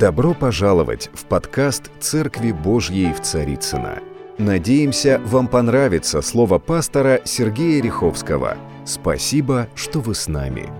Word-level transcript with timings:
Добро 0.00 0.32
пожаловать 0.32 1.10
в 1.12 1.26
подкаст 1.26 1.90
«Церкви 2.00 2.52
Божьей 2.52 3.12
в 3.12 3.20
Царицына. 3.20 3.98
Надеемся, 4.38 5.20
вам 5.26 5.46
понравится 5.46 6.22
слово 6.22 6.58
пастора 6.58 7.20
Сергея 7.26 7.82
Риховского. 7.82 8.56
Спасибо, 8.86 9.68
что 9.74 10.00
вы 10.00 10.14
с 10.14 10.26
нами. 10.26 10.70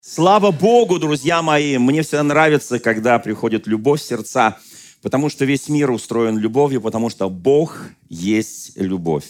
Слава 0.00 0.50
Богу, 0.50 0.98
друзья 0.98 1.40
мои! 1.40 1.78
Мне 1.78 2.02
всегда 2.02 2.24
нравится, 2.24 2.80
когда 2.80 3.20
приходит 3.20 3.68
любовь 3.68 4.02
сердца, 4.02 4.56
потому 5.00 5.28
что 5.28 5.44
весь 5.44 5.68
мир 5.68 5.92
устроен 5.92 6.36
любовью, 6.36 6.80
потому 6.80 7.10
что 7.10 7.30
Бог 7.30 7.80
есть 8.08 8.72
любовь. 8.74 9.26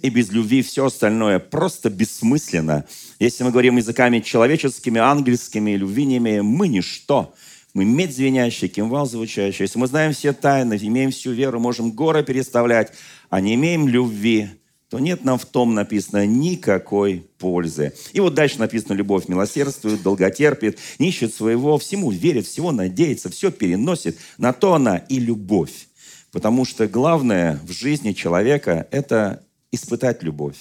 И 0.00 0.08
без 0.08 0.30
любви 0.30 0.62
все 0.62 0.86
остальное 0.86 1.38
просто 1.38 1.90
бессмысленно. 1.90 2.86
Если 3.18 3.44
мы 3.44 3.50
говорим 3.50 3.76
языками 3.76 4.20
человеческими, 4.20 4.98
ангельскими, 4.98 5.72
любви 5.72 6.06
не 6.06 6.16
имеем, 6.16 6.46
мы 6.46 6.68
ничто. 6.68 7.34
Мы 7.72 7.84
медь 7.84 8.14
звенящая, 8.14 8.68
кимвал 8.68 9.06
звучащий. 9.06 9.62
Если 9.62 9.78
мы 9.78 9.86
знаем 9.86 10.12
все 10.12 10.32
тайны, 10.32 10.76
имеем 10.80 11.12
всю 11.12 11.30
веру, 11.30 11.60
можем 11.60 11.92
горы 11.92 12.24
переставлять, 12.24 12.92
а 13.28 13.40
не 13.40 13.54
имеем 13.54 13.86
любви, 13.86 14.48
то 14.88 14.98
нет 14.98 15.24
нам 15.24 15.38
в 15.38 15.46
том 15.46 15.74
написано 15.74 16.26
никакой 16.26 17.24
пользы. 17.38 17.94
И 18.12 18.18
вот 18.18 18.34
дальше 18.34 18.58
написано, 18.58 18.94
любовь 18.94 19.28
милосердствует, 19.28 20.02
долготерпит, 20.02 20.80
не 20.98 21.10
ищет 21.10 21.32
своего, 21.32 21.78
всему 21.78 22.10
верит, 22.10 22.46
всего 22.46 22.72
надеется, 22.72 23.30
все 23.30 23.52
переносит. 23.52 24.18
На 24.36 24.52
то 24.52 24.74
она 24.74 24.96
и 24.96 25.20
любовь. 25.20 25.86
Потому 26.32 26.64
что 26.64 26.88
главное 26.88 27.60
в 27.64 27.70
жизни 27.70 28.12
человека– 28.12 28.88
это 28.90 29.44
испытать 29.70 30.24
любовь 30.24 30.56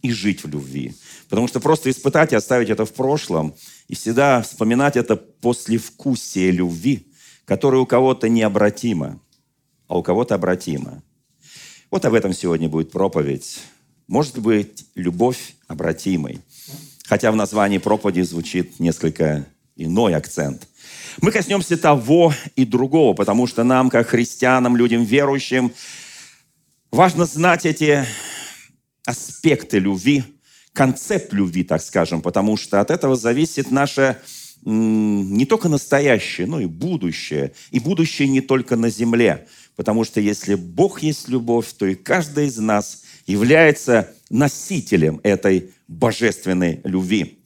и 0.00 0.12
жить 0.12 0.44
в 0.44 0.48
любви. 0.48 0.94
Потому 1.28 1.48
что 1.48 1.58
просто 1.58 1.90
испытать 1.90 2.32
и 2.32 2.36
оставить 2.36 2.70
это 2.70 2.84
в 2.84 2.92
прошлом, 2.92 3.54
и 3.92 3.94
всегда 3.94 4.40
вспоминать 4.40 4.96
это 4.96 5.16
послевкусие 5.16 6.50
любви, 6.50 7.06
которое 7.44 7.76
у 7.76 7.84
кого-то 7.84 8.26
необратимо, 8.26 9.20
а 9.86 9.98
у 9.98 10.02
кого-то 10.02 10.34
обратимо. 10.34 11.02
Вот 11.90 12.06
об 12.06 12.14
этом 12.14 12.32
сегодня 12.32 12.70
будет 12.70 12.90
проповедь. 12.90 13.58
Может 14.08 14.38
быть, 14.38 14.86
любовь 14.94 15.56
обратимой. 15.68 16.40
Хотя 17.04 17.30
в 17.32 17.36
названии 17.36 17.76
проповеди 17.76 18.22
звучит 18.22 18.80
несколько 18.80 19.44
иной 19.76 20.14
акцент. 20.14 20.66
Мы 21.20 21.30
коснемся 21.30 21.76
того 21.76 22.32
и 22.56 22.64
другого, 22.64 23.12
потому 23.12 23.46
что 23.46 23.62
нам, 23.62 23.90
как 23.90 24.08
христианам, 24.08 24.74
людям 24.74 25.04
верующим, 25.04 25.70
важно 26.90 27.26
знать 27.26 27.66
эти 27.66 28.06
аспекты 29.04 29.78
любви, 29.80 30.24
концепт 30.72 31.32
любви, 31.32 31.64
так 31.64 31.82
скажем, 31.82 32.22
потому 32.22 32.56
что 32.56 32.80
от 32.80 32.90
этого 32.90 33.16
зависит 33.16 33.70
наше 33.70 34.16
не 34.64 35.44
только 35.44 35.68
настоящее, 35.68 36.46
но 36.46 36.60
и 36.60 36.66
будущее. 36.66 37.52
И 37.70 37.80
будущее 37.80 38.28
не 38.28 38.40
только 38.40 38.76
на 38.76 38.90
земле. 38.90 39.46
Потому 39.76 40.04
что 40.04 40.20
если 40.20 40.54
Бог 40.54 41.02
есть 41.02 41.28
любовь, 41.28 41.72
то 41.72 41.86
и 41.86 41.94
каждый 41.94 42.46
из 42.46 42.58
нас 42.58 43.02
является 43.26 44.12
носителем 44.30 45.20
этой 45.22 45.70
божественной 45.88 46.80
любви. 46.84 47.41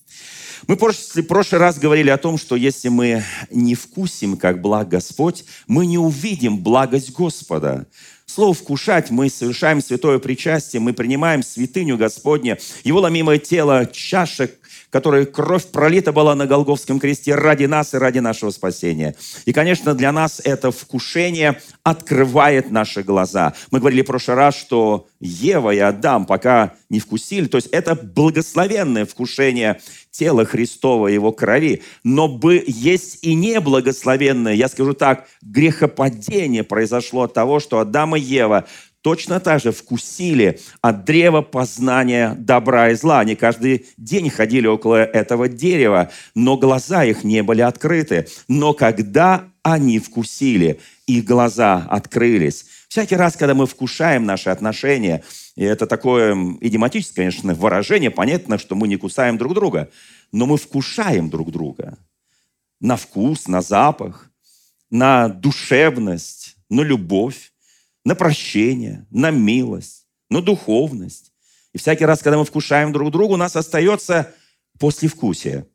Мы 0.66 0.76
в 0.76 1.22
прошлый 1.22 1.60
раз 1.60 1.78
говорили 1.78 2.10
о 2.10 2.16
том, 2.16 2.38
что 2.38 2.56
если 2.56 2.88
мы 2.88 3.22
не 3.50 3.74
вкусим, 3.74 4.36
как 4.36 4.60
благ 4.60 4.88
Господь, 4.88 5.44
мы 5.66 5.86
не 5.86 5.98
увидим 5.98 6.58
благость 6.58 7.12
Господа. 7.12 7.86
Слово 8.26 8.54
«вкушать» 8.54 9.10
мы 9.10 9.30
совершаем 9.30 9.80
святое 9.80 10.18
причастие, 10.18 10.80
мы 10.80 10.92
принимаем 10.92 11.44
святыню 11.44 11.96
Господня, 11.96 12.58
Его 12.82 13.00
ломимое 13.00 13.38
тело, 13.38 13.86
чаша, 13.86 14.50
которой 14.90 15.26
кровь 15.26 15.66
пролита 15.66 16.12
была 16.12 16.34
на 16.34 16.46
Голговском 16.46 17.00
кресте 17.00 17.34
ради 17.34 17.64
нас 17.64 17.94
и 17.94 17.98
ради 17.98 18.18
нашего 18.18 18.50
спасения. 18.50 19.14
И, 19.44 19.52
конечно, 19.52 19.94
для 19.94 20.12
нас 20.12 20.40
это 20.44 20.70
вкушение 20.70 21.60
открывает 21.82 22.70
наши 22.70 23.02
глаза. 23.02 23.54
Мы 23.70 23.80
говорили 23.80 24.02
в 24.02 24.06
прошлый 24.06 24.36
раз, 24.36 24.56
что 24.56 25.06
Ева 25.20 25.72
и 25.72 25.78
Адам 25.78 26.26
пока 26.26 26.74
не 26.88 27.00
вкусили, 27.00 27.46
то 27.46 27.56
есть 27.56 27.68
это 27.68 27.94
благословенное 27.94 29.06
вкушение 29.06 29.80
тела 30.10 30.44
Христова, 30.44 31.08
Его 31.08 31.32
крови. 31.32 31.82
Но 32.02 32.28
бы 32.28 32.64
есть 32.66 33.18
и 33.22 33.34
неблагословенное, 33.34 34.54
я 34.54 34.68
скажу 34.68 34.94
так, 34.94 35.26
грехопадение 35.42 36.64
произошло 36.64 37.22
от 37.22 37.34
того, 37.34 37.60
что 37.60 37.78
Адам 37.78 38.16
и 38.16 38.20
Ева 38.20 38.66
точно 39.06 39.38
так 39.38 39.62
же 39.62 39.70
вкусили 39.70 40.58
от 40.80 41.04
древа 41.04 41.40
познания 41.40 42.34
добра 42.36 42.90
и 42.90 42.96
зла. 42.96 43.20
Они 43.20 43.36
каждый 43.36 43.86
день 43.96 44.30
ходили 44.30 44.66
около 44.66 44.96
этого 44.96 45.48
дерева, 45.48 46.10
но 46.34 46.56
глаза 46.56 47.04
их 47.04 47.22
не 47.22 47.44
были 47.44 47.60
открыты. 47.60 48.26
Но 48.48 48.72
когда 48.72 49.44
они 49.62 50.00
вкусили, 50.00 50.80
их 51.06 51.24
глаза 51.24 51.86
открылись. 51.88 52.66
Всякий 52.88 53.14
раз, 53.14 53.36
когда 53.36 53.54
мы 53.54 53.68
вкушаем 53.68 54.24
наши 54.24 54.50
отношения, 54.50 55.22
и 55.54 55.62
это 55.62 55.86
такое 55.86 56.34
идиоматическое, 56.60 57.26
конечно, 57.26 57.54
выражение, 57.54 58.10
понятно, 58.10 58.58
что 58.58 58.74
мы 58.74 58.88
не 58.88 58.96
кусаем 58.96 59.38
друг 59.38 59.54
друга, 59.54 59.88
но 60.32 60.46
мы 60.46 60.58
вкушаем 60.58 61.30
друг 61.30 61.52
друга 61.52 61.96
на 62.80 62.96
вкус, 62.96 63.46
на 63.46 63.60
запах, 63.60 64.32
на 64.90 65.28
душевность, 65.28 66.56
на 66.68 66.80
любовь 66.80 67.52
на 68.06 68.14
прощение, 68.14 69.04
на 69.10 69.32
милость, 69.32 70.06
на 70.30 70.40
духовность. 70.40 71.32
И 71.72 71.78
всякий 71.78 72.04
раз, 72.04 72.22
когда 72.22 72.38
мы 72.38 72.44
вкушаем 72.44 72.92
друг 72.92 73.10
друга, 73.10 73.32
у 73.32 73.36
нас 73.36 73.56
остается 73.56 74.32
послевкусие. 74.78 75.66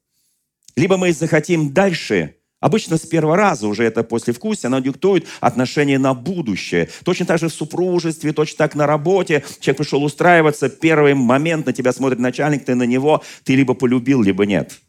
Либо 0.77 0.95
мы 0.95 1.11
захотим 1.11 1.73
дальше, 1.73 2.37
обычно 2.61 2.95
с 2.95 3.01
первого 3.01 3.35
раза 3.35 3.67
уже 3.67 3.83
это 3.83 4.01
послевкусие, 4.03 4.69
оно 4.69 4.79
диктует 4.79 5.27
отношения 5.41 5.99
на 5.99 6.13
будущее. 6.13 6.87
Точно 7.03 7.25
так 7.25 7.37
же 7.37 7.49
в 7.49 7.53
супружестве, 7.53 8.31
точно 8.31 8.59
так 8.59 8.75
на 8.75 8.87
работе. 8.87 9.43
Человек 9.59 9.79
пришел 9.79 10.01
устраиваться, 10.01 10.69
первый 10.69 11.13
момент 11.13 11.65
на 11.65 11.73
тебя 11.73 11.91
смотрит 11.91 12.19
начальник, 12.19 12.63
ты 12.63 12.75
на 12.75 12.83
него, 12.83 13.21
ты 13.43 13.57
либо 13.57 13.73
полюбил, 13.73 14.21
либо 14.21 14.45
нет. 14.45 14.79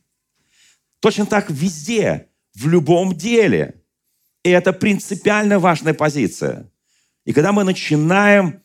Точно 1.00 1.26
так 1.26 1.50
везде, 1.50 2.28
в 2.54 2.68
любом 2.68 3.16
деле. 3.16 3.82
И 4.44 4.50
это 4.50 4.72
принципиально 4.72 5.58
важная 5.58 5.92
позиция. 5.92 6.71
И 7.24 7.32
когда 7.32 7.52
мы 7.52 7.64
начинаем 7.64 8.62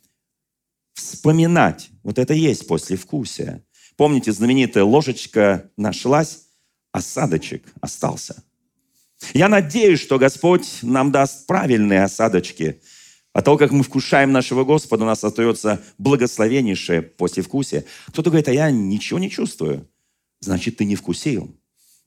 вспоминать, 0.93 1.89
вот 2.03 2.17
это 2.17 2.33
есть 2.33 2.67
послевкусие. 2.67 3.63
Помните, 3.95 4.31
знаменитая 4.31 4.83
ложечка 4.83 5.69
нашлась, 5.77 6.47
осадочек 6.91 7.63
остался. 7.81 8.43
Я 9.33 9.49
надеюсь, 9.49 9.99
что 9.99 10.19
Господь 10.19 10.79
нам 10.81 11.11
даст 11.11 11.47
правильные 11.47 12.03
осадочки. 12.03 12.81
А 13.33 13.41
того, 13.41 13.57
как 13.57 13.71
мы 13.71 13.83
вкушаем 13.83 14.31
нашего 14.31 14.63
Господа, 14.63 15.03
у 15.03 15.07
нас 15.07 15.23
остается 15.23 15.81
благословеннейшее 15.97 17.01
послевкусие. 17.01 17.85
Кто-то 18.07 18.29
говорит, 18.29 18.47
а 18.47 18.53
я 18.53 18.71
ничего 18.71 19.19
не 19.19 19.29
чувствую. 19.29 19.87
Значит, 20.39 20.77
ты 20.77 20.85
не 20.85 20.95
вкусил. 20.95 21.55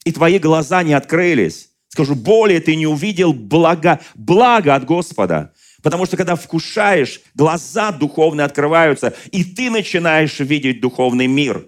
И 0.04 0.12
твои 0.12 0.38
глаза 0.38 0.82
не 0.82 0.92
открылись. 0.92 1.70
Скажу, 1.88 2.14
более 2.14 2.60
ты 2.60 2.76
не 2.76 2.86
увидел 2.86 3.32
благо, 3.32 4.00
благо 4.14 4.74
от 4.74 4.84
Господа. 4.84 5.52
Потому 5.82 6.06
что 6.06 6.16
когда 6.16 6.36
вкушаешь, 6.36 7.20
глаза 7.34 7.92
духовные 7.92 8.44
открываются, 8.44 9.14
и 9.30 9.44
ты 9.44 9.70
начинаешь 9.70 10.38
видеть 10.40 10.80
духовный 10.80 11.26
мир. 11.26 11.66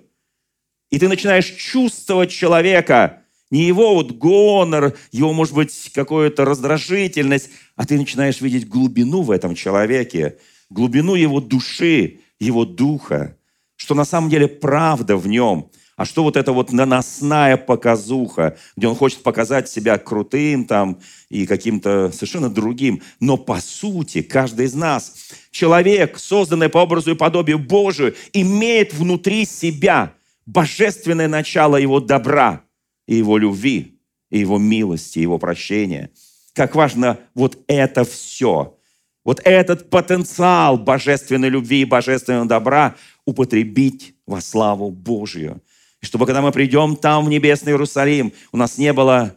И 0.90 0.98
ты 0.98 1.08
начинаешь 1.08 1.46
чувствовать 1.46 2.30
человека, 2.30 3.22
не 3.50 3.64
его 3.64 3.94
вот 3.94 4.12
гонор, 4.12 4.96
его, 5.10 5.32
может 5.32 5.54
быть, 5.54 5.90
какую-то 5.94 6.44
раздражительность, 6.44 7.50
а 7.76 7.86
ты 7.86 7.98
начинаешь 7.98 8.40
видеть 8.40 8.68
глубину 8.68 9.22
в 9.22 9.30
этом 9.30 9.54
человеке, 9.54 10.38
глубину 10.68 11.14
его 11.14 11.40
души, 11.40 12.20
его 12.38 12.64
духа, 12.64 13.36
что 13.76 13.94
на 13.94 14.04
самом 14.04 14.30
деле 14.30 14.48
правда 14.48 15.16
в 15.16 15.26
нем– 15.26 15.70
а 15.96 16.04
что 16.04 16.22
вот 16.22 16.36
это 16.36 16.52
вот 16.52 16.72
наносная 16.72 17.56
показуха, 17.56 18.56
где 18.76 18.88
он 18.88 18.96
хочет 18.96 19.22
показать 19.22 19.68
себя 19.68 19.98
крутым 19.98 20.64
там 20.64 20.98
и 21.28 21.46
каким-то 21.46 22.10
совершенно 22.12 22.48
другим. 22.48 23.02
Но 23.20 23.36
по 23.36 23.60
сути 23.60 24.22
каждый 24.22 24.66
из 24.66 24.74
нас, 24.74 25.30
человек, 25.50 26.18
созданный 26.18 26.68
по 26.68 26.78
образу 26.78 27.12
и 27.12 27.16
подобию 27.16 27.58
Божию, 27.58 28.14
имеет 28.32 28.94
внутри 28.94 29.44
себя 29.44 30.14
божественное 30.46 31.28
начало 31.28 31.76
его 31.76 32.00
добра 32.00 32.62
и 33.06 33.16
его 33.16 33.36
любви, 33.36 33.98
и 34.30 34.38
его 34.38 34.58
милости, 34.58 35.18
и 35.18 35.22
его 35.22 35.38
прощения. 35.38 36.10
Как 36.54 36.74
важно 36.74 37.18
вот 37.34 37.58
это 37.66 38.04
все, 38.04 38.78
вот 39.24 39.40
этот 39.44 39.90
потенциал 39.90 40.78
божественной 40.78 41.50
любви 41.50 41.82
и 41.82 41.86
божественного 41.86 42.46
добра 42.46 42.96
употребить 43.26 44.14
во 44.26 44.40
славу 44.40 44.90
Божию– 44.90 45.60
и 46.02 46.06
чтобы, 46.06 46.26
когда 46.26 46.42
мы 46.42 46.50
придем 46.50 46.96
там, 46.96 47.24
в 47.24 47.28
небесный 47.28 47.72
Иерусалим, 47.72 48.32
у 48.50 48.56
нас 48.56 48.76
не 48.76 48.92
было, 48.92 49.36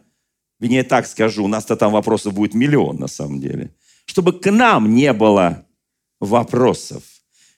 вернее, 0.58 0.82
так 0.82 1.06
скажу, 1.06 1.44
у 1.44 1.48
нас-то 1.48 1.76
там 1.76 1.92
вопросов 1.92 2.34
будет 2.34 2.54
миллион 2.54 2.96
на 2.96 3.06
самом 3.06 3.40
деле. 3.40 3.72
Чтобы 4.04 4.38
к 4.38 4.50
нам 4.50 4.94
не 4.94 5.12
было 5.12 5.66
вопросов. 6.20 7.04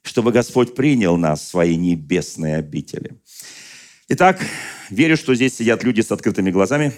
Чтобы 0.03 0.31
Господь 0.31 0.75
принял 0.75 1.17
нас 1.17 1.41
в 1.41 1.49
свои 1.49 1.77
небесные 1.77 2.57
обители. 2.57 3.21
Итак, 4.09 4.41
верю, 4.91 5.17
что 5.17 5.35
здесь 5.35 5.57
сидят 5.57 5.83
люди 5.83 6.03
с 6.03 6.13
открытыми 6.13 6.51
глазами. 6.51 6.93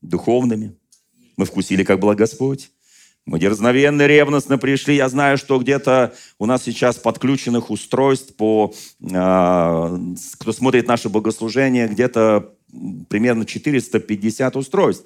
духовными. 0.00 0.76
Мы 1.36 1.44
вкусили, 1.44 1.84
как 1.84 1.98
был 1.98 2.14
Господь. 2.14 2.70
Мы 3.28 3.38
дерзновенно, 3.38 4.06
ревностно 4.06 4.56
пришли. 4.56 4.96
Я 4.96 5.10
знаю, 5.10 5.36
что 5.36 5.58
где-то 5.58 6.14
у 6.38 6.46
нас 6.46 6.62
сейчас 6.62 6.96
подключенных 6.96 7.68
устройств 7.70 8.34
по... 8.36 8.72
Э, 9.02 9.98
кто 10.38 10.52
смотрит 10.54 10.88
наше 10.88 11.10
богослужение, 11.10 11.88
где-то 11.88 12.54
примерно 13.10 13.44
450 13.44 14.56
устройств 14.56 15.04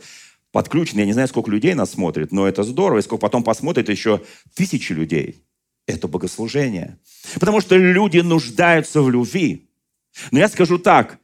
подключены. 0.53 1.01
Я 1.01 1.07
не 1.07 1.15
знаю, 1.15 1.27
сколько 1.27 1.51
людей 1.51 1.75
нас 1.75 1.91
смотрит, 1.91 2.31
но 2.31 2.47
это 2.47 2.63
здорово. 2.63 3.01
И 3.01 3.03
сколько 3.03 3.23
потом 3.23 3.43
посмотрит 3.43 3.89
еще 3.89 4.23
тысячи 4.55 4.93
людей. 4.93 5.45
Это 5.89 6.07
богослужение. 6.07 7.01
Потому 7.41 7.61
что 7.61 7.77
люди 7.77 8.19
нуждаются 8.19 9.03
в 9.03 9.11
любви. 9.11 9.69
Но 10.31 10.39
я 10.39 10.49
скажу 10.49 10.79
так, 10.79 11.19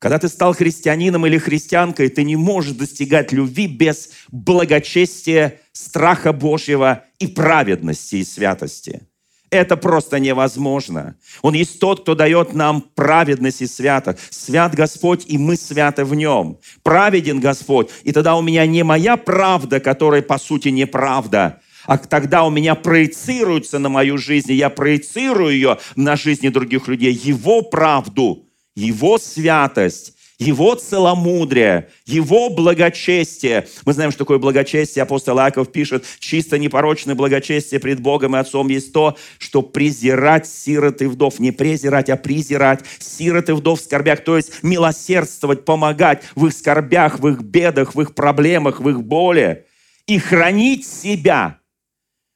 когда 0.00 0.18
ты 0.18 0.28
стал 0.28 0.54
христианином 0.54 1.26
или 1.26 1.36
христианкой, 1.36 2.08
ты 2.08 2.24
не 2.24 2.34
можешь 2.34 2.72
достигать 2.72 3.32
любви 3.32 3.66
без 3.66 4.10
благочестия, 4.32 5.60
страха 5.72 6.32
Божьего 6.32 7.04
и 7.18 7.26
праведности 7.26 8.16
и 8.16 8.24
святости. 8.24 9.02
Это 9.50 9.76
просто 9.76 10.18
невозможно. 10.18 11.16
Он 11.42 11.52
есть 11.52 11.80
тот, 11.80 12.00
кто 12.00 12.14
дает 12.14 12.54
нам 12.54 12.80
праведность 12.80 13.60
и 13.60 13.66
свято. 13.66 14.16
Свят 14.30 14.74
Господь, 14.74 15.26
и 15.26 15.36
мы 15.36 15.56
святы 15.56 16.06
в 16.06 16.14
Нем. 16.14 16.58
Праведен 16.82 17.38
Господь, 17.38 17.90
и 18.02 18.12
тогда 18.12 18.36
у 18.36 18.42
меня 18.42 18.64
не 18.64 18.82
моя 18.84 19.18
правда, 19.18 19.80
которая 19.80 20.22
по 20.22 20.38
сути 20.38 20.68
неправда, 20.68 21.60
а 21.84 21.98
тогда 21.98 22.44
у 22.44 22.50
меня 22.50 22.74
проецируется 22.74 23.78
на 23.78 23.90
мою 23.90 24.16
жизнь, 24.16 24.52
и 24.52 24.54
я 24.54 24.70
проецирую 24.70 25.52
ее 25.52 25.78
на 25.94 26.16
жизни 26.16 26.48
других 26.48 26.88
людей, 26.88 27.12
Его 27.12 27.60
правду– 27.60 28.46
его 28.76 29.18
святость, 29.18 30.14
Его 30.38 30.74
целомудрие, 30.74 31.90
Его 32.06 32.48
благочестие. 32.48 33.68
Мы 33.84 33.92
знаем, 33.92 34.10
что 34.10 34.20
такое 34.20 34.38
благочестие. 34.38 35.02
Апостол 35.02 35.38
Иаков 35.38 35.70
пишет, 35.70 36.04
чисто 36.18 36.58
непорочное 36.58 37.14
благочестие 37.14 37.78
пред 37.78 38.00
Богом 38.00 38.34
и 38.34 38.38
Отцом 38.38 38.68
есть 38.68 38.92
то, 38.92 39.18
что 39.38 39.60
презирать 39.60 40.46
сирот 40.46 41.02
и 41.02 41.06
вдов. 41.06 41.40
Не 41.40 41.52
презирать, 41.52 42.08
а 42.08 42.16
презирать 42.16 42.80
сирот 42.98 43.50
и 43.50 43.52
вдов 43.52 43.80
в 43.80 43.84
скорбях. 43.84 44.24
То 44.24 44.36
есть 44.36 44.62
милосердствовать, 44.62 45.66
помогать 45.66 46.22
в 46.34 46.46
их 46.46 46.54
скорбях, 46.54 47.18
в 47.18 47.28
их 47.28 47.42
бедах, 47.42 47.94
в 47.94 48.00
их 48.00 48.14
проблемах, 48.14 48.80
в 48.80 48.88
их 48.88 49.02
боли. 49.02 49.66
И 50.06 50.18
хранить 50.18 50.86
себя– 50.86 51.58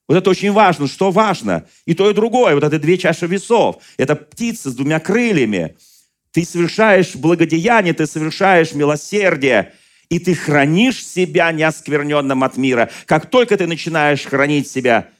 вот 0.06 0.16
это 0.16 0.30
очень 0.30 0.52
важно. 0.52 0.86
Что 0.86 1.10
важно? 1.10 1.66
И 1.86 1.94
то, 1.94 2.10
и 2.10 2.14
другое. 2.14 2.54
Вот 2.54 2.64
это 2.64 2.78
две 2.78 2.98
чаши 2.98 3.26
весов. 3.26 3.76
Это 3.96 4.16
птица 4.16 4.70
с 4.70 4.74
двумя 4.74 5.00
крыльями. 5.00 5.76
Ты 6.34 6.44
совершаешь 6.44 7.14
благодеяние, 7.14 7.94
ты 7.94 8.08
совершаешь 8.08 8.74
милосердие, 8.74 9.72
и 10.08 10.18
ты 10.18 10.34
хранишь 10.34 11.06
себя 11.06 11.52
неоскверненным 11.52 12.42
от 12.42 12.56
мира. 12.56 12.90
Как 13.06 13.30
только 13.30 13.56
ты 13.56 13.68
начинаешь 13.68 14.24
хранить 14.24 14.68
себя, 14.68 15.10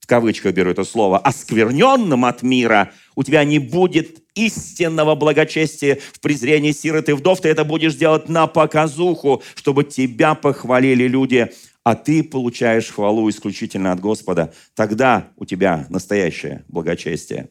в 0.00 0.08
кавычках 0.08 0.54
беру 0.54 0.72
это 0.72 0.82
слово, 0.82 1.18
оскверненным 1.18 2.24
от 2.24 2.42
мира, 2.42 2.90
у 3.14 3.22
тебя 3.22 3.44
не 3.44 3.60
будет 3.60 4.24
истинного 4.34 5.14
благочестия 5.14 5.98
в 6.12 6.18
презрении 6.18 6.72
сирот 6.72 7.08
и 7.08 7.12
вдов. 7.12 7.40
Ты 7.40 7.48
это 7.48 7.64
будешь 7.64 7.94
делать 7.94 8.28
на 8.28 8.48
показуху, 8.48 9.44
чтобы 9.54 9.84
тебя 9.84 10.34
похвалили 10.34 11.06
люди, 11.06 11.52
а 11.84 11.94
ты 11.94 12.24
получаешь 12.24 12.90
хвалу 12.90 13.30
исключительно 13.30 13.92
от 13.92 14.00
Господа. 14.00 14.52
Тогда 14.74 15.28
у 15.36 15.44
тебя 15.44 15.86
настоящее 15.90 16.64
благочестие. 16.66 17.50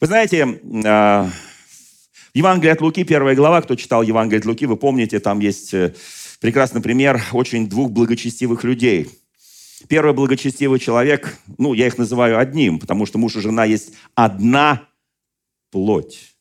Вы 0.00 0.08
знаете, 0.08 0.60
а, 0.84 1.30
Евангелие 2.32 2.72
от 2.72 2.80
Луки, 2.80 3.02
первая 3.02 3.34
глава, 3.34 3.60
кто 3.60 3.74
читал 3.74 4.02
Евангелие 4.02 4.38
от 4.38 4.46
Луки, 4.46 4.64
вы 4.64 4.76
помните, 4.76 5.18
там 5.18 5.40
есть 5.40 5.74
э, 5.74 5.94
прекрасный 6.40 6.80
пример 6.80 7.20
очень 7.32 7.68
двух 7.68 7.90
благочестивых 7.90 8.62
людей. 8.62 9.08
Первый 9.88 10.14
благочестивый 10.14 10.78
человек, 10.78 11.36
ну, 11.58 11.74
я 11.74 11.88
их 11.88 11.98
называю 11.98 12.38
одним, 12.38 12.78
потому 12.78 13.04
что 13.06 13.18
муж 13.18 13.34
и 13.34 13.40
жена 13.40 13.64
есть 13.64 13.94
одна 14.14 14.86
плоть. 15.72 16.36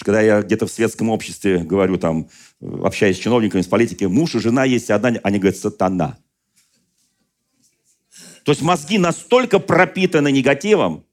Когда 0.00 0.20
я 0.20 0.42
где-то 0.42 0.66
в 0.66 0.72
светском 0.72 1.10
обществе 1.10 1.58
говорю, 1.58 1.98
там, 1.98 2.28
общаясь 2.60 3.16
с 3.16 3.20
чиновниками, 3.20 3.62
с 3.62 3.68
политиками, 3.68 4.08
муж 4.08 4.34
и 4.34 4.40
жена 4.40 4.64
есть 4.64 4.90
одна, 4.90 5.20
они 5.22 5.38
говорят, 5.38 5.56
сатана. 5.56 6.18
То 8.42 8.50
есть 8.50 8.62
мозги 8.62 8.98
настолько 8.98 9.60
пропитаны 9.60 10.32
негативом, 10.32 11.04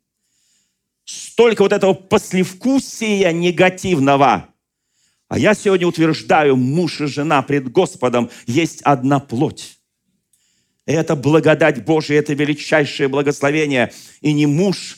столько 1.10 1.64
вот 1.64 1.74
этого 1.74 1.94
послевкусия 1.94 3.32
негативного. 3.32 4.48
А 5.28 5.40
я 5.40 5.54
сегодня 5.54 5.88
утверждаю, 5.88 6.56
муж 6.56 7.02
и 7.02 7.08
жена 7.08 7.42
пред 7.42 7.72
Господом 7.72 8.30
есть 8.46 8.82
одна 8.84 9.20
плоть. 9.20 9.80
это 10.86 11.16
благодать 11.16 11.84
Божия, 11.86 12.20
это 12.20 12.34
величайшее 12.34 13.10
благословение. 13.10 13.92
И 14.22 14.34
не 14.34 14.46
муж 14.46 14.98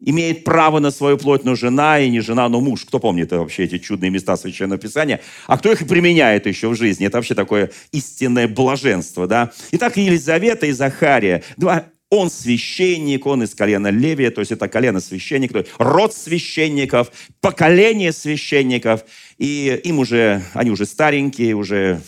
имеет 0.00 0.44
право 0.44 0.80
на 0.80 0.90
свою 0.90 1.16
плоть, 1.16 1.44
но 1.44 1.54
жена, 1.54 2.00
и 2.00 2.10
не 2.10 2.20
жена, 2.20 2.48
но 2.48 2.60
муж. 2.60 2.84
Кто 2.84 2.98
помнит 2.98 3.30
вообще 3.30 3.64
эти 3.64 3.78
чудные 3.78 4.10
места 4.10 4.36
Священного 4.36 4.80
Писания? 4.80 5.20
А 5.46 5.56
кто 5.56 5.70
их 5.72 5.86
применяет 5.86 6.46
еще 6.46 6.68
в 6.68 6.76
жизни? 6.76 7.06
Это 7.06 7.18
вообще 7.18 7.34
такое 7.34 7.70
истинное 7.92 8.48
блаженство, 8.48 9.26
да? 9.26 9.52
Итак, 9.70 9.96
Елизавета 9.96 10.66
и 10.66 10.72
Захария, 10.72 11.42
два 11.56 11.91
он 12.12 12.30
священник, 12.30 13.24
он 13.24 13.42
из 13.42 13.54
колена 13.54 13.88
Левия, 13.88 14.30
то 14.30 14.40
есть 14.40 14.52
это 14.52 14.68
колено 14.68 15.00
священников, 15.00 15.66
род 15.78 16.14
священников, 16.14 17.10
поколение 17.40 18.12
священников. 18.12 19.04
И 19.38 19.80
им 19.84 19.98
уже, 19.98 20.42
они 20.52 20.70
уже 20.70 20.84
старенькие, 20.84 21.54
уже, 21.54 22.02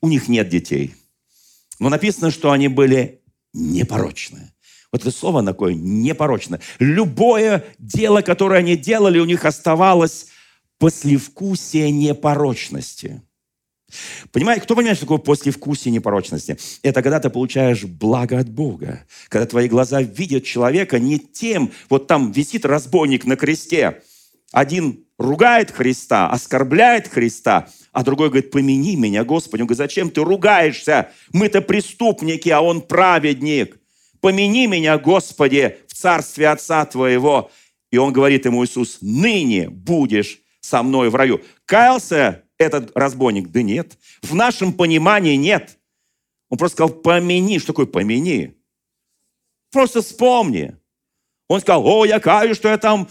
у 0.00 0.08
них 0.08 0.26
нет 0.26 0.48
детей. 0.48 0.96
Но 1.78 1.88
написано, 1.88 2.32
что 2.32 2.50
они 2.50 2.66
были 2.66 3.20
непорочные. 3.52 4.52
Вот 4.90 5.02
это 5.02 5.12
слово 5.12 5.44
такое, 5.44 5.72
непорочное. 5.74 6.60
Любое 6.80 7.64
дело, 7.78 8.22
которое 8.22 8.58
они 8.58 8.76
делали, 8.76 9.20
у 9.20 9.24
них 9.24 9.44
оставалось 9.44 10.30
послевкусие 10.78 11.92
непорочности– 11.92 13.22
Понимаете, 14.32 14.62
кто 14.62 14.74
понимает, 14.74 14.96
что 14.96 15.06
такое 15.06 15.18
послевкусие 15.18 15.92
непорочности? 15.92 16.56
Это 16.82 17.02
когда 17.02 17.20
ты 17.20 17.30
получаешь 17.30 17.84
благо 17.84 18.38
от 18.38 18.48
Бога. 18.48 19.04
Когда 19.28 19.46
твои 19.46 19.68
глаза 19.68 20.02
видят 20.02 20.44
человека 20.44 20.98
не 20.98 21.18
тем, 21.18 21.70
вот 21.88 22.06
там 22.06 22.32
висит 22.32 22.64
разбойник 22.64 23.24
на 23.24 23.36
кресте, 23.36 24.02
один 24.52 25.04
ругает 25.18 25.70
Христа, 25.70 26.30
оскорбляет 26.30 27.08
Христа, 27.08 27.68
а 27.92 28.02
другой 28.02 28.28
говорит, 28.28 28.50
помяни 28.50 28.96
меня, 28.96 29.24
Господи. 29.24 29.62
Он 29.62 29.66
говорит, 29.66 29.78
зачем 29.78 30.10
ты 30.10 30.22
ругаешься? 30.22 31.10
Мы-то 31.32 31.60
преступники, 31.60 32.48
а 32.48 32.60
он 32.60 32.80
праведник. 32.80 33.78
Помяни 34.20 34.66
меня, 34.66 34.98
Господи, 34.98 35.76
в 35.86 35.94
царстве 35.94 36.48
Отца 36.48 36.84
Твоего. 36.86 37.50
И 37.92 37.98
он 37.98 38.12
говорит 38.12 38.46
ему, 38.46 38.64
Иисус, 38.64 38.98
ныне 39.00 39.68
будешь 39.68 40.40
со 40.60 40.82
мной 40.82 41.10
в 41.10 41.14
раю. 41.14 41.40
Каялся 41.66 42.43
этот 42.58 42.96
разбойник? 42.96 43.50
Да 43.50 43.62
нет. 43.62 43.98
В 44.22 44.34
нашем 44.34 44.72
понимании 44.72 45.36
нет. 45.36 45.78
Он 46.48 46.58
просто 46.58 46.76
сказал, 46.76 46.94
помяни. 46.94 47.58
Что 47.58 47.68
такое 47.68 47.86
помяни? 47.86 48.56
Просто 49.70 50.02
вспомни. 50.02 50.76
Он 51.48 51.60
сказал, 51.60 51.86
о, 51.86 52.04
я 52.04 52.20
каю, 52.20 52.54
что 52.54 52.68
я 52.68 52.78
там 52.78 53.08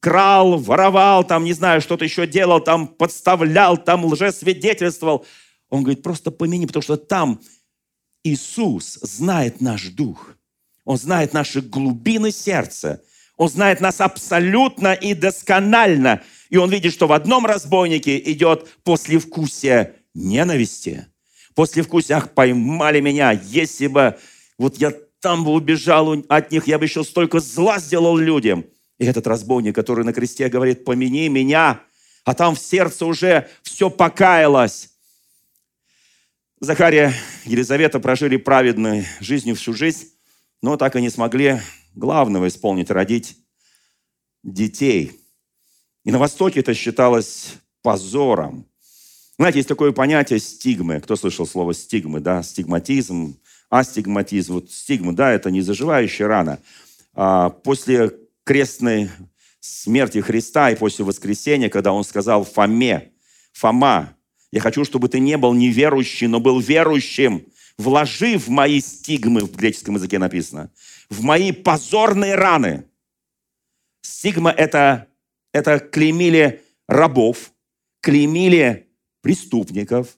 крал, 0.00 0.58
воровал, 0.58 1.24
там, 1.24 1.44
не 1.44 1.52
знаю, 1.52 1.80
что-то 1.80 2.04
еще 2.04 2.26
делал, 2.26 2.60
там, 2.60 2.88
подставлял, 2.88 3.76
там, 3.76 4.04
лжесвидетельствовал. 4.04 5.26
Он 5.68 5.82
говорит, 5.82 6.02
просто 6.02 6.30
помяни, 6.30 6.66
потому 6.66 6.82
что 6.82 6.96
там 6.96 7.40
Иисус 8.24 8.98
знает 9.02 9.60
наш 9.60 9.88
дух. 9.88 10.34
Он 10.84 10.96
знает 10.96 11.32
наши 11.32 11.60
глубины 11.60 12.32
сердца. 12.32 13.02
Он 13.36 13.48
знает 13.48 13.80
нас 13.80 14.00
абсолютно 14.00 14.92
и 14.92 15.14
досконально. 15.14 16.22
И 16.50 16.56
он 16.56 16.68
видит, 16.68 16.92
что 16.92 17.06
в 17.06 17.12
одном 17.12 17.46
разбойнике 17.46 18.18
идет 18.32 18.68
послевкусие 18.82 19.94
ненависти. 20.14 21.06
Послевкусие, 21.54 22.18
ах, 22.18 22.34
поймали 22.34 23.00
меня, 23.00 23.30
если 23.30 23.86
бы 23.86 24.18
вот 24.58 24.76
я 24.76 24.92
там 25.20 25.44
бы 25.44 25.52
убежал 25.52 26.12
от 26.28 26.50
них, 26.50 26.66
я 26.66 26.78
бы 26.78 26.84
еще 26.84 27.04
столько 27.04 27.40
зла 27.40 27.78
сделал 27.78 28.16
людям. 28.16 28.66
И 28.98 29.04
этот 29.04 29.26
разбойник, 29.26 29.74
который 29.74 30.04
на 30.04 30.12
кресте 30.12 30.48
говорит, 30.48 30.84
помяни 30.84 31.28
меня, 31.28 31.80
а 32.24 32.34
там 32.34 32.54
в 32.54 32.58
сердце 32.58 33.06
уже 33.06 33.48
все 33.62 33.88
покаялось. 33.88 34.90
Захария 36.58 37.14
и 37.46 37.52
Елизавета 37.52 38.00
прожили 38.00 38.36
праведной 38.36 39.06
жизнью 39.20 39.54
всю 39.54 39.72
жизнь, 39.72 40.08
но 40.62 40.76
так 40.76 40.96
и 40.96 41.00
не 41.00 41.10
смогли 41.10 41.60
главного 41.94 42.48
исполнить, 42.48 42.90
родить 42.90 43.36
детей– 44.42 45.12
и 46.04 46.10
на 46.10 46.18
Востоке 46.18 46.60
это 46.60 46.74
считалось 46.74 47.54
позором. 47.82 48.66
Знаете, 49.38 49.58
есть 49.58 49.68
такое 49.68 49.92
понятие 49.92 50.38
стигмы. 50.38 51.00
Кто 51.00 51.16
слышал 51.16 51.46
слово 51.46 51.72
стигмы, 51.72 52.20
да? 52.20 52.42
Стигматизм, 52.42 53.38
астигматизм. 53.70 54.54
Вот 54.54 54.70
стигма, 54.70 55.14
да, 55.14 55.32
это 55.32 55.50
не 55.50 55.62
заживающая 55.62 56.26
рана. 56.26 56.58
А 57.14 57.50
после 57.50 58.12
крестной 58.44 59.10
смерти 59.60 60.20
Христа 60.20 60.70
и 60.70 60.76
после 60.76 61.04
воскресения, 61.04 61.68
когда 61.68 61.92
он 61.92 62.04
сказал 62.04 62.44
Фоме, 62.44 63.12
Фома, 63.52 64.14
Я 64.52 64.60
хочу, 64.60 64.84
чтобы 64.84 65.08
ты 65.08 65.20
не 65.20 65.36
был 65.36 65.54
неверующим, 65.54 66.32
но 66.32 66.40
был 66.40 66.58
верующим, 66.58 67.46
вложив 67.78 68.46
в 68.46 68.50
мои 68.50 68.80
стигмы, 68.80 69.42
в 69.42 69.54
греческом 69.54 69.94
языке 69.94 70.18
написано, 70.18 70.70
в 71.08 71.22
мои 71.22 71.52
позорные 71.52 72.34
раны. 72.34 72.84
Стигма 74.02 74.50
это, 74.50 75.06
это 75.52 75.78
клеймили 75.78 76.62
рабов, 76.88 77.52
клеймили 78.00 78.88
преступников. 79.22 80.16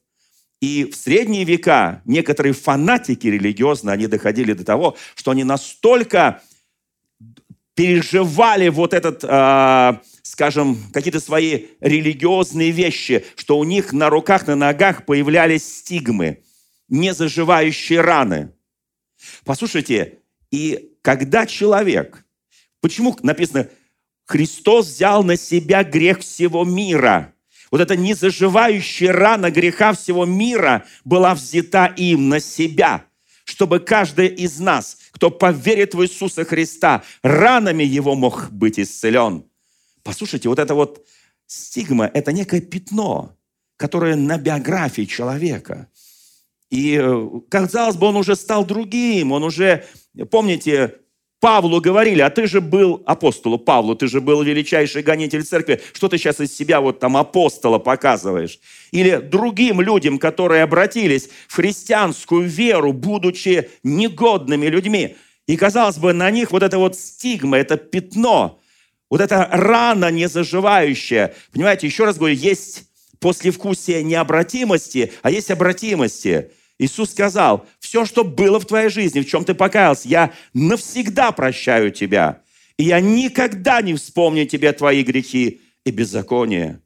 И 0.60 0.84
в 0.84 0.94
средние 0.94 1.44
века 1.44 2.02
некоторые 2.04 2.52
фанатики 2.52 3.26
религиозные, 3.26 3.94
они 3.94 4.06
доходили 4.06 4.52
до 4.52 4.64
того, 4.64 4.96
что 5.16 5.32
они 5.32 5.44
настолько 5.44 6.40
переживали 7.74 8.68
вот 8.68 8.94
этот, 8.94 9.24
э, 9.24 9.98
скажем, 10.22 10.78
какие-то 10.92 11.20
свои 11.20 11.66
религиозные 11.80 12.70
вещи, 12.70 13.24
что 13.34 13.58
у 13.58 13.64
них 13.64 13.92
на 13.92 14.10
руках, 14.10 14.46
на 14.46 14.54
ногах 14.54 15.04
появлялись 15.06 15.64
стигмы, 15.64 16.42
незаживающие 16.88 18.00
раны. 18.00 18.52
Послушайте, 19.44 20.18
и 20.50 20.92
когда 21.02 21.46
человек, 21.46 22.24
почему 22.80 23.16
написано, 23.22 23.68
Христос 24.32 24.86
взял 24.86 25.22
на 25.22 25.36
себя 25.36 25.84
грех 25.84 26.20
всего 26.20 26.64
мира. 26.64 27.34
Вот 27.70 27.82
эта 27.82 27.96
незаживающая 27.96 29.12
рана 29.12 29.50
греха 29.50 29.92
всего 29.92 30.24
мира 30.24 30.86
была 31.04 31.34
взята 31.34 31.84
им 31.84 32.30
на 32.30 32.40
себя, 32.40 33.04
чтобы 33.44 33.78
каждый 33.78 34.28
из 34.28 34.58
нас, 34.58 34.96
кто 35.10 35.30
поверит 35.30 35.94
в 35.94 36.02
Иисуса 36.02 36.46
Христа, 36.46 37.02
ранами 37.22 37.84
его 37.84 38.14
мог 38.14 38.50
быть 38.50 38.80
исцелен. 38.80 39.44
Послушайте, 40.02 40.48
вот 40.48 40.58
это 40.58 40.74
вот 40.74 41.06
стигма– 41.46 42.10
это 42.14 42.32
некое 42.32 42.62
пятно, 42.62 43.36
которое 43.76 44.16
на 44.16 44.38
биографии 44.38 45.04
человека. 45.04 45.88
И, 46.70 46.98
э, 46.98 47.28
казалось 47.50 47.96
бы, 47.96 48.06
он 48.06 48.16
уже 48.16 48.34
стал 48.34 48.64
другим, 48.64 49.32
он 49.32 49.44
уже, 49.44 49.84
помните, 50.30 51.01
Павлу 51.42 51.80
говорили, 51.80 52.20
а 52.20 52.30
ты 52.30 52.46
же 52.46 52.60
был 52.60 53.02
апостолу 53.04 53.58
Павлу, 53.58 53.96
ты 53.96 54.06
же 54.06 54.20
был 54.20 54.44
величайший 54.44 55.02
гонитель 55.02 55.42
церкви, 55.42 55.82
что 55.92 56.06
ты 56.06 56.16
сейчас 56.16 56.38
из 56.38 56.56
себя 56.56 56.80
вот 56.80 57.00
там 57.00 57.16
апостола 57.16 57.80
показываешь? 57.80 58.60
Или 58.92 59.16
другим 59.16 59.80
людям, 59.80 60.20
которые 60.20 60.62
обратились 60.62 61.30
в 61.48 61.56
христианскую 61.56 62.48
веру, 62.48 62.92
будучи 62.92 63.70
негодными 63.82 64.66
людьми. 64.66 65.16
И, 65.48 65.56
казалось 65.56 65.98
бы, 65.98 66.12
на 66.12 66.30
них 66.30 66.52
вот 66.52 66.62
это 66.62 66.78
вот 66.78 66.96
стигма, 66.96 67.58
это 67.58 67.76
пятно, 67.76 68.60
вот 69.10 69.20
эта 69.20 69.48
рана 69.50 70.12
незаживающая. 70.12 71.34
Понимаете, 71.52 71.88
еще 71.88 72.04
раз 72.04 72.18
говорю, 72.18 72.36
есть 72.36 72.84
послевкусие 73.18 74.04
необратимости, 74.04 75.12
а 75.22 75.30
есть 75.32 75.50
обратимости– 75.50 76.52
Иисус 76.82 77.12
сказал, 77.12 77.64
все, 77.78 78.04
что 78.04 78.24
было 78.24 78.58
в 78.58 78.66
твоей 78.66 78.88
жизни, 78.88 79.20
в 79.20 79.28
чем 79.28 79.44
ты 79.44 79.54
покаялся, 79.54 80.08
я 80.08 80.32
навсегда 80.52 81.30
прощаю 81.30 81.92
тебя. 81.92 82.42
И 82.76 82.82
я 82.84 82.98
никогда 83.00 83.80
не 83.82 83.94
вспомню 83.94 84.46
тебе 84.46 84.72
твои 84.72 85.04
грехи 85.04 85.60
и 85.84 85.90
беззакония. 85.92 86.80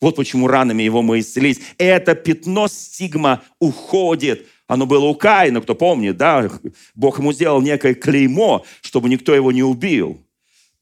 Вот 0.00 0.16
почему 0.16 0.48
ранами 0.48 0.82
его 0.82 1.02
мы 1.02 1.20
исцелились. 1.20 1.60
Это 1.76 2.14
пятно 2.14 2.66
стигма 2.66 3.42
уходит. 3.58 4.46
Оно 4.66 4.86
было 4.86 5.04
у 5.04 5.14
Каина, 5.14 5.60
кто 5.60 5.74
помнит, 5.74 6.16
да? 6.16 6.50
Бог 6.94 7.18
ему 7.18 7.34
сделал 7.34 7.60
некое 7.60 7.94
клеймо, 7.94 8.64
чтобы 8.80 9.10
никто 9.10 9.34
его 9.34 9.52
не 9.52 9.62
убил. 9.62 10.18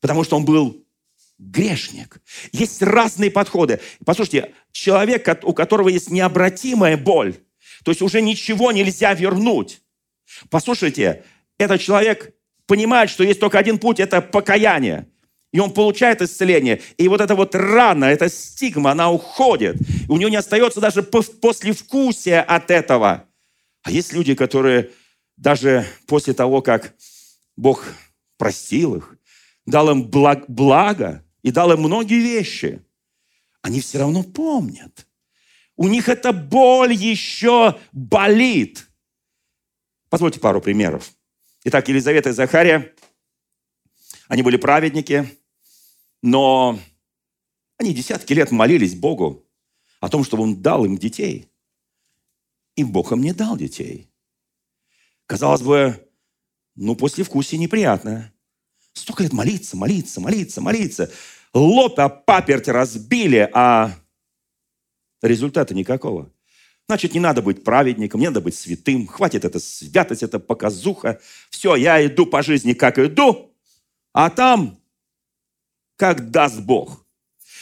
Потому 0.00 0.22
что 0.22 0.36
он 0.36 0.44
был 0.44 0.84
грешник. 1.38 2.22
Есть 2.52 2.82
разные 2.82 3.32
подходы. 3.32 3.80
Послушайте, 4.04 4.52
человек, 4.70 5.26
у 5.42 5.54
которого 5.54 5.88
есть 5.88 6.10
необратимая 6.10 6.96
боль, 6.96 7.34
то 7.84 7.90
есть 7.90 8.02
уже 8.02 8.20
ничего 8.20 8.72
нельзя 8.72 9.14
вернуть. 9.14 9.80
Послушайте, 10.50 11.24
этот 11.58 11.80
человек 11.80 12.34
понимает, 12.66 13.10
что 13.10 13.24
есть 13.24 13.40
только 13.40 13.58
один 13.58 13.78
путь– 13.78 14.00
это 14.00 14.20
покаяние. 14.20 15.06
И 15.52 15.58
он 15.58 15.72
получает 15.72 16.22
исцеление. 16.22 16.80
И 16.96 17.08
вот 17.08 17.20
эта 17.20 17.34
вот 17.34 17.54
рана, 17.54 18.04
эта 18.04 18.28
стигма, 18.28 18.92
она 18.92 19.10
уходит. 19.10 19.76
У 20.08 20.16
него 20.16 20.30
не 20.30 20.36
остается 20.36 20.80
даже 20.80 21.02
послевкусия 21.02 22.40
от 22.42 22.70
этого. 22.70 23.24
А 23.82 23.90
есть 23.90 24.12
люди, 24.12 24.34
которые 24.34 24.90
даже 25.36 25.84
после 26.06 26.34
того, 26.34 26.62
как 26.62 26.94
Бог 27.56 27.84
простил 28.38 28.96
их, 28.96 29.16
дал 29.66 29.90
им 29.90 30.04
благо 30.04 31.24
и 31.42 31.50
дал 31.50 31.72
им 31.72 31.80
многие 31.80 32.20
вещи, 32.20 32.82
они 33.62 33.80
все 33.80 33.98
равно 33.98 34.22
помнят– 34.22 35.06
у 35.80 35.88
них 35.88 36.10
эта 36.10 36.34
боль 36.34 36.92
еще 36.92 37.80
болит. 37.92 38.86
Позвольте 40.10 40.38
пару 40.38 40.60
примеров. 40.60 41.10
Итак, 41.64 41.88
Елизавета 41.88 42.28
и 42.28 42.32
Захария, 42.32 42.94
они 44.28 44.42
были 44.42 44.58
праведники, 44.58 45.26
но 46.20 46.78
они 47.78 47.94
десятки 47.94 48.34
лет 48.34 48.50
молились 48.50 48.94
Богу 48.94 49.48
о 50.00 50.10
том, 50.10 50.22
чтобы 50.22 50.42
Он 50.42 50.60
дал 50.60 50.84
им 50.84 50.98
детей. 50.98 51.50
И 52.76 52.84
Бог 52.84 53.12
им 53.12 53.22
не 53.22 53.32
дал 53.32 53.56
детей. 53.56 54.10
Казалось 55.24 55.62
бы, 55.62 56.06
ну, 56.74 56.94
после 56.94 57.24
вкусия 57.24 57.58
неприятно. 57.58 58.30
Столько 58.92 59.22
лет 59.22 59.32
молиться, 59.32 59.78
молиться, 59.78 60.20
молиться, 60.20 60.60
молиться. 60.60 61.10
Лоб 61.54 61.98
о 61.98 62.10
паперть 62.10 62.68
разбили, 62.68 63.48
а 63.54 63.98
Результата 65.22 65.74
никакого. 65.74 66.32
Значит, 66.88 67.14
не 67.14 67.20
надо 67.20 67.40
быть 67.40 67.62
праведником, 67.62 68.20
не 68.20 68.26
надо 68.26 68.40
быть 68.40 68.56
святым. 68.56 69.06
Хватит 69.06 69.44
это 69.44 69.60
святость, 69.60 70.22
это 70.22 70.40
показуха. 70.40 71.20
Все, 71.48 71.76
я 71.76 72.04
иду 72.04 72.26
по 72.26 72.42
жизни, 72.42 72.72
как 72.72 72.98
иду, 72.98 73.54
а 74.12 74.28
там, 74.28 74.80
как 75.96 76.30
даст 76.30 76.58
Бог. 76.60 77.06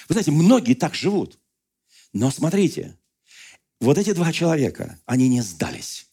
Вы 0.08 0.14
знаете, 0.14 0.30
многие 0.30 0.74
так 0.74 0.94
живут. 0.94 1.38
Но 2.14 2.30
смотрите, 2.30 2.96
вот 3.80 3.98
эти 3.98 4.12
два 4.12 4.32
человека, 4.32 4.98
они 5.04 5.28
не 5.28 5.42
сдались. 5.42 6.07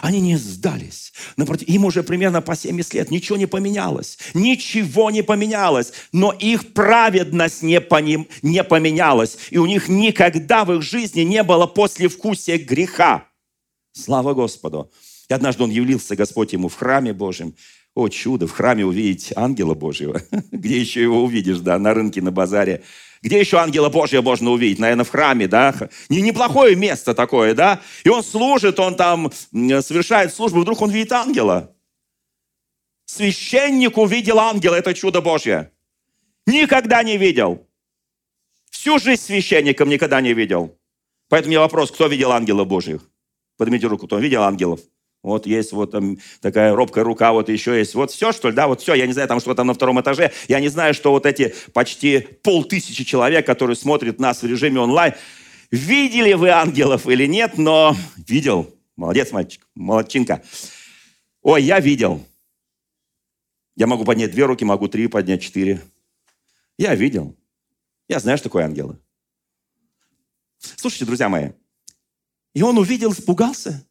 Они 0.00 0.20
не 0.20 0.36
сдались. 0.36 1.12
Напротив, 1.36 1.68
им 1.68 1.84
уже 1.84 2.02
примерно 2.02 2.42
по 2.42 2.56
70 2.56 2.94
лет 2.94 3.10
ничего 3.10 3.36
не 3.36 3.46
поменялось. 3.46 4.18
Ничего 4.34 5.10
не 5.10 5.22
поменялось. 5.22 5.92
Но 6.12 6.32
их 6.32 6.72
праведность 6.72 7.62
не, 7.62 7.80
по 7.80 8.00
ним, 8.00 8.26
не 8.42 8.64
поменялась. 8.64 9.38
И 9.50 9.58
у 9.58 9.66
них 9.66 9.88
никогда 9.88 10.64
в 10.64 10.72
их 10.72 10.82
жизни 10.82 11.20
не 11.20 11.42
было 11.42 11.66
послевкусия 11.66 12.58
греха. 12.58 13.28
Слава 13.92 14.34
Господу. 14.34 14.90
И 15.28 15.34
однажды 15.34 15.62
он 15.62 15.70
явился, 15.70 16.16
Господь 16.16 16.52
ему 16.52 16.68
в 16.68 16.74
храме 16.74 17.12
Божьем. 17.12 17.54
О, 17.94 18.08
чудо, 18.08 18.46
в 18.46 18.52
храме 18.52 18.84
увидеть 18.84 19.32
ангела 19.36 19.74
Божьего. 19.74 20.22
Где 20.52 20.78
еще 20.78 21.02
его 21.02 21.22
увидишь, 21.22 21.58
да, 21.58 21.78
на 21.78 21.94
рынке, 21.94 22.22
на 22.22 22.30
базаре. 22.30 22.82
Где 23.22 23.40
еще 23.40 23.58
ангела 23.58 23.88
Божьего 23.88 24.22
можно 24.22 24.50
увидеть? 24.50 24.78
Наверное, 24.78 25.04
в 25.04 25.10
храме, 25.10 25.48
да? 25.48 25.74
Не, 26.08 26.20
неплохое 26.20 26.76
место 26.76 27.14
такое, 27.14 27.54
да? 27.54 27.80
И 28.04 28.08
он 28.08 28.22
служит, 28.22 28.78
он 28.78 28.94
там 28.94 29.32
совершает 29.32 30.32
службу, 30.32 30.60
вдруг 30.60 30.80
он 30.82 30.90
видит 30.90 31.12
ангела. 31.12 31.74
Священник 33.06 33.96
увидел 33.98 34.38
ангела, 34.38 34.74
это 34.74 34.94
чудо 34.94 35.20
Божье. 35.20 35.72
Никогда 36.46 37.02
не 37.02 37.16
видел. 37.16 37.66
Всю 38.70 38.98
жизнь 38.98 39.22
священником 39.22 39.88
никогда 39.88 40.20
не 40.20 40.34
видел. 40.34 40.78
Поэтому 41.28 41.48
мне 41.48 41.58
вопрос, 41.58 41.90
кто 41.90 42.06
видел 42.06 42.32
ангелов 42.32 42.66
Божьих? 42.68 43.02
Поднимите 43.56 43.86
руку, 43.86 44.06
кто 44.06 44.18
видел 44.18 44.42
ангелов? 44.42 44.80
Вот 45.22 45.46
есть 45.46 45.72
вот 45.72 45.90
там 45.90 46.18
такая 46.40 46.74
робкая 46.74 47.04
рука, 47.04 47.32
вот 47.32 47.48
еще 47.48 47.76
есть. 47.76 47.94
Вот 47.94 48.10
все, 48.10 48.32
что 48.32 48.50
ли, 48.50 48.54
да, 48.54 48.68
вот 48.68 48.80
все. 48.80 48.94
Я 48.94 49.06
не 49.06 49.12
знаю, 49.12 49.28
там 49.28 49.40
что 49.40 49.54
там 49.54 49.66
на 49.66 49.74
втором 49.74 50.00
этаже. 50.00 50.32
Я 50.46 50.60
не 50.60 50.68
знаю, 50.68 50.94
что 50.94 51.10
вот 51.10 51.26
эти 51.26 51.54
почти 51.72 52.20
полтысячи 52.20 53.04
человек, 53.04 53.44
которые 53.44 53.76
смотрят 53.76 54.20
нас 54.20 54.42
в 54.42 54.46
режиме 54.46 54.80
онлайн, 54.80 55.14
видели 55.70 56.34
вы 56.34 56.50
ангелов 56.50 57.08
или 57.08 57.26
нет, 57.26 57.58
но 57.58 57.96
видел. 58.16 58.72
Молодец, 58.96 59.32
мальчик, 59.32 59.66
молодчинка. 59.74 60.42
Ой, 61.42 61.62
я 61.62 61.80
видел. 61.80 62.24
Я 63.76 63.86
могу 63.86 64.04
поднять 64.04 64.32
две 64.32 64.44
руки, 64.44 64.64
могу 64.64 64.88
три 64.88 65.06
поднять, 65.08 65.42
четыре. 65.42 65.80
Я 66.78 66.94
видел. 66.94 67.36
Я 68.08 68.20
знаю, 68.20 68.38
что 68.38 68.48
такое 68.48 68.64
ангелы. 68.64 68.98
Слушайте, 70.58 71.04
друзья 71.04 71.28
мои, 71.28 71.50
и 72.54 72.62
он 72.62 72.78
увидел, 72.78 73.12
испугался. 73.12 73.87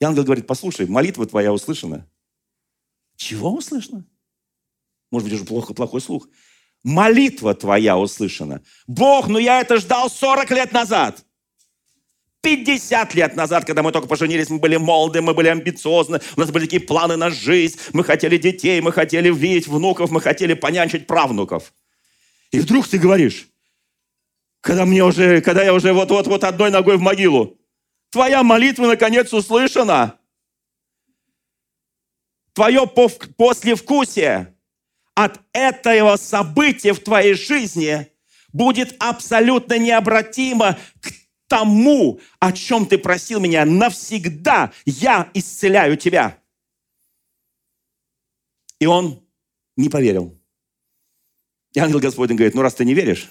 И 0.00 0.04
ангел 0.04 0.24
говорит, 0.24 0.46
послушай, 0.46 0.86
молитва 0.86 1.26
твоя 1.26 1.52
услышана. 1.52 2.06
Чего 3.16 3.54
услышана? 3.54 4.04
Может 5.10 5.28
быть, 5.28 5.34
уже 5.38 5.44
плохо, 5.46 5.72
плохой 5.72 6.00
слух. 6.00 6.28
Молитва 6.82 7.54
твоя 7.54 7.96
услышана. 7.96 8.62
Бог, 8.86 9.28
ну 9.28 9.38
я 9.38 9.60
это 9.60 9.78
ждал 9.78 10.10
40 10.10 10.50
лет 10.50 10.72
назад. 10.72 11.24
50 12.42 13.14
лет 13.14 13.34
назад, 13.34 13.64
когда 13.64 13.82
мы 13.82 13.90
только 13.90 14.06
поженились, 14.06 14.50
мы 14.50 14.60
были 14.60 14.76
молоды, 14.76 15.20
мы 15.20 15.34
были 15.34 15.48
амбициозны, 15.48 16.20
у 16.36 16.40
нас 16.40 16.52
были 16.52 16.66
такие 16.66 16.80
планы 16.80 17.16
на 17.16 17.30
жизнь, 17.30 17.76
мы 17.92 18.04
хотели 18.04 18.36
детей, 18.36 18.80
мы 18.80 18.92
хотели 18.92 19.34
видеть 19.34 19.66
внуков, 19.66 20.12
мы 20.12 20.20
хотели 20.20 20.54
понянчить 20.54 21.08
правнуков. 21.08 21.72
И 22.52 22.60
вдруг 22.60 22.86
ты 22.86 22.98
говоришь, 22.98 23.48
Когда 24.60 24.84
мне 24.84 25.02
уже, 25.02 25.40
когда 25.40 25.64
я 25.64 25.74
уже 25.74 25.92
вот-вот-вот 25.92 26.44
одной 26.44 26.70
ногой 26.70 26.96
в 26.98 27.00
могилу. 27.00 27.58
Твоя 28.16 28.42
молитва 28.42 28.86
наконец 28.86 29.30
услышана. 29.34 30.18
Твое 32.54 32.86
послевкусие 32.86 34.56
от 35.14 35.38
этого 35.52 36.16
события 36.16 36.94
в 36.94 37.00
твоей 37.00 37.34
жизни 37.34 38.10
будет 38.54 38.96
абсолютно 39.00 39.76
необратимо 39.76 40.78
к 41.02 41.12
тому, 41.46 42.18
о 42.40 42.52
чем 42.52 42.86
ты 42.86 42.96
просил 42.96 43.38
меня. 43.38 43.66
Навсегда 43.66 44.72
я 44.86 45.30
исцеляю 45.34 45.98
тебя. 45.98 46.42
И 48.78 48.86
он 48.86 49.22
не 49.76 49.90
поверил. 49.90 50.40
И 51.74 51.80
ангел 51.80 52.00
Господень 52.00 52.36
говорит, 52.36 52.54
ну 52.54 52.62
раз 52.62 52.72
ты 52.76 52.86
не 52.86 52.94
веришь, 52.94 53.28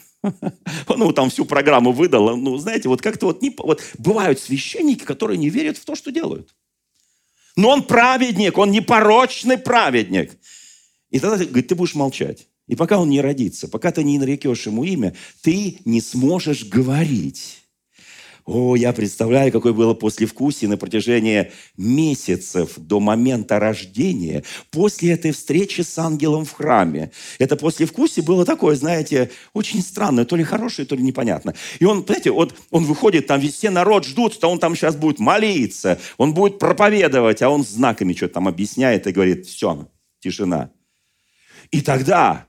ему 0.90 1.12
там 1.14 1.30
всю 1.30 1.46
программу 1.46 1.92
выдал. 1.92 2.36
Ну, 2.38 2.58
знаете, 2.58 2.90
вот 2.90 3.02
как-то 3.02 3.28
вот, 3.28 3.42
не, 3.42 3.54
вот 3.58 3.82
бывают 3.98 4.40
священники, 4.40 5.04
которые 5.04 5.38
не 5.38 5.50
верят 5.50 5.78
в 5.78 5.86
то, 5.86 5.96
что 5.96 6.12
делают. 6.12 6.56
Но 7.56 7.70
он 7.70 7.84
праведник, 7.84 8.58
он 8.58 8.72
непорочный 8.72 9.58
праведник. 9.58 10.38
И 11.10 11.20
тогда 11.20 11.38
говорит, 11.38 11.68
ты 11.68 11.76
будешь 11.76 11.96
молчать. 11.96 12.48
И 12.68 12.76
пока 12.76 13.00
он 13.00 13.10
не 13.10 13.22
родится, 13.22 13.68
пока 13.68 13.92
ты 13.92 14.04
не 14.04 14.18
нарекешь 14.18 14.66
ему 14.66 14.84
имя, 14.84 15.16
ты 15.42 15.80
не 15.86 16.02
сможешь 16.02 16.66
говорить. 16.66 17.65
О, 18.46 18.76
я 18.76 18.94
представляю, 18.94 19.52
какое 19.52 19.74
было 19.74 19.96
послевкусие 19.96 20.70
на 20.70 20.78
протяжении 20.78 21.52
месяцев 21.78 22.74
до 22.78 23.00
момента 23.00 23.60
рождения, 23.60 24.44
после 24.70 25.14
этой 25.14 25.32
встречи 25.32 25.82
с 25.82 25.98
ангелом 25.98 26.46
в 26.46 26.52
храме. 26.52 27.12
Это 27.40 27.56
послевкусие 27.56 28.24
было 28.24 28.46
такое, 28.46 28.76
знаете, 28.76 29.32
очень 29.54 29.82
странное, 29.82 30.26
то 30.26 30.36
ли 30.36 30.44
хорошее, 30.44 30.88
то 30.88 30.96
ли 30.96 31.02
непонятно. 31.02 31.56
И 31.80 31.86
он, 31.86 32.06
знаете, 32.06 32.30
вот 32.30 32.54
он 32.70 32.86
выходит, 32.86 33.26
там 33.26 33.42
все 33.42 33.72
народ 33.72 34.06
ждут, 34.06 34.36
что 34.36 34.48
он 34.48 34.60
там 34.60 34.76
сейчас 34.76 34.96
будет 34.96 35.18
молиться, 35.18 36.00
он 36.18 36.36
будет 36.36 36.60
проповедовать, 36.60 37.42
а 37.42 37.50
он 37.50 37.64
знаками 37.64 38.14
что-то 38.14 38.36
там 38.36 38.48
объясняет 38.48 39.08
и 39.08 39.12
говорит, 39.12 39.48
все, 39.48 39.90
тишина. 40.20 40.70
И 41.72 41.82
тогда 41.82 42.46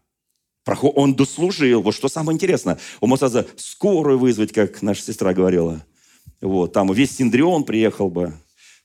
он 0.66 1.14
дослужил. 1.14 1.82
Вот 1.82 1.94
что 1.94 2.08
самое 2.08 2.34
интересное. 2.34 2.78
Он 3.00 3.10
мог 3.10 3.18
сразу 3.18 3.44
скорую 3.56 4.18
вызвать, 4.18 4.52
как 4.52 4.82
наша 4.82 5.02
сестра 5.02 5.32
говорила. 5.32 5.84
Вот, 6.40 6.72
там 6.72 6.92
весь 6.92 7.16
Синдрион 7.16 7.64
приехал 7.64 8.10
бы, 8.10 8.34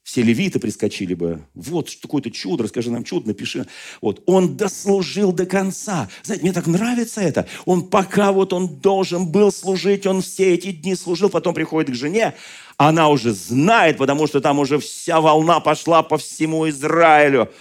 все 0.04 0.24
левиты 0.24 0.60
прискочили 0.60 1.14
бы. 1.14 1.46
Вот 1.54 1.90
какое-то 2.02 2.32
чудо, 2.32 2.64
расскажи 2.64 2.90
нам 2.92 3.04
чудо, 3.04 3.28
напиши. 3.28 3.68
Вот, 4.02 4.24
он 4.26 4.58
дослужил 4.58 5.32
до 5.32 5.46
конца. 5.46 6.10
Знаете, 6.24 6.44
мне 6.44 6.54
так 6.54 6.68
нравится 6.68 7.22
это. 7.22 7.48
Он 7.66 7.88
пока 7.88 8.32
вот 8.32 8.54
он 8.54 8.80
должен 8.80 9.28
был 9.28 9.52
служить, 9.52 10.06
он 10.08 10.22
все 10.22 10.54
эти 10.54 10.72
дни 10.72 10.96
служил, 10.96 11.30
потом 11.30 11.54
приходит 11.54 11.92
к 11.92 11.96
жене, 11.96 12.36
она 12.78 13.10
уже 13.10 13.32
знает, 13.32 13.98
потому 13.98 14.28
что 14.28 14.42
там 14.42 14.60
уже 14.60 14.80
вся 14.80 15.22
волна 15.22 15.60
пошла 15.60 16.02
по 16.04 16.18
всему 16.18 16.68
Израилю. 16.70 17.52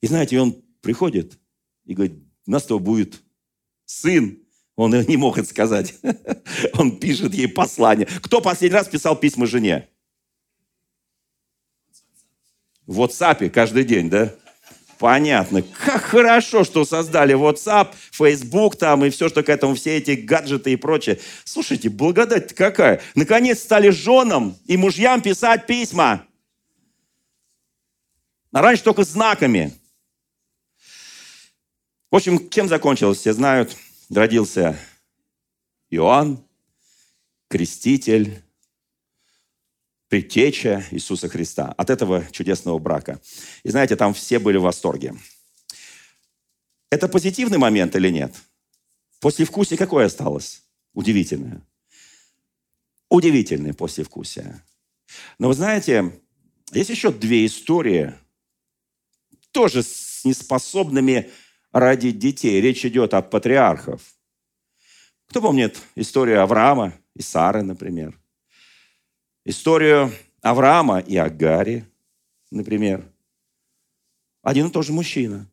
И 0.00 0.06
знаете, 0.06 0.40
он 0.40 0.56
приходит 0.80 1.38
и 1.84 1.94
говорит, 1.94 2.14
нас 2.46 2.62
то 2.64 2.78
будет 2.78 3.20
сын. 3.88 4.38
Он 4.76 4.92
не 4.92 5.16
мог 5.16 5.38
это 5.38 5.48
сказать. 5.48 5.94
Он 6.74 6.98
пишет 7.00 7.34
ей 7.34 7.48
послание. 7.48 8.06
Кто 8.22 8.40
последний 8.40 8.76
раз 8.76 8.86
писал 8.86 9.16
письма 9.16 9.46
жене? 9.46 9.88
В 12.86 13.00
WhatsApp 13.00 13.50
каждый 13.50 13.84
день, 13.84 14.08
да? 14.08 14.32
Понятно. 14.98 15.62
Как 15.62 16.02
хорошо, 16.02 16.64
что 16.64 16.84
создали 16.84 17.34
WhatsApp, 17.34 17.94
Facebook 18.12 18.76
там 18.76 19.04
и 19.04 19.10
все, 19.10 19.28
что 19.28 19.42
к 19.42 19.48
этому, 19.48 19.74
все 19.74 19.96
эти 19.96 20.12
гаджеты 20.12 20.72
и 20.72 20.76
прочее. 20.76 21.18
Слушайте, 21.44 21.88
благодать 21.88 22.54
какая. 22.54 23.00
Наконец 23.14 23.60
стали 23.60 23.90
женам 23.90 24.56
и 24.66 24.76
мужьям 24.76 25.22
писать 25.22 25.66
письма. 25.66 26.24
А 28.52 28.62
раньше 28.62 28.84
только 28.84 29.04
знаками. 29.04 29.72
В 32.10 32.16
общем, 32.16 32.48
чем 32.48 32.68
закончилось, 32.68 33.18
все 33.18 33.34
знают. 33.34 33.76
Родился 34.08 34.78
Иоанн, 35.90 36.42
креститель, 37.48 38.42
предтеча 40.08 40.86
Иисуса 40.90 41.28
Христа 41.28 41.74
от 41.76 41.90
этого 41.90 42.26
чудесного 42.30 42.78
брака. 42.78 43.20
И 43.62 43.68
знаете, 43.68 43.94
там 43.94 44.14
все 44.14 44.38
были 44.38 44.56
в 44.56 44.62
восторге. 44.62 45.14
Это 46.90 47.08
позитивный 47.08 47.58
момент 47.58 47.94
или 47.94 48.08
нет? 48.08 48.34
Послевкусие 49.20 49.76
какое 49.76 50.06
осталось? 50.06 50.62
Удивительное. 50.94 51.60
Удивительное 53.10 53.74
послевкусие. 53.74 54.62
Но 55.38 55.48
вы 55.48 55.54
знаете, 55.54 56.18
есть 56.72 56.88
еще 56.88 57.12
две 57.12 57.44
истории, 57.44 58.14
тоже 59.50 59.82
с 59.82 60.24
неспособными 60.24 61.30
родить 61.72 62.18
детей. 62.18 62.60
Речь 62.60 62.84
идет 62.84 63.14
о 63.14 63.22
патриархов. 63.22 64.02
Кто 65.28 65.42
помнит 65.42 65.78
историю 65.94 66.42
Авраама 66.42 66.94
и 67.14 67.22
Сары, 67.22 67.62
например? 67.62 68.18
Историю 69.44 70.12
Авраама 70.40 71.00
и 71.00 71.16
Агари, 71.16 71.84
например. 72.50 73.10
Один 74.42 74.68
и 74.68 74.70
тот 74.70 74.86
же 74.86 74.92
мужчина. 74.92 75.50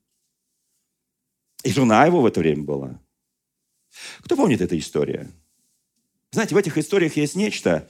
И 1.63 1.71
жена 1.71 2.05
его 2.05 2.21
в 2.21 2.25
это 2.25 2.39
время 2.39 2.63
была. 2.63 3.01
Кто 4.21 4.35
помнит 4.35 4.61
эту 4.61 4.77
историю? 4.77 5.31
Знаете, 6.31 6.55
в 6.55 6.57
этих 6.57 6.77
историях 6.77 7.15
есть 7.17 7.35
нечто, 7.35 7.89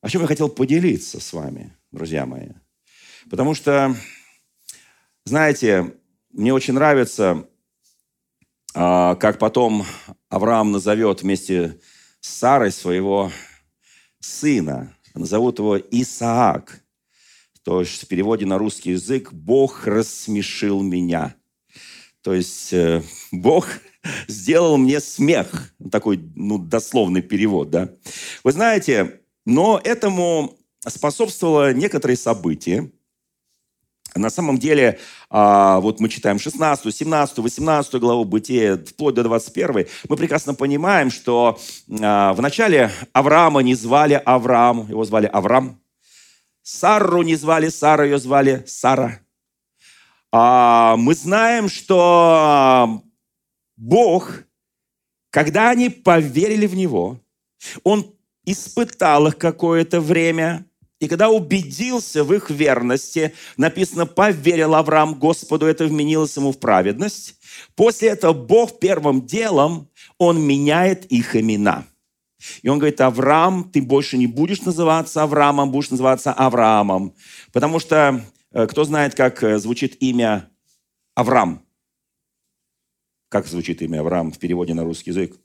о 0.00 0.08
чем 0.08 0.22
я 0.22 0.28
хотел 0.28 0.48
поделиться 0.48 1.20
с 1.20 1.32
вами, 1.32 1.76
друзья 1.92 2.26
мои. 2.26 2.50
Потому 3.30 3.54
что, 3.54 3.94
знаете, 5.24 5.94
мне 6.36 6.52
очень 6.52 6.74
нравится, 6.74 7.48
а, 8.74 9.14
как 9.14 9.38
потом 9.38 9.86
Авраам 10.28 10.70
назовет 10.70 11.22
вместе 11.22 11.80
с 12.20 12.28
Сарой 12.28 12.70
своего 12.70 13.32
сына. 14.20 14.94
Назовут 15.14 15.58
его 15.58 15.78
Исаак. 15.78 16.82
То 17.64 17.80
есть 17.80 18.02
в 18.02 18.06
переводе 18.06 18.44
на 18.44 18.58
русский 18.58 18.90
язык 18.90 19.32
«Бог 19.32 19.86
рассмешил 19.86 20.82
меня». 20.82 21.34
То 22.20 22.34
есть 22.34 22.72
э, 22.72 23.02
Бог 23.32 23.66
сделал 24.28 24.76
мне 24.76 25.00
смех. 25.00 25.72
Такой 25.90 26.20
ну, 26.34 26.58
дословный 26.58 27.22
перевод. 27.22 27.70
Да? 27.70 27.88
Вы 28.44 28.52
знаете, 28.52 29.20
но 29.46 29.80
этому 29.82 30.58
способствовало 30.86 31.72
некоторые 31.72 32.16
события, 32.16 32.90
на 34.18 34.30
самом 34.30 34.58
деле, 34.58 34.98
а, 35.30 35.80
вот 35.80 36.00
мы 36.00 36.08
читаем 36.08 36.38
16, 36.38 36.94
17, 36.94 37.38
18 37.38 37.94
главу 38.00 38.24
Бытия, 38.24 38.76
вплоть 38.76 39.14
до 39.14 39.22
21, 39.22 39.86
мы 40.08 40.16
прекрасно 40.16 40.54
понимаем, 40.54 41.10
что 41.10 41.58
а, 42.00 42.32
вначале 42.32 42.90
Авраама 43.12 43.60
не 43.60 43.74
звали 43.74 44.14
Авраам, 44.24 44.88
его 44.88 45.04
звали 45.04 45.26
Авраам. 45.26 45.80
Сарру 46.62 47.22
не 47.22 47.36
звали 47.36 47.68
Сара, 47.68 48.04
ее 48.04 48.18
звали 48.18 48.64
Сара. 48.66 49.20
А, 50.32 50.96
мы 50.96 51.14
знаем, 51.14 51.68
что 51.68 53.02
Бог, 53.76 54.42
когда 55.30 55.70
они 55.70 55.90
поверили 55.90 56.66
в 56.66 56.74
Него, 56.74 57.20
Он 57.84 58.12
испытал 58.44 59.28
их 59.28 59.38
какое-то 59.38 60.00
время– 60.00 60.65
и 60.98 61.08
когда 61.08 61.28
убедился 61.28 62.24
в 62.24 62.32
их 62.32 62.50
верности, 62.50 63.34
написано, 63.56 64.06
поверил 64.06 64.74
Авраам 64.74 65.14
Господу, 65.14 65.66
это 65.66 65.84
вменилось 65.84 66.36
ему 66.36 66.52
в 66.52 66.58
праведность. 66.58 67.36
После 67.74 68.08
этого 68.08 68.32
Бог 68.32 68.78
первым 68.78 69.26
делом, 69.26 69.90
Он 70.16 70.40
меняет 70.40 71.04
их 71.06 71.36
имена. 71.36 71.84
И 72.62 72.68
он 72.68 72.78
говорит, 72.78 73.00
Авраам, 73.00 73.70
ты 73.70 73.82
больше 73.82 74.18
не 74.18 74.26
будешь 74.26 74.62
называться 74.62 75.22
Авраамом, 75.22 75.70
будешь 75.70 75.90
называться 75.90 76.32
Авраамом. 76.32 77.14
Потому 77.52 77.78
что, 77.78 78.24
э, 78.52 78.66
кто 78.66 78.84
знает, 78.84 79.14
как 79.14 79.42
э, 79.42 79.58
звучит 79.58 79.96
имя 80.02 80.50
Авраам? 81.14 81.62
Как 83.28 83.46
звучит 83.46 83.82
имя 83.82 84.00
Авраам 84.00 84.32
в 84.32 84.38
переводе 84.38 84.74
на 84.74 84.84
русский 84.84 85.10
язык? 85.10 85.36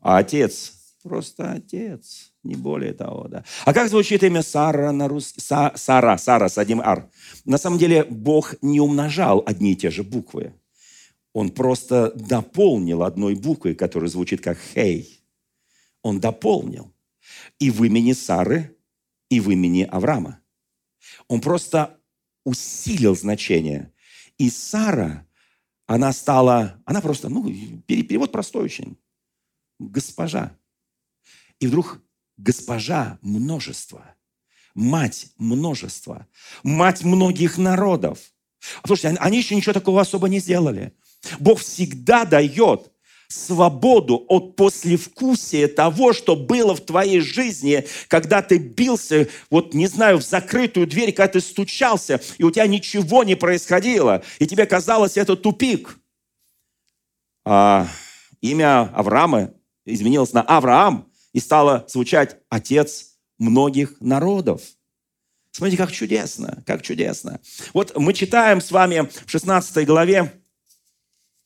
А 0.00 0.18
отец, 0.18 0.83
просто 1.04 1.52
отец. 1.52 2.32
Не 2.42 2.56
более 2.56 2.94
того, 2.94 3.28
да. 3.28 3.44
А 3.64 3.72
как 3.72 3.88
звучит 3.88 4.22
имя 4.24 4.42
Сара 4.42 4.90
на 4.90 5.06
русский? 5.06 5.40
Са, 5.40 5.72
Сара, 5.76 6.18
Сара 6.18 6.48
с 6.48 6.58
«ар». 6.58 7.10
На 7.44 7.58
самом 7.58 7.78
деле 7.78 8.04
Бог 8.04 8.54
не 8.62 8.80
умножал 8.80 9.42
одни 9.46 9.72
и 9.72 9.76
те 9.76 9.90
же 9.90 10.02
буквы. 10.02 10.54
Он 11.34 11.50
просто 11.50 12.10
дополнил 12.14 13.02
одной 13.02 13.34
буквой, 13.34 13.74
которая 13.74 14.08
звучит 14.08 14.40
как 14.40 14.58
«хей». 14.58 15.20
Он 16.02 16.20
дополнил. 16.20 16.92
И 17.58 17.70
в 17.70 17.84
имени 17.84 18.12
Сары, 18.12 18.76
и 19.28 19.40
в 19.40 19.50
имени 19.50 19.82
Авраама. 19.82 20.40
Он 21.28 21.40
просто 21.40 21.98
усилил 22.44 23.14
значение. 23.14 23.92
И 24.38 24.48
Сара, 24.50 25.26
она 25.86 26.12
стала, 26.12 26.82
она 26.86 27.00
просто, 27.00 27.28
ну, 27.28 27.44
перевод 27.86 28.32
простой 28.32 28.64
очень. 28.64 28.96
Госпожа. 29.78 30.56
И 31.64 31.66
вдруг 31.66 31.98
госпожа 32.36 33.18
множества, 33.22 34.04
мать 34.74 35.28
множества, 35.38 36.26
мать 36.62 37.02
многих 37.02 37.56
народов. 37.56 38.18
Слушайте, 38.84 39.16
они 39.18 39.38
еще 39.38 39.56
ничего 39.56 39.72
такого 39.72 40.02
особо 40.02 40.28
не 40.28 40.40
сделали. 40.40 40.92
Бог 41.38 41.60
всегда 41.60 42.26
дает 42.26 42.92
свободу 43.28 44.26
от 44.28 44.56
послевкусия 44.56 45.66
того, 45.66 46.12
что 46.12 46.36
было 46.36 46.76
в 46.76 46.84
твоей 46.84 47.20
жизни, 47.20 47.86
когда 48.08 48.42
ты 48.42 48.58
бился, 48.58 49.30
вот 49.48 49.72
не 49.72 49.86
знаю, 49.86 50.18
в 50.18 50.22
закрытую 50.22 50.86
дверь, 50.86 51.12
когда 51.12 51.32
ты 51.32 51.40
стучался, 51.40 52.20
и 52.36 52.44
у 52.44 52.50
тебя 52.50 52.66
ничего 52.66 53.24
не 53.24 53.36
происходило, 53.36 54.22
и 54.38 54.46
тебе 54.46 54.66
казалось, 54.66 55.16
это 55.16 55.34
тупик. 55.34 55.98
А 57.46 57.88
имя 58.42 58.92
Авраама 58.94 59.54
изменилось 59.86 60.34
на 60.34 60.42
Авраам 60.42 61.10
и 61.34 61.40
стало 61.40 61.84
звучать 61.88 62.38
«отец 62.48 63.16
многих 63.38 64.00
народов». 64.00 64.62
Смотрите, 65.50 65.76
как 65.76 65.92
чудесно, 65.92 66.62
как 66.66 66.82
чудесно. 66.82 67.40
Вот 67.74 67.96
мы 67.96 68.14
читаем 68.14 68.60
с 68.60 68.70
вами 68.70 69.08
в 69.26 69.30
16 69.30 69.86
главе 69.86 70.32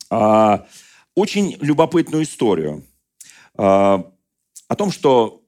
а, 0.09 0.67
очень 1.15 1.59
любопытную 1.61 2.23
историю 2.23 2.85
а, 3.55 4.11
о 4.69 4.77
том, 4.77 4.91
что 4.91 5.43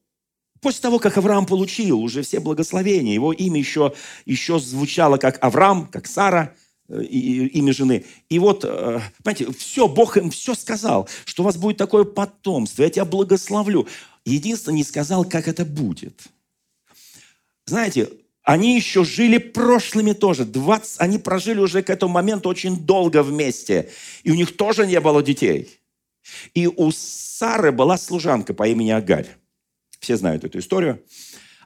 после 0.59 0.81
того, 0.81 0.99
как 0.99 1.17
Авраам 1.17 1.45
получил 1.45 1.99
уже 2.01 2.21
все 2.21 2.39
благословения, 2.39 3.13
его 3.13 3.33
имя 3.33 3.59
еще, 3.59 3.93
еще 4.25 4.59
звучало 4.59 5.17
как 5.17 5.43
Авраам, 5.43 5.87
как 5.87 6.05
Сара, 6.05 6.53
э, 6.87 7.03
имя 7.03 7.73
жены. 7.73 8.05
И 8.29 8.37
вот, 8.37 8.63
э, 8.63 8.99
понимаете, 9.23 9.51
все, 9.57 9.87
Бог 9.87 10.17
им 10.17 10.29
все 10.29 10.53
сказал, 10.53 11.09
что 11.25 11.41
у 11.41 11.45
вас 11.45 11.57
будет 11.57 11.77
такое 11.77 12.03
потомство, 12.03 12.83
я 12.83 12.89
тебя 12.89 13.05
благословлю. 13.05 13.87
Единственное, 14.25 14.77
не 14.77 14.83
сказал, 14.83 15.25
как 15.25 15.47
это 15.47 15.65
будет. 15.65 16.21
Знаете, 17.65 18.09
они 18.43 18.75
еще 18.75 19.03
жили 19.03 19.37
прошлыми 19.37 20.13
тоже. 20.13 20.45
20, 20.45 20.99
они 20.99 21.17
прожили 21.19 21.59
уже 21.59 21.81
к 21.83 21.89
этому 21.89 22.13
моменту 22.13 22.49
очень 22.49 22.77
долго 22.77 23.23
вместе. 23.23 23.89
И 24.23 24.31
у 24.31 24.35
них 24.35 24.57
тоже 24.57 24.87
не 24.87 24.99
было 24.99 25.21
детей. 25.23 25.79
И 26.53 26.67
у 26.67 26.91
Сары 26.91 27.71
была 27.71 27.97
служанка 27.97 28.53
по 28.53 28.67
имени 28.67 28.91
Агарь. 28.91 29.27
Все 29.99 30.17
знают 30.17 30.43
эту 30.43 30.59
историю. 30.59 31.03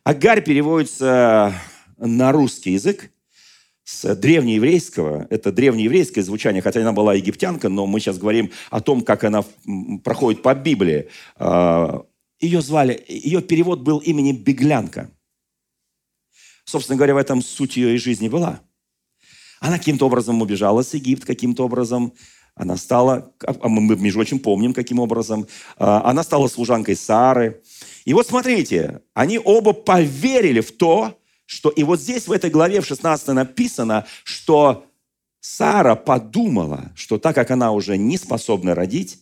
Агарь 0.04 0.44
переводится 0.44 1.54
на 1.98 2.32
русский 2.32 2.72
язык 2.72 3.10
с 3.84 4.16
древнееврейского. 4.16 5.28
Это 5.30 5.52
древнееврейское 5.52 6.24
звучание, 6.24 6.62
хотя 6.62 6.82
она 6.82 6.92
была 6.92 7.14
египтянка, 7.14 7.70
но 7.70 7.86
мы 7.86 8.00
сейчас 8.00 8.18
говорим 8.18 8.52
о 8.70 8.82
том, 8.82 9.02
как 9.02 9.24
она 9.24 9.46
проходит 10.04 10.42
по 10.42 10.54
Библии. 10.54 11.10
А, 12.42 12.46
ее 12.46 12.62
звали, 12.62 13.04
ее 13.08 13.42
перевод 13.42 13.82
был 13.82 14.00
имени 14.00 14.32
Беглянка. 14.32 15.12
Собственно 16.66 16.98
говоря, 16.98 17.14
в 17.14 17.18
этом 17.18 17.42
суть 17.42 17.78
ее 17.78 17.96
и 17.96 17.98
жизни 17.98 18.28
была. 18.28 18.62
Она 19.60 19.78
каким-то 19.78 20.08
образом 20.08 20.42
убежала 20.42 20.82
с 20.82 20.94
Египта, 20.94 21.28
каким-то 21.28 21.66
образом 21.66 22.14
она 22.56 22.78
стала, 22.78 23.34
а 23.46 23.68
мы, 23.68 23.96
между 23.98 24.20
прочим, 24.20 24.40
помним, 24.40 24.74
каким 24.74 25.00
образом, 25.00 25.46
а, 25.78 26.10
она 26.10 26.24
стала 26.24 26.48
служанкой 26.48 26.96
Сары. 26.96 27.62
И 28.06 28.14
вот 28.14 28.28
смотрите, 28.28 29.02
они 29.14 29.40
оба 29.44 29.74
поверили 29.74 30.62
в 30.62 30.72
то, 30.72 31.20
что... 31.46 31.70
И 31.70 31.84
вот 31.84 32.00
здесь, 32.00 32.28
в 32.28 32.32
этой 32.32 32.50
главе, 32.50 32.80
в 32.80 32.86
16 32.86 33.28
написано, 33.30 34.06
что 34.24 34.86
Сара 35.42 35.96
подумала, 35.96 36.92
что 36.96 37.18
так 37.18 37.36
как 37.36 37.52
она 37.52 37.72
уже 37.72 37.98
не 37.98 38.18
способна 38.18 38.74
родить, 38.74 39.20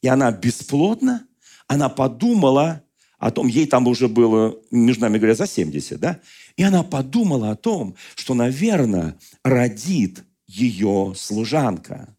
и 0.00 0.08
она 0.08 0.30
бесплодна, 0.30 1.26
она 1.68 1.88
подумала 1.88 2.82
о 3.18 3.30
том, 3.30 3.46
ей 3.46 3.66
там 3.66 3.86
уже 3.86 4.08
было, 4.08 4.56
между 4.70 5.02
нами 5.02 5.18
говоря, 5.18 5.34
за 5.34 5.46
70, 5.46 5.98
да? 5.98 6.20
И 6.56 6.62
она 6.62 6.82
подумала 6.82 7.50
о 7.50 7.56
том, 7.56 7.96
что, 8.14 8.34
наверное, 8.34 9.16
родит 9.42 10.24
ее 10.46 11.14
служанка. 11.16 12.14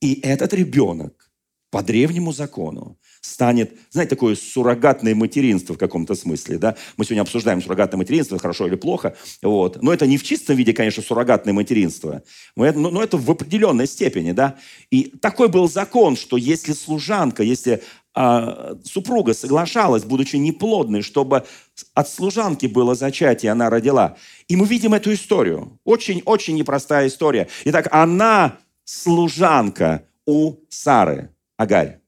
И 0.00 0.20
этот 0.20 0.52
ребенок 0.52 1.30
по 1.70 1.82
древнему 1.82 2.32
закону 2.32 2.98
станет, 3.20 3.72
знаете, 3.90 4.10
такое 4.10 4.36
суррогатное 4.36 5.14
материнство 5.14 5.74
в 5.74 5.78
каком-то 5.78 6.14
смысле, 6.14 6.58
да? 6.58 6.76
Мы 6.96 7.04
сегодня 7.04 7.22
обсуждаем 7.22 7.60
суррогатное 7.60 7.98
материнство, 7.98 8.38
хорошо 8.38 8.66
или 8.66 8.76
плохо, 8.76 9.16
вот. 9.42 9.82
Но 9.82 9.92
это 9.92 10.06
не 10.06 10.16
в 10.16 10.22
чистом 10.22 10.56
виде, 10.56 10.72
конечно, 10.72 11.02
суррогатное 11.02 11.52
материнство, 11.52 12.22
но, 12.54 13.02
это 13.02 13.16
в 13.16 13.30
определенной 13.30 13.86
степени, 13.86 14.32
да? 14.32 14.58
И 14.90 15.04
такой 15.20 15.48
был 15.48 15.68
закон, 15.68 16.16
что 16.16 16.36
если 16.36 16.72
служанка, 16.72 17.42
если 17.42 17.82
а, 18.18 18.78
супруга 18.82 19.34
соглашалась, 19.34 20.04
будучи 20.04 20.36
неплодной, 20.36 21.02
чтобы 21.02 21.44
от 21.92 22.08
служанки 22.08 22.64
было 22.64 22.94
зачатие, 22.94 23.52
она 23.52 23.68
родила. 23.68 24.16
И 24.48 24.56
мы 24.56 24.66
видим 24.66 24.94
эту 24.94 25.12
историю. 25.12 25.78
Очень-очень 25.84 26.54
непростая 26.54 27.08
история. 27.08 27.46
Итак, 27.66 27.88
она 27.90 28.56
служанка 28.84 30.06
у 30.24 30.54
Сары, 30.70 31.30
Агарь. 31.58 32.00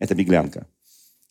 Это 0.00 0.16
беглянка. 0.16 0.66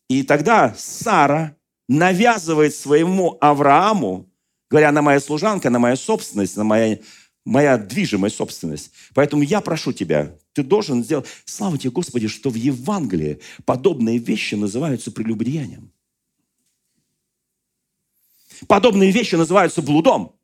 И 0.08 0.24
тогда 0.24 0.74
Сара 0.78 1.58
навязывает 1.90 2.74
своему 2.74 3.38
Аврааму, 3.42 4.30
говоря, 4.70 4.90
она 4.90 5.02
моя 5.02 5.20
служанка, 5.20 5.68
она 5.68 5.80
моя 5.80 5.98
собственность, 5.98 6.56
она 6.56 6.64
моя, 6.64 7.00
моя 7.44 7.78
движимая 7.78 8.32
собственность. 8.32 8.92
Поэтому 9.14 9.44
я 9.44 9.60
прошу 9.60 9.92
тебя, 9.92 10.34
ты 10.54 10.64
должен 10.64 11.04
сделать... 11.04 11.28
Слава 11.46 11.78
тебе, 11.78 11.92
Господи, 11.92 12.28
что 12.28 12.50
в 12.50 12.56
Евангелии 12.56 13.40
подобные 13.66 14.18
вещи 14.18 14.56
называются 14.56 15.12
прелюбодеянием. 15.12 15.92
Подобные 18.68 19.12
вещи 19.12 19.36
называются 19.36 19.82
блудом. 19.82 20.36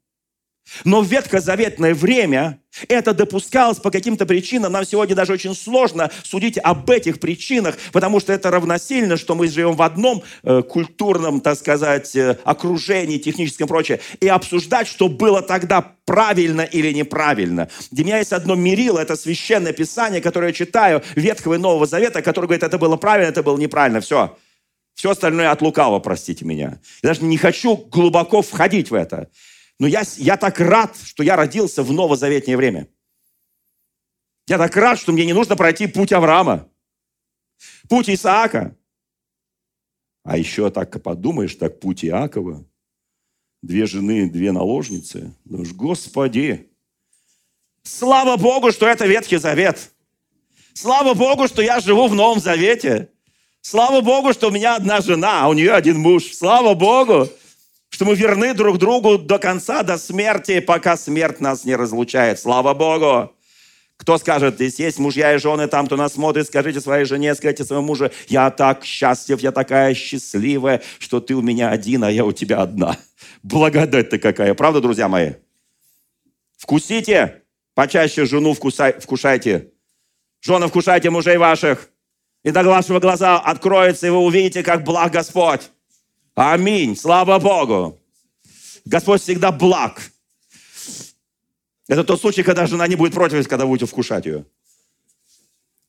Но 0.83 1.01
в 1.01 1.07
ветхозаветное 1.07 1.93
время 1.93 2.59
это 2.87 3.13
допускалось 3.13 3.79
по 3.79 3.91
каким-то 3.91 4.25
причинам. 4.25 4.71
Нам 4.71 4.85
сегодня 4.85 5.15
даже 5.15 5.33
очень 5.33 5.55
сложно 5.55 6.11
судить 6.23 6.57
об 6.61 6.89
этих 6.89 7.19
причинах, 7.19 7.77
потому 7.91 8.19
что 8.19 8.33
это 8.33 8.51
равносильно, 8.51 9.17
что 9.17 9.35
мы 9.35 9.47
живем 9.47 9.75
в 9.75 9.81
одном 9.81 10.23
э, 10.43 10.61
культурном, 10.61 11.41
так 11.41 11.57
сказать, 11.57 12.15
э, 12.15 12.37
окружении, 12.43 13.17
техническом 13.17 13.65
и 13.65 13.69
прочее, 13.69 13.99
и 14.19 14.27
обсуждать, 14.27 14.87
что 14.87 15.07
было 15.07 15.41
тогда 15.41 15.93
правильно 16.05 16.61
или 16.61 16.91
неправильно. 16.91 17.69
Для 17.91 18.05
меня 18.05 18.17
есть 18.19 18.33
одно 18.33 18.55
мерило, 18.55 18.99
это 18.99 19.15
священное 19.15 19.73
писание, 19.73 20.21
которое 20.21 20.47
я 20.47 20.53
читаю, 20.53 21.01
Ветхого 21.15 21.55
и 21.55 21.57
Нового 21.57 21.85
Завета, 21.85 22.21
которое 22.21 22.47
говорит, 22.47 22.63
это 22.63 22.77
было 22.77 22.95
правильно, 22.97 23.29
это 23.29 23.43
было 23.43 23.57
неправильно, 23.57 24.01
все. 24.01 24.37
Все 24.93 25.11
остальное 25.11 25.51
от 25.51 25.61
лукава, 25.61 25.99
простите 25.99 26.43
меня. 26.43 26.79
Я 27.03 27.09
даже 27.09 27.23
не 27.23 27.37
хочу 27.37 27.75
глубоко 27.75 28.41
входить 28.41 28.89
в 28.89 28.95
это. 28.95 29.29
Но 29.79 29.87
я, 29.87 30.03
я 30.17 30.37
так 30.37 30.59
рад, 30.59 30.97
что 30.97 31.23
я 31.23 31.35
родился 31.35 31.83
в 31.83 31.91
новозаветнее 31.91 32.57
время. 32.57 32.87
Я 34.47 34.57
так 34.57 34.75
рад, 34.75 34.99
что 34.99 35.11
мне 35.11 35.25
не 35.25 35.33
нужно 35.33 35.55
пройти 35.55 35.87
путь 35.87 36.11
Авраама, 36.11 36.69
путь 37.89 38.09
Исаака. 38.09 38.75
А 40.23 40.37
еще 40.37 40.69
так 40.71 41.01
подумаешь, 41.03 41.55
так 41.55 41.79
путь 41.79 42.03
Иакова. 42.03 42.65
Две 43.61 43.85
жены, 43.85 44.29
две 44.29 44.51
наложницы. 44.51 45.35
Ну 45.45 45.65
ж, 45.65 45.73
Господи! 45.73 46.69
Слава 47.83 48.37
Богу, 48.37 48.71
что 48.71 48.87
это 48.87 49.05
Ветхий 49.05 49.37
Завет. 49.37 49.91
Слава 50.73 51.13
Богу, 51.13 51.47
что 51.47 51.61
я 51.61 51.79
живу 51.79 52.07
в 52.07 52.15
Новом 52.15 52.39
Завете. 52.39 53.09
Слава 53.61 54.01
Богу, 54.01 54.33
что 54.33 54.49
у 54.49 54.51
меня 54.51 54.75
одна 54.75 55.01
жена, 55.01 55.43
а 55.43 55.49
у 55.49 55.53
нее 55.53 55.71
один 55.71 55.97
муж. 55.97 56.33
Слава 56.33 56.73
Богу! 56.73 57.29
Что 57.97 58.05
мы 58.05 58.13
верны 58.13 58.53
друг 58.53 58.77
другу 58.77 59.17
до 59.17 59.39
конца, 59.39 59.81
до 59.81 59.97
смерти, 59.97 60.59
пока 60.59 60.95
смерть 60.97 61.39
нас 61.39 61.65
не 61.65 61.75
разлучает. 61.75 62.39
Слава 62.39 62.75
Богу! 62.75 63.33
Кто 63.97 64.19
скажет, 64.19 64.53
здесь 64.53 64.77
есть 64.77 64.99
мужья 64.99 65.33
и 65.33 65.39
жены, 65.39 65.65
там, 65.67 65.87
кто 65.87 65.97
нас 65.97 66.13
смотрит, 66.13 66.45
скажите 66.45 66.79
своей 66.79 67.05
жене, 67.05 67.33
скажите 67.33 67.63
своему 67.63 67.87
мужу, 67.87 68.11
я 68.27 68.51
так 68.51 68.85
счастлив, 68.85 69.39
я 69.39 69.51
такая 69.51 69.95
счастливая, 69.95 70.83
что 70.99 71.19
ты 71.19 71.33
у 71.33 71.41
меня 71.41 71.71
один, 71.71 72.03
а 72.03 72.11
я 72.11 72.23
у 72.23 72.31
тебя 72.33 72.61
одна. 72.61 72.99
Благодать 73.41 74.11
ты 74.11 74.19
какая. 74.19 74.53
Правда, 74.53 74.79
друзья 74.79 75.07
мои? 75.07 75.31
Вкусите, 76.55 77.41
почаще 77.73 78.25
жену 78.25 78.53
вкусай, 78.53 78.93
вкушайте. 78.99 79.71
Жены, 80.41 80.67
вкушайте 80.67 81.09
мужей 81.09 81.37
ваших. 81.37 81.89
И 82.43 82.51
до 82.51 82.61
вашего 82.61 82.99
глаза 82.99 83.39
откроется, 83.39 84.05
и 84.05 84.11
вы 84.11 84.19
увидите, 84.19 84.61
как 84.61 84.83
благ 84.83 85.11
Господь. 85.11 85.71
Аминь. 86.37 86.95
Слава 86.95 87.39
Богу. 87.39 87.99
Господь 88.85 89.23
всегда 89.23 89.51
благ. 89.51 90.11
Это 91.87 92.03
тот 92.03 92.21
случай, 92.21 92.43
когда 92.43 92.67
жена 92.67 92.87
не 92.87 92.95
будет 92.95 93.15
против, 93.15 93.47
когда 93.47 93.65
будете 93.65 93.87
вкушать 93.87 94.27
ее. 94.27 94.45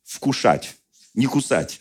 Вкушать, 0.05 0.75
не 1.13 1.27
кусать. 1.27 1.79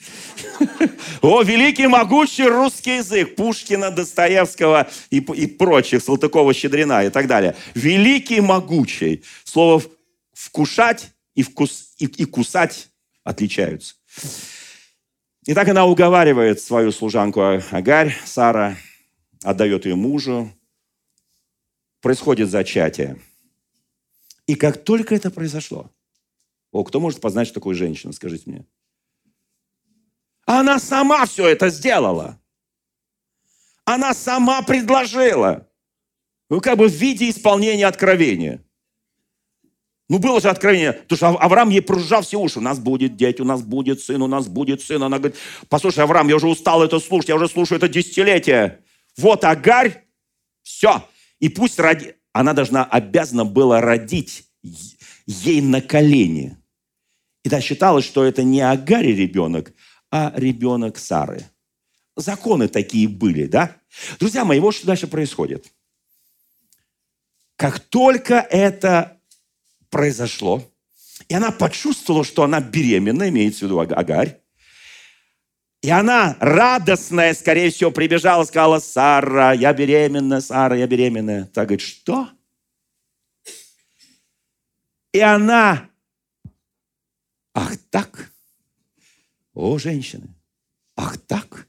О, 1.22 1.44
великий 1.44 1.88
могучий 1.88 2.44
русский 2.44 2.98
язык 2.98 3.38
Пушкина, 3.38 3.90
Достоевского 3.90 4.90
и, 5.12 5.20
и 5.20 5.48
прочих, 5.48 6.04
Салтыкова, 6.04 6.54
Щедрина 6.54 7.06
и 7.06 7.10
так 7.10 7.28
далее. 7.28 7.56
Великий 7.74 8.42
могучий. 8.42 9.24
Слово 9.46 9.82
вкушать 10.34 11.14
и, 11.36 11.42
вкус, 11.42 11.94
и, 12.00 12.06
и 12.06 12.26
кусать 12.26 12.90
отличаются. 13.24 13.96
И 15.48 15.54
так 15.54 15.70
она 15.70 15.86
уговаривает 15.86 16.60
свою 16.60 16.92
служанку 16.92 17.42
Агарь, 17.72 18.14
Сара, 18.26 18.76
отдает 19.42 19.86
ее 19.86 19.96
мужу. 19.96 20.52
Происходит 22.02 22.50
зачатие. 22.50 23.18
И 24.46 24.56
как 24.56 24.84
только 24.84 25.16
это 25.16 25.32
произошло, 25.32 25.90
о, 26.74 26.84
кто 26.84 27.00
может 27.00 27.22
познать, 27.22 27.48
что 27.48 27.56
такое 27.56 27.76
женщина, 27.76 28.12
скажите 28.12 28.44
мне? 28.50 28.66
Она 30.46 30.80
сама 30.80 31.26
все 31.26 31.48
это 31.48 31.70
сделала. 31.70 32.38
Она 33.86 34.14
сама 34.14 34.62
предложила. 34.64 35.66
Ну, 36.50 36.60
как 36.60 36.78
бы 36.78 36.90
в 36.90 36.94
виде 36.94 37.30
исполнения 37.30 37.88
откровения. 37.88 38.66
Ну, 40.10 40.20
было 40.20 40.40
же 40.40 40.50
откровение, 40.50 40.94
потому 40.94 41.18
что 41.18 41.28
Авраам 41.28 41.70
ей 41.70 41.82
прожужжал 41.82 42.22
все 42.22 42.40
уши. 42.40 42.60
У 42.60 42.62
нас 42.62 42.80
будет 42.80 43.18
дети, 43.18 43.42
у 43.42 43.46
нас 43.46 43.62
будет 43.62 44.00
сын, 44.00 44.22
у 44.22 44.28
нас 44.28 44.48
будет 44.48 44.82
сын. 44.82 45.04
Она 45.04 45.18
говорит, 45.20 45.38
послушай, 45.68 46.04
Авраам, 46.04 46.30
я 46.30 46.38
уже 46.38 46.48
устал 46.48 46.82
это 46.82 47.00
слушать, 47.00 47.30
я 47.30 47.36
уже 47.36 47.50
слушаю 47.50 47.78
это 47.78 47.90
десятилетие. 47.90 48.80
Вот 49.18 49.44
Агарь, 49.44 50.06
все. 50.64 51.04
И 51.40 51.50
пусть 51.50 51.78
ради... 51.80 52.16
Она 52.32 52.54
должна, 52.54 52.86
обязана 52.86 53.46
была 53.46 53.82
родить 53.82 54.46
ей 55.26 55.60
на 55.60 55.82
колени. 55.82 56.56
И 57.44 57.50
да, 57.50 57.60
считалось, 57.62 58.06
что 58.06 58.24
это 58.24 58.44
не 58.44 58.62
Агари 58.62 59.12
ребенок, 59.12 59.74
а 60.12 60.32
ребенок 60.36 61.00
Сары. 61.00 61.44
Законы 62.16 62.68
такие 62.68 63.08
были, 63.08 63.46
да? 63.46 63.76
Друзья 64.20 64.46
мои, 64.46 64.60
вот 64.60 64.76
что 64.76 64.88
дальше 64.88 65.08
происходит. 65.08 65.66
Как 67.56 67.80
только 67.80 68.36
это 68.36 69.17
произошло, 69.90 70.64
и 71.30 71.34
она 71.34 71.52
почувствовала, 71.52 72.24
что 72.24 72.44
она 72.44 72.60
беременна, 72.60 73.30
имеется 73.30 73.60
в 73.60 73.62
виду 73.64 73.80
Агарь, 73.80 74.40
и 75.82 75.90
она 75.90 76.36
радостная, 76.40 77.34
скорее 77.34 77.70
всего, 77.70 77.92
прибежала, 77.92 78.44
сказала, 78.44 78.80
Сара, 78.80 79.54
я 79.54 79.74
беременна, 79.74 80.42
Сара, 80.42 80.76
я 80.76 80.88
беременна. 80.88 81.50
Так 81.54 81.68
говорит, 81.68 81.86
что? 81.86 82.30
И 85.14 85.20
она, 85.20 85.90
ах 87.54 87.78
так? 87.90 88.32
О, 89.54 89.78
женщины, 89.78 90.28
ах 90.96 91.18
так? 91.20 91.68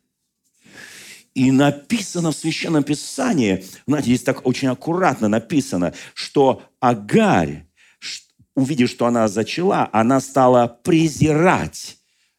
И 1.35 1.53
написано 1.53 2.33
в 2.33 2.37
Священном 2.37 2.83
Писании, 2.83 3.65
знаете, 3.87 4.09
здесь 4.09 4.25
так 4.25 4.45
очень 4.45 4.69
аккуратно 4.69 5.29
написано, 5.29 5.95
что 6.15 6.63
Агарь, 6.81 7.68
увидев, 8.59 8.91
что 8.91 9.07
она 9.07 9.29
зачала, 9.29 9.89
она 9.93 10.21
стала 10.21 10.67
презирать 10.67 11.99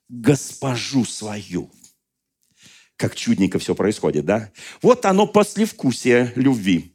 госпожу 0.09 1.05
свою. 1.05 1.71
Как 2.97 3.15
чудненько 3.15 3.59
все 3.59 3.73
происходит, 3.73 4.25
да? 4.25 4.51
Вот 4.81 5.05
оно 5.05 5.25
послевкусие 5.25 6.33
любви. 6.35 6.93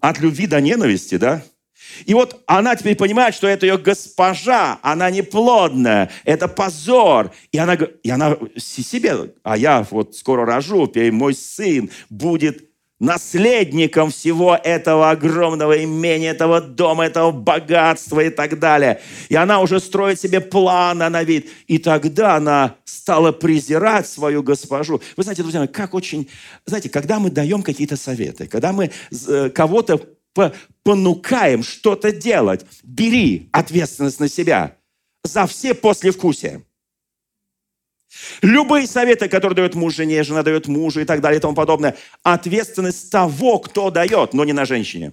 От 0.00 0.18
любви 0.20 0.46
до 0.46 0.60
ненависти, 0.60 1.16
да? 1.18 1.42
И 2.06 2.14
вот 2.14 2.42
она 2.46 2.74
теперь 2.74 2.96
понимает, 2.96 3.34
что 3.34 3.46
это 3.46 3.66
ее 3.66 3.76
госпожа, 3.76 4.78
она 4.82 5.10
неплодная, 5.10 6.10
это 6.24 6.48
позор. 6.48 7.32
И 7.52 7.58
она, 7.58 7.74
и 7.74 8.10
она 8.10 8.36
себе, 8.56 9.34
а 9.42 9.56
я 9.56 9.86
вот 9.90 10.16
скоро 10.16 10.46
рожу, 10.46 10.86
теперь 10.86 11.12
мой 11.12 11.34
сын 11.34 11.90
будет 12.08 12.67
наследником 13.00 14.10
всего 14.10 14.56
этого 14.56 15.10
огромного 15.10 15.82
имения, 15.84 16.30
этого 16.30 16.60
дома, 16.60 17.06
этого 17.06 17.30
богатства 17.30 18.20
и 18.20 18.30
так 18.30 18.58
далее. 18.58 19.00
И 19.28 19.36
она 19.36 19.60
уже 19.60 19.80
строит 19.80 20.20
себе 20.20 20.40
планы 20.40 21.08
на 21.08 21.22
вид. 21.22 21.48
И 21.66 21.78
тогда 21.78 22.36
она 22.36 22.76
стала 22.84 23.32
презирать 23.32 24.08
свою 24.08 24.42
госпожу. 24.42 25.00
Вы 25.16 25.22
знаете, 25.22 25.42
друзья 25.42 25.66
как 25.66 25.94
очень... 25.94 26.28
Знаете, 26.66 26.88
когда 26.88 27.18
мы 27.18 27.30
даем 27.30 27.62
какие-то 27.62 27.96
советы, 27.96 28.46
когда 28.46 28.72
мы 28.72 28.90
э, 29.28 29.50
кого-то 29.50 30.00
понукаем 30.82 31.62
что-то 31.62 32.12
делать. 32.12 32.64
Бери 32.82 33.48
ответственность 33.52 34.20
на 34.20 34.28
себя 34.28 34.76
за 35.24 35.46
все 35.46 35.74
послевкусия. 35.74 36.62
Любые 38.42 38.86
советы, 38.86 39.28
которые 39.28 39.56
дает 39.56 39.74
муж 39.74 39.94
жене, 39.94 40.22
жена 40.22 40.42
дает 40.42 40.66
мужу 40.66 41.00
и 41.00 41.04
так 41.04 41.20
далее 41.20 41.38
и 41.38 41.40
тому 41.40 41.54
подобное, 41.54 41.96
ответственность 42.22 43.10
того, 43.10 43.58
кто 43.58 43.90
дает, 43.90 44.32
но 44.32 44.44
не 44.44 44.52
на 44.52 44.64
женщине. 44.64 45.12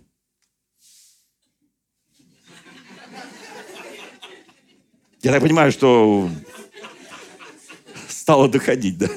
Я 5.21 5.31
так 5.31 5.41
понимаю, 5.41 5.71
что 5.71 6.29
стало 8.08 8.47
доходить, 8.47 8.97
да? 8.97 9.08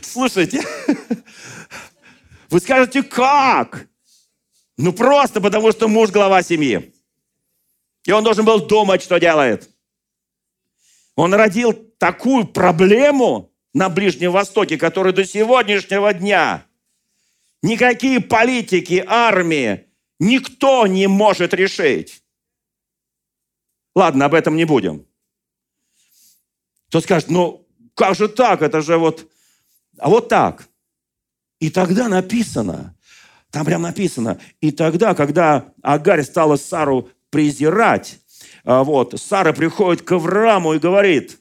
Слушайте, 0.00 0.62
вы 2.48 2.60
скажете, 2.60 3.02
как? 3.02 3.86
Ну 4.76 4.92
просто 4.92 5.40
потому, 5.40 5.70
что 5.70 5.86
муж 5.86 6.10
глава 6.10 6.42
семьи. 6.42 6.92
И 8.04 8.10
он 8.10 8.24
должен 8.24 8.44
был 8.44 8.66
думать, 8.66 9.02
что 9.02 9.18
делает. 9.20 9.71
Он 11.16 11.34
родил 11.34 11.72
такую 11.98 12.46
проблему 12.46 13.52
на 13.74 13.88
Ближнем 13.88 14.32
Востоке, 14.32 14.78
которую 14.78 15.12
до 15.12 15.24
сегодняшнего 15.24 16.12
дня 16.12 16.66
никакие 17.62 18.20
политики, 18.20 19.04
армии, 19.06 19.86
никто 20.18 20.86
не 20.86 21.06
может 21.06 21.54
решить. 21.54 22.22
Ладно, 23.94 24.26
об 24.26 24.34
этом 24.34 24.56
не 24.56 24.64
будем. 24.64 25.06
Кто 26.88 27.00
скажет, 27.00 27.30
ну 27.30 27.66
как 27.94 28.14
же 28.14 28.28
так, 28.28 28.62
это 28.62 28.80
же 28.80 28.96
вот... 28.96 29.30
А 29.98 30.08
вот 30.08 30.28
так. 30.28 30.68
И 31.60 31.70
тогда 31.70 32.08
написано, 32.08 32.96
там 33.50 33.64
прям 33.64 33.82
написано, 33.82 34.40
и 34.60 34.72
тогда, 34.72 35.14
когда 35.14 35.72
Агарь 35.82 36.24
стала 36.24 36.56
Сару 36.56 37.10
презирать, 37.30 38.18
вот, 38.64 39.20
Сара 39.20 39.52
приходит 39.52 40.02
к 40.02 40.12
Аврааму 40.12 40.74
и 40.74 40.78
говорит, 40.78 41.38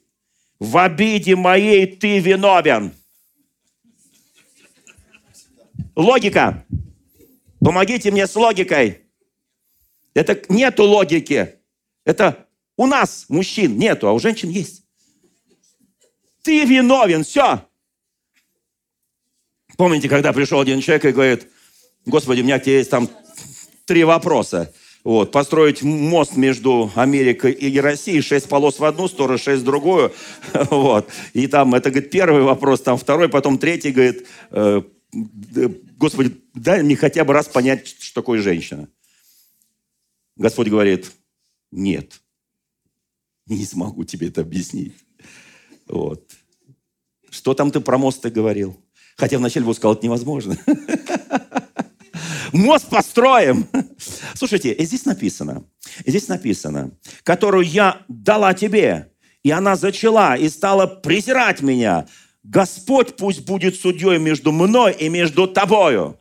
в 0.60 0.78
обиде 0.78 1.36
моей 1.36 1.86
ты 1.88 2.20
виновен. 2.20 2.94
Логика. 5.96 6.66
Помогите 7.60 8.12
мне 8.12 8.26
с 8.26 8.36
логикой. 8.36 9.02
Это 10.14 10.42
нету 10.50 10.84
логики. 10.84 11.56
Это 12.06 12.48
у 12.76 12.88
нас, 12.88 13.26
мужчин, 13.30 13.78
нету, 13.78 14.08
а 14.08 14.14
у 14.14 14.20
женщин 14.20 14.50
есть. 14.50 14.84
Ты 16.42 16.66
виновен, 16.66 17.24
все. 17.24 17.68
Помните, 19.78 20.10
когда 20.10 20.34
пришел 20.34 20.60
один 20.60 20.82
человек 20.82 21.06
и 21.06 21.12
говорит, 21.12 21.48
Господи, 22.06 22.42
у 22.42 22.44
меня 22.44 22.60
к 22.60 22.64
тебе 22.64 22.78
есть 22.80 22.90
там 22.90 23.10
три 23.86 24.04
вопроса. 24.04 24.74
Вот, 25.04 25.32
построить 25.32 25.82
мост 25.82 26.36
между 26.38 26.92
Америкой 26.96 27.54
и 27.54 27.80
Россией, 27.80 28.22
шесть 28.22 28.48
полос 28.48 28.78
в 28.78 28.86
одну 28.86 29.08
сторону, 29.08 29.38
шесть 29.38 29.64
в 29.64 29.66
другую. 29.66 30.14
Вот. 30.70 31.10
И 31.34 31.48
там, 31.48 31.74
это, 31.74 31.90
говорит, 31.90 32.12
первый 32.12 32.44
вопрос, 32.44 32.82
там 32.82 32.98
второй, 32.98 33.30
потом 33.30 33.58
третий, 33.58 33.92
говорит, 33.92 34.28
э, 34.52 34.82
Господи, 35.98 36.38
дай 36.54 36.84
мне 36.84 36.96
хотя 36.96 37.24
бы 37.26 37.34
раз 37.34 37.48
понять, 37.48 37.88
что 37.88 38.22
такое 38.22 38.42
женщина. 38.42 38.88
Господь 40.38 40.70
говорит, 40.70 41.12
нет, 41.72 42.22
не 43.48 43.66
смогу 43.66 44.04
тебе 44.04 44.28
это 44.28 44.42
объяснить. 44.42 44.94
Вот. 45.88 46.32
Что 47.30 47.54
там 47.54 47.72
ты 47.72 47.80
про 47.82 47.98
мост 47.98 48.26
говорил? 48.26 48.80
Хотя 49.18 49.38
вначале 49.38 49.66
бы 49.66 49.74
сказал, 49.74 49.94
это 49.94 50.06
невозможно. 50.06 50.58
мост 52.52 52.90
построим. 52.90 53.68
Слушайте, 54.36 54.76
здесь 54.80 55.06
написано, 55.06 55.64
здесь 56.06 56.28
написано, 56.28 56.92
которую 57.24 57.66
я 57.66 58.02
дала 58.08 58.54
тебе, 58.54 59.12
и 59.44 59.52
она 59.52 59.76
зачала 59.76 60.36
и 60.36 60.50
стала 60.50 60.88
презирать 60.88 61.62
меня. 61.62 62.08
Господь 62.44 63.16
пусть 63.18 63.46
будет 63.46 63.76
судьей 63.76 64.18
между 64.18 64.52
мной 64.52 64.94
и 64.94 65.10
между 65.10 65.48
тобою. 65.48 66.20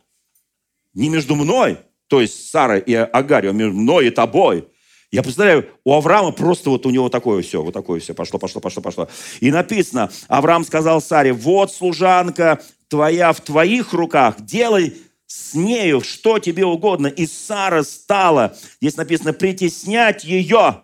Не 0.93 1.09
между 1.09 1.35
мной, 1.35 1.77
то 2.07 2.21
есть 2.21 2.49
Сарой 2.49 2.81
и 2.81 2.93
Агарью, 2.93 3.51
а 3.51 3.53
между 3.53 3.73
мной 3.73 4.07
и 4.07 4.09
тобой. 4.09 4.67
Я 5.11 5.23
представляю, 5.23 5.67
у 5.83 5.93
Авраама 5.93 6.31
просто 6.31 6.69
вот 6.69 6.85
у 6.85 6.89
него 6.89 7.09
такое 7.09 7.41
все, 7.41 7.61
вот 7.61 7.73
такое 7.73 7.99
все, 7.99 8.13
пошло, 8.13 8.39
пошло, 8.39 8.61
пошло, 8.61 8.81
пошло. 8.81 9.09
И 9.41 9.51
написано, 9.51 10.09
Авраам 10.27 10.63
сказал 10.63 11.01
Саре, 11.01 11.33
вот 11.33 11.73
служанка 11.73 12.61
твоя 12.87 13.33
в 13.33 13.41
твоих 13.41 13.93
руках, 13.93 14.41
делай 14.41 14.93
с 15.31 15.53
нею 15.53 16.01
что 16.01 16.39
тебе 16.39 16.65
угодно. 16.65 17.07
И 17.07 17.25
Сара 17.25 17.83
стала, 17.83 18.57
здесь 18.81 18.97
написано, 18.97 19.31
притеснять 19.31 20.25
ее. 20.25 20.83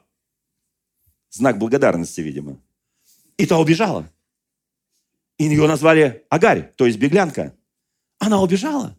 Знак 1.30 1.58
благодарности, 1.58 2.22
видимо. 2.22 2.58
И 3.38 3.46
та 3.46 3.60
убежала. 3.60 4.10
И 5.38 5.44
ее 5.44 5.68
назвали 5.68 6.26
Агарь, 6.30 6.74
то 6.78 6.86
есть 6.86 6.98
беглянка. 6.98 7.56
Она 8.20 8.42
убежала. 8.42 8.98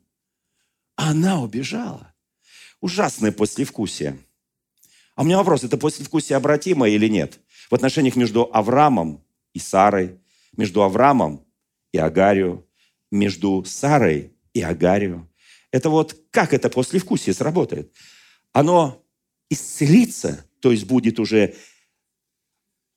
Она 0.97 1.41
убежала. 1.41 2.15
Ужасное 2.81 3.33
послевкусие. 3.33 4.19
А 5.17 5.23
у 5.23 5.25
меня 5.25 5.39
вопрос, 5.39 5.65
это 5.65 5.79
послевкусие 5.79 6.37
обратимо 6.37 6.89
или 6.89 7.09
нет? 7.09 7.41
В 7.71 7.75
отношениях 7.75 8.17
между 8.17 8.51
Авраамом 8.53 9.25
и 9.55 9.59
Сарой, 9.59 10.21
между 10.57 10.83
Авраамом 10.83 11.45
и 11.93 11.99
Агарию, 11.99 12.69
между 13.11 13.65
Сарой 13.65 14.33
и 14.53 14.63
Агарию. 14.63 15.28
Это 15.71 15.91
вот 15.91 16.17
как 16.31 16.55
это 16.55 16.71
послевкусие 16.71 17.35
сработает? 17.35 17.93
Оно 18.53 19.05
исцелится, 19.51 20.47
то 20.61 20.73
есть 20.73 20.85
будет 20.85 21.21
уже 21.21 21.55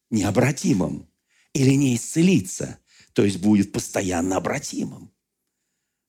необратимым, 0.10 1.10
или 1.54 1.72
не 1.72 1.96
исцелится, 1.96 2.80
то 3.14 3.24
есть 3.24 3.40
будет 3.40 3.72
постоянно 3.72 4.38
обратимым. 4.38 5.12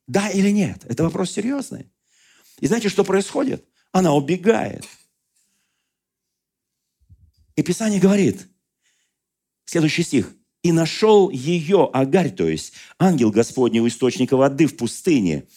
Да 0.07 0.29
или 0.31 0.51
нет? 0.51 0.85
Это 0.89 1.05
вопрос 1.05 1.33
серьезный. 1.33 1.91
И 2.61 2.67
знаете, 2.67 2.89
что 2.89 3.05
происходит? 3.05 3.65
Она 3.93 4.15
убегает. 4.15 4.87
И 7.57 7.63
Писание 7.63 8.01
говорит, 8.01 8.49
следующий 9.65 10.03
стих, 10.03 10.35
«И 10.63 10.71
нашел 10.71 11.29
ее, 11.29 11.91
Агарь, 11.93 12.31
то 12.31 12.49
есть 12.49 12.75
ангел 12.99 13.33
Господний 13.33 13.81
у 13.81 13.89
источника 13.89 14.37
воды 14.37 14.67
в 14.67 14.77
пустыне, 14.77 15.49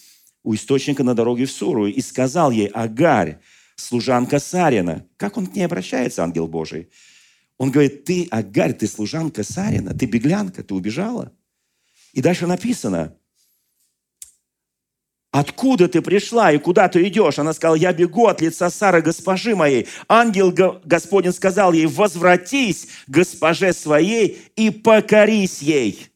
у 0.46 0.54
источника 0.54 1.02
на 1.02 1.14
дороге 1.14 1.44
в 1.44 1.50
Суру, 1.50 1.86
и 1.86 2.00
сказал 2.00 2.52
ей, 2.52 2.68
Агарь, 2.68 3.40
служанка 3.74 4.38
Сарина». 4.38 5.04
Как 5.16 5.36
он 5.36 5.48
к 5.48 5.56
ней 5.56 5.64
обращается, 5.64 6.22
ангел 6.22 6.46
Божий? 6.46 6.88
Он 7.58 7.72
говорит, 7.72 8.04
ты, 8.04 8.28
Агарь, 8.30 8.72
ты 8.72 8.86
служанка 8.86 9.42
Сарина, 9.42 9.92
ты 9.92 10.06
беглянка, 10.06 10.62
ты 10.62 10.72
убежала. 10.72 11.32
И 12.12 12.22
дальше 12.22 12.46
написано, 12.46 13.16
Откуда 15.32 15.86
ты 15.86 16.00
пришла 16.00 16.50
и 16.50 16.58
куда 16.58 16.88
ты 16.88 17.06
идешь? 17.08 17.38
Она 17.38 17.52
сказала, 17.52 17.74
я 17.74 17.92
бегу 17.92 18.26
от 18.26 18.40
лица 18.40 18.70
Сары, 18.70 19.02
госпожи 19.02 19.54
моей. 19.54 19.86
Ангел 20.08 20.50
Господень 20.50 21.32
сказал 21.32 21.74
ей, 21.74 21.84
возвратись 21.84 22.88
госпоже 23.06 23.74
своей 23.74 24.40
и 24.56 24.70
покорись 24.70 25.60
ей. 25.60 26.08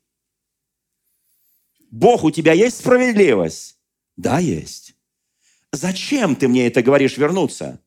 Бог, 1.90 2.24
у 2.24 2.30
тебя 2.30 2.54
есть 2.54 2.78
справедливость? 2.78 3.79
Да, 4.20 4.38
есть. 4.38 4.94
Зачем 5.72 6.36
ты 6.36 6.46
мне 6.46 6.66
это 6.66 6.82
говоришь 6.82 7.16
вернуться? 7.16 7.80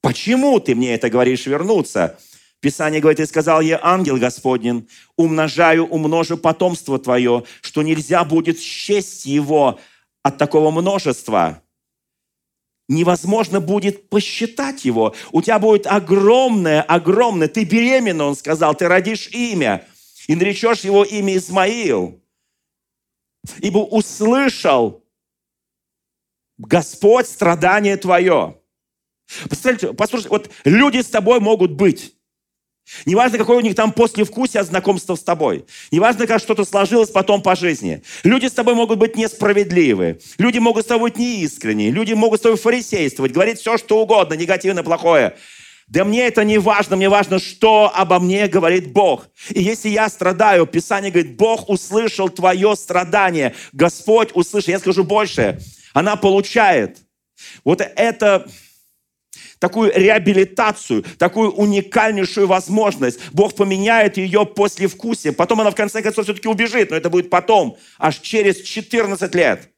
Почему 0.00 0.58
ты 0.58 0.74
мне 0.74 0.94
это 0.94 1.10
говоришь 1.10 1.44
вернуться? 1.44 2.18
Писание 2.60 3.02
говорит, 3.02 3.20
и 3.20 3.26
сказал 3.26 3.60
ей 3.60 3.76
ангел 3.78 4.16
Господень, 4.16 4.88
умножаю, 5.16 5.86
умножу 5.86 6.38
потомство 6.38 6.98
твое, 6.98 7.44
что 7.60 7.82
нельзя 7.82 8.24
будет 8.24 8.58
счесть 8.58 9.26
его 9.26 9.78
от 10.22 10.38
такого 10.38 10.70
множества. 10.70 11.62
Невозможно 12.88 13.60
будет 13.60 14.08
посчитать 14.08 14.86
его. 14.86 15.14
У 15.30 15.42
тебя 15.42 15.58
будет 15.58 15.86
огромное, 15.86 16.80
огромное. 16.80 17.48
Ты 17.48 17.64
беременна, 17.64 18.24
он 18.24 18.34
сказал, 18.34 18.74
ты 18.74 18.88
родишь 18.88 19.28
имя. 19.28 19.86
И 20.26 20.34
наречешь 20.34 20.80
его 20.80 21.04
имя 21.04 21.36
Измаил. 21.36 22.18
Ибо 23.58 23.78
услышал 23.80 24.99
Господь 26.66 27.26
страдание 27.26 27.96
твое. 27.96 28.56
Послушайте, 29.48 29.92
послушайте, 29.94 30.28
вот 30.28 30.50
люди 30.64 31.00
с 31.00 31.06
тобой 31.06 31.40
могут 31.40 31.72
быть. 31.72 32.14
Неважно, 33.06 33.38
какое 33.38 33.58
у 33.58 33.60
них 33.60 33.76
там 33.76 33.92
послевкусие 33.92 34.60
от 34.60 34.66
знакомства 34.66 35.14
с 35.14 35.22
тобой. 35.22 35.64
Неважно, 35.92 36.26
как 36.26 36.40
что-то 36.40 36.64
сложилось 36.64 37.10
потом 37.10 37.40
по 37.40 37.54
жизни. 37.54 38.02
Люди 38.24 38.46
с 38.46 38.52
тобой 38.52 38.74
могут 38.74 38.98
быть 38.98 39.16
несправедливы. 39.16 40.20
Люди 40.38 40.58
могут 40.58 40.84
с 40.84 40.88
тобой 40.88 41.10
быть 41.10 41.18
неискренние. 41.18 41.90
Люди 41.90 42.12
могут 42.12 42.40
с 42.40 42.42
тобой 42.42 42.58
фарисействовать, 42.58 43.32
говорить 43.32 43.60
все, 43.60 43.78
что 43.78 44.00
угодно, 44.00 44.34
негативно, 44.34 44.82
плохое. 44.82 45.36
Да 45.86 46.04
мне 46.04 46.26
это 46.26 46.44
не 46.44 46.58
важно, 46.58 46.96
мне 46.96 47.08
важно, 47.08 47.38
что 47.38 47.90
обо 47.94 48.18
мне 48.18 48.48
говорит 48.48 48.92
Бог. 48.92 49.28
И 49.50 49.62
если 49.62 49.88
я 49.88 50.08
страдаю, 50.08 50.66
Писание 50.66 51.10
говорит, 51.10 51.36
Бог 51.36 51.68
услышал 51.68 52.28
твое 52.28 52.76
страдание, 52.76 53.54
Господь 53.72 54.30
услышал. 54.34 54.72
Я 54.72 54.78
скажу 54.78 55.04
больше, 55.04 55.60
она 55.92 56.16
получает. 56.16 56.98
Вот 57.64 57.80
это 57.80 58.46
такую 59.58 59.92
реабилитацию, 59.94 61.04
такую 61.18 61.52
уникальнейшую 61.52 62.46
возможность. 62.46 63.20
Бог 63.32 63.54
поменяет 63.54 64.16
ее 64.16 64.46
после 64.46 64.88
вкусия. 64.88 65.32
Потом 65.32 65.60
она 65.60 65.70
в 65.70 65.74
конце 65.74 66.02
концов 66.02 66.24
все-таки 66.24 66.48
убежит, 66.48 66.90
но 66.90 66.96
это 66.96 67.10
будет 67.10 67.30
потом, 67.30 67.76
аж 67.98 68.18
через 68.18 68.62
14 68.62 69.34
лет, 69.34 69.70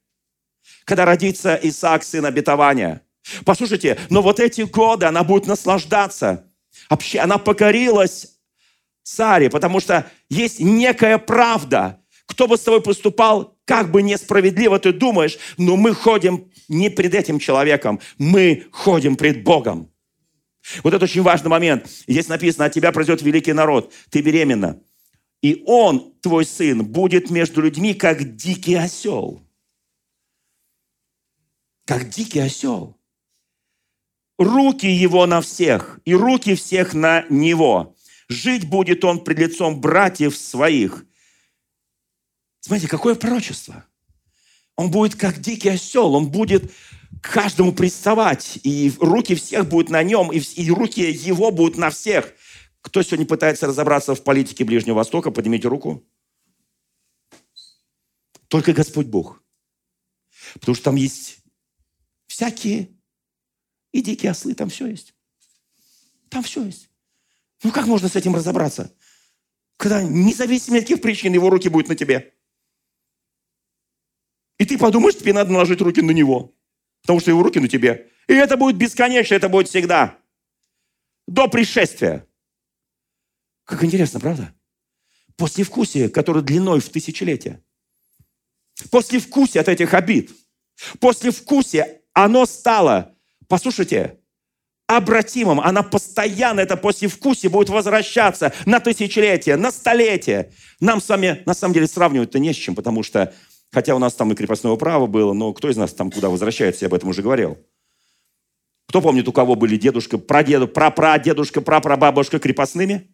когда 0.85 1.05
родится 1.05 1.59
Исаак, 1.63 2.05
сын 2.05 2.25
обетования. 2.25 3.03
Послушайте, 3.45 3.99
но 4.09 4.23
вот 4.23 4.41
эти 4.41 4.63
годы 4.63 5.07
она 5.07 5.23
будет 5.25 5.47
наслаждаться. 5.47 6.47
Вообще, 6.89 7.19
она 7.19 7.39
покорилась 7.39 8.39
царе, 9.03 9.51
потому 9.51 9.81
что 9.81 10.11
есть 10.29 10.61
некая 10.61 11.19
правда. 11.19 12.01
Кто 12.27 12.47
бы 12.47 12.57
с 12.57 12.61
тобой 12.61 12.83
поступал, 12.83 13.52
как 13.65 13.91
бы 13.91 14.03
несправедливо 14.03 14.79
ты 14.79 14.93
думаешь, 14.93 15.39
но 15.57 15.77
мы 15.77 15.95
ходим 15.95 16.51
не 16.69 16.91
пред 16.91 17.15
этим 17.15 17.39
человеком, 17.39 18.01
мы 18.19 18.67
ходим 18.71 19.17
пред 19.17 19.45
Богом. 19.45 19.91
Вот 20.83 20.95
это 20.95 21.05
очень 21.05 21.23
важный 21.23 21.51
момент. 21.51 21.89
Здесь 22.07 22.29
написано, 22.29 22.67
от 22.67 22.73
тебя 22.73 22.93
произойдет 22.93 23.23
великий 23.23 23.53
народ, 23.53 23.93
ты 24.11 24.21
беременна. 24.21 24.81
И 25.43 25.63
он, 25.67 26.15
твой 26.21 26.45
сын, 26.45 26.85
будет 26.85 27.31
между 27.31 27.61
людьми, 27.63 27.95
как 27.95 28.37
дикий 28.37 28.75
осел. 28.75 29.43
Как 31.85 32.09
дикий 32.09 32.39
осел. 32.39 32.97
Руки 34.39 34.87
его 34.87 35.27
на 35.27 35.41
всех, 35.41 36.01
и 36.05 36.15
руки 36.15 36.55
всех 36.55 36.95
на 36.95 37.27
него. 37.29 37.97
Жить 38.29 38.69
будет 38.69 39.05
он 39.05 39.23
пред 39.25 39.39
лицом 39.39 39.81
братьев 39.81 40.37
своих. 40.37 41.05
Смотрите, 42.63 42.89
какое 42.89 43.17
пророчество. 43.17 43.85
Он 44.77 44.91
будет 44.91 45.17
как 45.17 45.41
дикий 45.41 45.69
осел, 45.69 46.15
он 46.15 46.31
будет 46.31 46.73
каждому 47.21 47.73
приставать, 47.73 48.61
и 48.63 48.93
руки 49.01 49.35
всех 49.35 49.69
будут 49.69 49.91
на 49.91 50.03
нем, 50.03 50.33
и, 50.33 50.39
и 50.39 50.71
руки 50.71 51.01
его 51.01 51.51
будут 51.51 51.77
на 51.77 51.91
всех. 51.91 52.33
Кто 52.81 53.03
сегодня 53.03 53.27
пытается 53.27 53.67
разобраться 53.67 54.15
в 54.15 54.23
политике 54.23 54.65
Ближнего 54.65 54.97
Востока, 54.97 55.31
поднимите 55.33 55.69
руку. 55.69 56.05
Только 58.47 58.73
Господь 58.73 59.07
Бог. 59.07 59.43
Потому 60.55 60.75
что 60.77 60.85
там 60.85 60.97
есть 60.97 61.39
всякие 62.29 62.91
и 63.91 64.03
дикие 64.03 64.31
ослы, 64.31 64.55
там 64.55 64.69
все 64.71 64.87
есть. 64.87 65.15
Там 66.29 66.45
все 66.45 66.65
есть. 66.65 66.91
Ну 67.65 67.73
как 67.73 67.87
можно 67.87 68.09
с 68.09 68.17
этим 68.17 68.37
разобраться? 68.37 68.95
Когда 69.77 70.03
независимо 70.03 70.77
от 70.77 70.85
каких 70.85 71.03
причин 71.03 71.33
его 71.33 71.51
руки 71.51 71.69
будут 71.69 71.89
на 71.89 71.97
тебе. 71.97 72.35
И 74.63 74.65
ты 74.65 74.79
подумаешь, 74.79 75.17
тебе 75.17 75.33
надо 75.33 75.51
наложить 75.51 75.81
руки 75.81 76.01
на 76.03 76.13
него. 76.13 76.55
Потому 77.01 77.19
что 77.19 77.33
его 77.33 77.43
руки 77.43 77.59
на 77.59 77.67
тебе. 77.67 78.07
И 78.29 78.33
это 78.33 78.57
будет 78.57 78.77
бесконечно, 78.77 79.35
это 79.35 79.49
будет 79.49 79.67
всегда. 79.67 80.17
До 81.27 81.49
пришествия. 81.49 82.29
Как 83.65 83.83
интересно, 83.83 84.21
правда? 84.21 84.55
Послевкусие, 85.37 86.09
которое 86.09 86.43
длиной 86.43 86.79
в 86.79 86.89
тысячелетия. 86.91 87.61
Послевкусие 88.93 89.63
от 89.63 89.69
этих 89.69 89.95
обид. 89.95 90.31
Послевкусие, 91.01 92.03
оно 92.13 92.47
стало, 92.47 93.17
послушайте, 93.49 94.21
обратимым. 94.87 95.61
Она 95.61 95.83
постоянно, 95.83 96.61
это 96.61 96.77
послевкусие 96.77 97.51
будет 97.51 97.69
возвращаться 97.69 98.53
на 98.65 98.79
тысячелетия, 98.79 99.57
на 99.57 99.73
столетия. 99.73 100.53
Нам 100.79 101.01
с 101.01 101.09
вами, 101.09 101.43
на 101.47 101.55
самом 101.55 101.75
деле, 101.75 101.89
сравнивать-то 101.89 102.39
не 102.39 102.53
с 102.53 102.57
чем, 102.57 102.77
потому 102.77 103.03
что 103.03 103.35
Хотя 103.73 103.95
у 103.95 103.99
нас 103.99 104.15
там 104.15 104.31
и 104.31 104.35
крепостное 104.35 104.77
право 104.77 105.07
было, 105.07 105.33
но 105.33 105.55
кто 105.55 105.71
из 105.71 105.79
нас 105.79 105.95
там 105.95 106.11
куда 106.11 106.29
возвращается, 106.29 106.85
я 106.85 106.89
об 106.89 106.95
этом 106.95 107.09
уже 107.09 107.23
говорил. 107.23 107.59
Кто 108.87 109.01
помнит, 109.01 109.27
у 109.27 109.33
кого 109.33 109.55
были 109.55 109.79
дедушка, 109.79 110.19
прадеду, 110.19 110.69
прапрадедушка, 110.69 111.63
прапрабабушка 111.63 112.39
крепостными? 112.39 113.11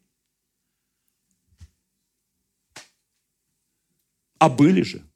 А 4.41 4.49
были 4.49 4.83
же. 4.83 5.09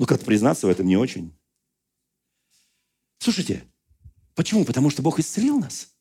Ну, 0.00 0.06
как-то 0.06 0.24
признаться 0.24 0.66
в 0.66 0.70
этом 0.70 0.86
не 0.86 0.96
очень. 0.96 1.38
Слушайте, 3.18 3.62
почему? 4.34 4.64
Потому 4.64 4.90
что 4.90 5.02
Бог 5.02 5.20
исцелил 5.20 5.60
нас. 5.60 5.94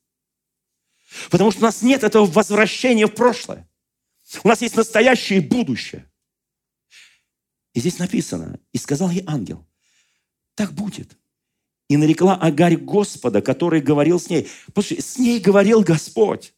Потому 1.29 1.51
что 1.51 1.59
у 1.59 1.63
нас 1.63 1.83
нет 1.83 2.03
этого 2.03 2.25
возвращения 2.25 3.05
в 3.05 3.13
прошлое. 3.13 3.69
У 4.43 4.47
нас 4.47 4.61
есть 4.61 4.75
настоящее 4.75 5.39
и 5.39 5.47
будущее. 5.47 6.08
И 7.73 7.79
здесь 7.79 7.99
написано, 7.99 8.59
и 8.71 8.77
сказал 8.77 9.09
ей 9.09 9.23
ангел, 9.27 9.65
так 10.55 10.73
будет. 10.73 11.17
И 11.87 11.97
нарекла 11.97 12.35
Агарь 12.35 12.77
Господа, 12.77 13.41
который 13.41 13.81
говорил 13.81 14.19
с 14.19 14.29
ней. 14.29 14.49
Послушайте, 14.73 15.03
с 15.03 15.17
ней 15.17 15.39
говорил 15.39 15.81
Господь. 15.81 16.53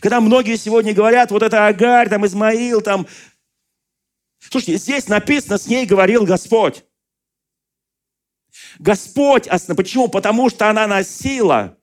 Когда 0.00 0.20
многие 0.20 0.56
сегодня 0.56 0.94
говорят, 0.94 1.30
вот 1.30 1.42
это 1.42 1.66
Агарь, 1.66 2.08
там 2.08 2.26
Измаил, 2.26 2.80
там... 2.80 3.06
Слушайте, 4.38 4.78
здесь 4.78 5.08
написано, 5.08 5.58
с 5.58 5.66
ней 5.66 5.86
говорил 5.86 6.24
Господь. 6.24 6.84
Господь, 8.78 9.48
почему? 9.76 10.08
Потому 10.08 10.48
что 10.50 10.70
она 10.70 10.86
носила 10.86 11.76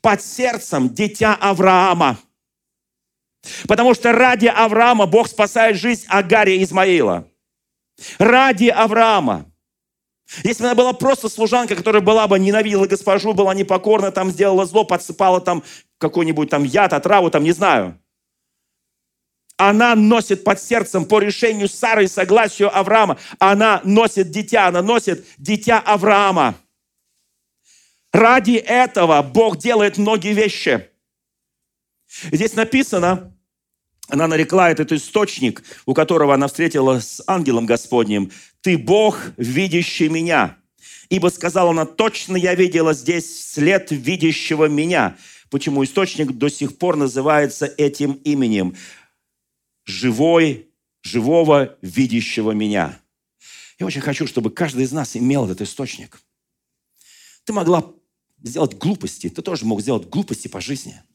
под 0.00 0.22
сердцем 0.22 0.92
дитя 0.92 1.34
Авраама. 1.34 2.18
Потому 3.68 3.94
что 3.94 4.12
ради 4.12 4.46
Авраама 4.46 5.06
Бог 5.06 5.28
спасает 5.28 5.76
жизнь 5.76 6.04
Агаре 6.08 6.56
и 6.58 6.64
Измаила. 6.64 7.28
Ради 8.18 8.68
Авраама. 8.68 9.46
Если 10.42 10.62
бы 10.62 10.68
она 10.68 10.74
была 10.74 10.92
просто 10.92 11.28
служанка, 11.28 11.76
которая 11.76 12.02
была 12.02 12.26
бы 12.26 12.38
ненавидела 12.38 12.86
госпожу, 12.86 13.32
была 13.32 13.54
непокорна, 13.54 14.10
там 14.10 14.30
сделала 14.30 14.66
зло, 14.66 14.84
подсыпала 14.84 15.40
там 15.40 15.62
какой-нибудь 15.98 16.50
там 16.50 16.64
яд, 16.64 16.92
отраву, 16.92 17.30
там 17.30 17.44
не 17.44 17.52
знаю. 17.52 17.98
Она 19.56 19.94
носит 19.94 20.44
под 20.44 20.60
сердцем 20.60 21.06
по 21.06 21.18
решению 21.18 21.68
Сары 21.68 22.04
и 22.04 22.08
согласию 22.08 22.76
Авраама. 22.76 23.18
Она 23.38 23.80
носит 23.84 24.30
дитя, 24.30 24.66
она 24.66 24.82
носит 24.82 25.24
дитя 25.38 25.80
Авраама. 25.80 26.56
Ради 28.12 28.56
этого 28.56 29.22
Бог 29.22 29.56
делает 29.56 29.96
многие 29.96 30.34
вещи. 30.34 30.90
Здесь 32.32 32.54
написано, 32.54 33.35
она 34.08 34.28
нарекла 34.28 34.70
этот 34.70 34.92
источник, 34.92 35.62
у 35.84 35.94
которого 35.94 36.34
она 36.34 36.46
встретилась 36.46 37.06
с 37.06 37.22
ангелом 37.26 37.66
Господним, 37.66 38.30
«Ты 38.60 38.78
Бог, 38.78 39.18
видящий 39.36 40.08
меня». 40.08 40.56
Ибо 41.08 41.28
сказала 41.28 41.70
она, 41.70 41.86
точно 41.86 42.36
я 42.36 42.54
видела 42.54 42.92
здесь 42.92 43.52
след 43.52 43.90
видящего 43.90 44.66
меня. 44.66 45.16
Почему 45.50 45.84
источник 45.84 46.32
до 46.32 46.48
сих 46.48 46.78
пор 46.78 46.96
называется 46.96 47.66
этим 47.66 48.14
именем? 48.24 48.74
Живой, 49.84 50.68
живого, 51.02 51.76
видящего 51.80 52.50
меня. 52.50 52.98
Я 53.78 53.86
очень 53.86 54.00
хочу, 54.00 54.26
чтобы 54.26 54.50
каждый 54.50 54.84
из 54.84 54.90
нас 54.90 55.16
имел 55.16 55.44
этот 55.44 55.60
источник. 55.60 56.20
Ты 57.44 57.52
могла 57.52 57.84
сделать 58.42 58.74
глупости, 58.76 59.28
ты 59.28 59.42
тоже 59.42 59.64
мог 59.64 59.80
сделать 59.80 60.08
глупости 60.08 60.48
по 60.48 60.60
жизни– 60.60 61.00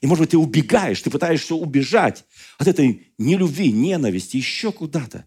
и, 0.00 0.06
может 0.06 0.22
быть, 0.22 0.30
ты 0.30 0.38
убегаешь, 0.38 1.02
ты 1.02 1.10
пытаешься 1.10 1.54
убежать 1.54 2.24
от 2.58 2.68
этой 2.68 3.12
нелюбви, 3.18 3.72
ненависти, 3.72 4.36
еще 4.36 4.72
куда-то. 4.72 5.26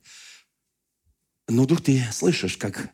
Но 1.47 1.63
вдруг 1.63 1.81
ты 1.81 2.03
слышишь, 2.11 2.57
как 2.57 2.89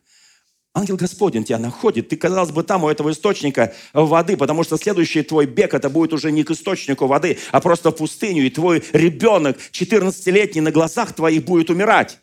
ангел 0.74 0.96
Господень 0.96 1.44
тебя 1.44 1.58
находит. 1.58 2.08
Ты, 2.08 2.16
казалось 2.16 2.50
бы, 2.50 2.62
там 2.62 2.84
у 2.84 2.88
этого 2.88 3.10
источника 3.10 3.74
воды, 3.92 4.36
потому 4.36 4.64
что 4.64 4.76
следующий 4.76 5.22
твой 5.22 5.46
бег, 5.46 5.74
это 5.74 5.88
будет 5.90 6.12
уже 6.12 6.32
не 6.32 6.44
к 6.44 6.50
источнику 6.50 7.06
воды, 7.06 7.38
а 7.52 7.60
просто 7.60 7.90
в 7.90 7.96
пустыню. 7.96 8.46
И 8.46 8.50
твой 8.50 8.82
ребенок, 8.92 9.58
14-летний, 9.72 10.60
на 10.60 10.72
глазах 10.72 11.12
твоих 11.12 11.44
будет 11.44 11.70
умирать. 11.70 12.18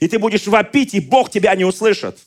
И 0.00 0.08
ты 0.08 0.18
будешь 0.18 0.46
вопить, 0.46 0.94
и 0.94 1.00
Бог 1.00 1.30
тебя 1.30 1.54
не 1.54 1.64
услышит. 1.64 2.18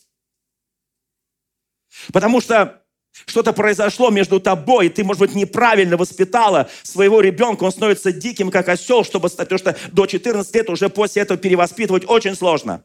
Потому 2.12 2.42
что 2.42 2.85
что-то 3.26 3.54
произошло 3.54 4.10
между 4.10 4.40
тобой, 4.40 4.88
и 4.88 4.90
ты, 4.90 5.04
может 5.04 5.22
быть, 5.22 5.36
неправильно 5.36 5.96
воспитала 5.98 6.70
своего 6.84 7.22
ребенка, 7.22 7.64
он 7.64 7.72
становится 7.72 8.12
диким, 8.12 8.52
как 8.52 8.68
осел, 8.68 9.04
чтобы 9.04 9.30
стать, 9.30 9.48
потому 9.48 9.60
что 9.60 9.92
до 9.92 10.06
14 10.06 10.54
лет 10.54 10.70
уже 10.70 10.90
после 10.90 11.22
этого 11.22 11.40
перевоспитывать 11.40 12.04
очень 12.08 12.36
сложно. 12.36 12.84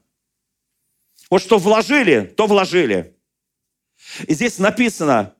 Вот 1.30 1.42
что 1.42 1.58
вложили, 1.58 2.32
то 2.36 2.46
вложили. 2.46 3.16
И 4.26 4.34
здесь 4.34 4.58
написано, 4.58 5.34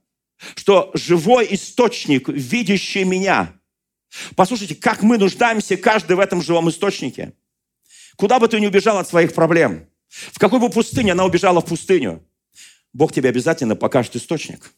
что 0.57 0.91
живой 0.95 1.47
источник, 1.51 2.29
видящий 2.29 3.05
меня. 3.05 3.55
Послушайте, 4.35 4.75
как 4.75 5.03
мы 5.03 5.19
нуждаемся 5.19 5.77
каждый 5.77 6.17
в 6.17 6.21
этом 6.21 6.43
живом 6.43 6.69
источнике. 6.69 7.35
Куда 8.17 8.39
бы 8.39 8.49
ты 8.49 8.61
ни 8.61 8.67
убежал 8.67 8.99
от 8.99 9.09
своих 9.09 9.35
проблем, 9.35 9.89
в 10.09 10.39
какой 10.39 10.59
бы 10.59 10.69
пустыне 10.69 11.13
она 11.13 11.25
убежала 11.25 11.61
в 11.61 11.67
пустыню, 11.67 12.25
Бог 12.93 13.13
тебе 13.13 13.29
обязательно 13.29 13.77
покажет 13.77 14.17
источник. 14.17 14.73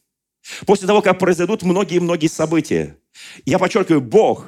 После 0.65 0.87
того, 0.87 1.01
как 1.01 1.19
произойдут 1.19 1.63
многие-многие 1.63 2.27
события. 2.27 2.97
Я 3.45 3.59
подчеркиваю, 3.59 4.01
Бог, 4.01 4.47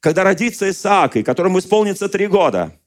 когда 0.00 0.24
родится 0.24 0.68
Исаак, 0.68 1.16
и 1.16 1.22
которому 1.22 1.58
исполнится 1.58 2.08
три 2.08 2.26
года, 2.26 2.78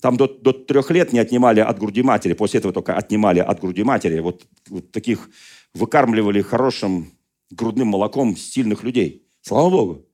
там 0.00 0.16
до, 0.16 0.26
до 0.26 0.52
трех 0.52 0.90
лет 0.90 1.12
не 1.12 1.20
отнимали 1.20 1.60
от 1.60 1.78
груди 1.78 2.02
матери, 2.02 2.32
после 2.32 2.58
этого 2.58 2.74
только 2.74 2.96
отнимали 2.96 3.38
от 3.38 3.60
груди 3.60 3.84
матери. 3.84 4.18
Вот, 4.18 4.46
вот 4.68 4.90
таких 4.90 5.30
выкармливали 5.74 6.42
хорошим 6.42 7.12
грудным 7.50 7.88
молоком 7.88 8.36
сильных 8.36 8.82
людей. 8.82 9.28
Слава 9.42 9.70
Богу. 9.70 10.08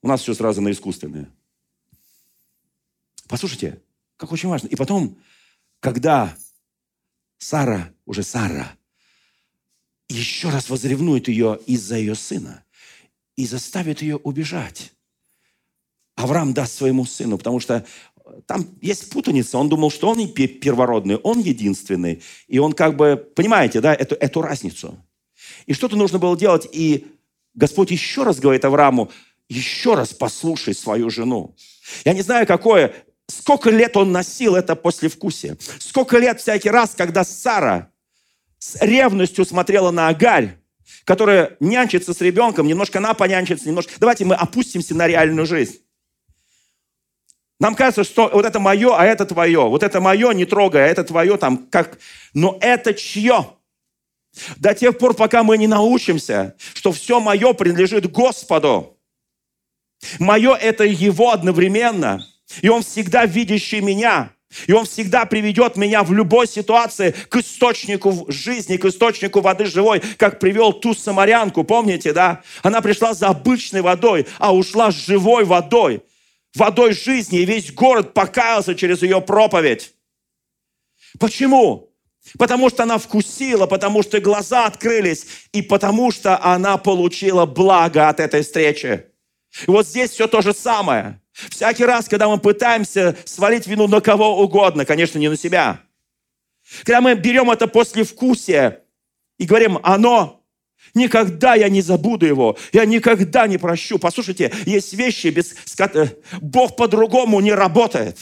У 0.00 0.08
нас 0.08 0.22
все 0.22 0.32
сразу 0.32 0.62
на 0.62 0.70
искусственное. 0.70 1.30
Послушайте, 3.28 3.82
как 4.16 4.32
очень 4.32 4.48
важно. 4.48 4.68
И 4.68 4.76
потом, 4.76 5.18
когда 5.80 6.34
Сара, 7.36 7.92
уже 8.06 8.22
Сара, 8.22 8.77
еще 10.08 10.50
раз 10.50 10.70
возревнует 10.70 11.28
ее 11.28 11.58
из-за 11.66 11.96
ее 11.96 12.14
сына 12.14 12.64
и 13.36 13.46
заставит 13.46 14.02
ее 14.02 14.16
убежать. 14.16 14.92
Авраам 16.16 16.54
даст 16.54 16.74
своему 16.74 17.04
сыну, 17.04 17.38
потому 17.38 17.60
что 17.60 17.86
там 18.46 18.66
есть 18.80 19.10
путаница. 19.10 19.58
Он 19.58 19.68
думал, 19.68 19.90
что 19.90 20.08
он 20.08 20.28
первородный, 20.28 21.16
он 21.16 21.38
единственный. 21.38 22.22
И 22.46 22.58
он 22.58 22.72
как 22.72 22.96
бы, 22.96 23.16
понимаете, 23.16 23.80
да, 23.80 23.94
эту, 23.94 24.14
эту 24.16 24.42
разницу. 24.42 24.98
И 25.66 25.72
что-то 25.72 25.96
нужно 25.96 26.18
было 26.18 26.36
делать. 26.36 26.66
И 26.72 27.06
Господь 27.54 27.90
еще 27.90 28.24
раз 28.24 28.38
говорит 28.38 28.64
Аврааму, 28.64 29.10
еще 29.48 29.94
раз 29.94 30.12
послушай 30.12 30.74
свою 30.74 31.10
жену. 31.10 31.54
Я 32.04 32.12
не 32.12 32.22
знаю, 32.22 32.46
какое, 32.46 32.94
сколько 33.28 33.70
лет 33.70 33.96
он 33.96 34.12
носил 34.12 34.56
это 34.56 34.76
послевкусие. 34.76 35.56
Сколько 35.78 36.18
лет 36.18 36.40
всякий 36.40 36.70
раз, 36.70 36.94
когда 36.94 37.24
Сара 37.24 37.90
с 38.68 38.76
ревностью 38.82 39.46
смотрела 39.46 39.90
на 39.90 40.08
Агарь, 40.08 40.58
которая 41.04 41.56
нянчится 41.58 42.12
с 42.12 42.20
ребенком, 42.20 42.66
немножко 42.66 42.98
она 42.98 43.14
понянчится, 43.14 43.66
немножко... 43.66 43.92
Давайте 43.98 44.26
мы 44.26 44.34
опустимся 44.34 44.94
на 44.94 45.06
реальную 45.06 45.46
жизнь. 45.46 45.78
Нам 47.58 47.74
кажется, 47.74 48.04
что 48.04 48.28
вот 48.32 48.44
это 48.44 48.60
мое, 48.60 48.94
а 48.94 49.04
это 49.04 49.24
твое. 49.24 49.68
Вот 49.68 49.82
это 49.82 50.00
мое, 50.00 50.32
не 50.32 50.44
трогай, 50.44 50.84
а 50.84 50.86
это 50.86 51.02
твое 51.02 51.38
там 51.38 51.66
как... 51.70 51.98
Но 52.34 52.58
это 52.60 52.92
чье? 52.92 53.54
До 54.56 54.74
тех 54.74 54.98
пор, 54.98 55.14
пока 55.14 55.42
мы 55.42 55.56
не 55.56 55.66
научимся, 55.66 56.54
что 56.74 56.92
все 56.92 57.20
мое 57.20 57.54
принадлежит 57.54 58.10
Господу. 58.12 58.98
Мое– 60.18 60.54
это 60.60 60.84
Его 60.84 61.32
одновременно. 61.32 62.24
И 62.60 62.68
Он 62.68 62.82
всегда 62.82 63.24
видящий 63.24 63.80
меня. 63.80 64.30
И 64.66 64.72
Он 64.72 64.86
всегда 64.86 65.26
приведет 65.26 65.76
меня 65.76 66.02
в 66.02 66.12
любой 66.12 66.46
ситуации 66.46 67.10
к 67.10 67.36
источнику 67.36 68.24
жизни, 68.28 68.78
к 68.78 68.84
источнику 68.86 69.40
воды 69.40 69.66
живой, 69.66 70.00
как 70.16 70.38
привел 70.38 70.72
ту 70.72 70.94
самарянку, 70.94 71.64
помните, 71.64 72.12
да? 72.12 72.42
Она 72.62 72.80
пришла 72.80 73.12
за 73.12 73.28
обычной 73.28 73.82
водой, 73.82 74.26
а 74.38 74.54
ушла 74.54 74.90
с 74.90 74.94
живой 74.94 75.44
водой, 75.44 76.02
водой 76.54 76.94
жизни, 76.94 77.40
и 77.40 77.44
весь 77.44 77.72
город 77.72 78.14
покаялся 78.14 78.74
через 78.74 79.02
ее 79.02 79.20
проповедь. 79.20 79.94
Почему? 81.18 81.90
Потому 82.38 82.70
что 82.70 82.82
она 82.82 82.98
вкусила, 82.98 83.66
потому 83.66 84.02
что 84.02 84.20
глаза 84.20 84.66
открылись, 84.66 85.26
и 85.52 85.60
потому 85.60 86.10
что 86.10 86.42
она 86.42 86.78
получила 86.78 87.44
благо 87.44 88.08
от 88.08 88.20
этой 88.20 88.42
встречи. 88.42 89.04
И 89.66 89.70
вот 89.70 89.86
здесь 89.86 90.10
все 90.10 90.26
то 90.26 90.40
же 90.40 90.54
самое. 90.54 91.20
Всякий 91.50 91.84
раз, 91.84 92.08
когда 92.08 92.28
мы 92.28 92.38
пытаемся 92.38 93.16
свалить 93.24 93.66
вину 93.66 93.86
на 93.86 94.00
кого 94.00 94.42
угодно, 94.42 94.84
конечно, 94.84 95.18
не 95.18 95.28
на 95.28 95.36
себя, 95.36 95.80
когда 96.84 97.00
мы 97.00 97.14
берем 97.14 97.50
это 97.50 97.68
послевкусие 97.68 98.82
и 99.38 99.44
говорим, 99.44 99.78
оно, 99.82 100.42
никогда 100.94 101.54
я 101.54 101.68
не 101.68 101.80
забуду 101.80 102.26
его, 102.26 102.58
я 102.72 102.84
никогда 102.84 103.46
не 103.46 103.56
прощу. 103.56 103.98
Послушайте, 103.98 104.52
есть 104.66 104.92
вещи, 104.94 105.28
без... 105.28 105.54
Бог 106.40 106.76
по-другому 106.76 107.40
не 107.40 107.52
работает. 107.52 108.18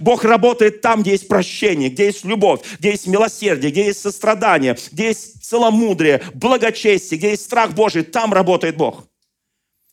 Бог 0.00 0.24
работает 0.24 0.80
там, 0.80 1.02
где 1.02 1.12
есть 1.12 1.28
прощение, 1.28 1.90
где 1.90 2.06
есть 2.06 2.24
любовь, 2.24 2.60
где 2.78 2.92
есть 2.92 3.06
милосердие, 3.06 3.70
где 3.70 3.86
есть 3.86 4.00
сострадание, 4.00 4.78
где 4.92 5.08
есть 5.08 5.44
целомудрие, 5.44 6.22
благочестие, 6.34 7.18
где 7.18 7.30
есть 7.30 7.44
страх 7.44 7.72
Божий. 7.72 8.04
Там 8.04 8.32
работает 8.32 8.76
Бог. 8.76 9.08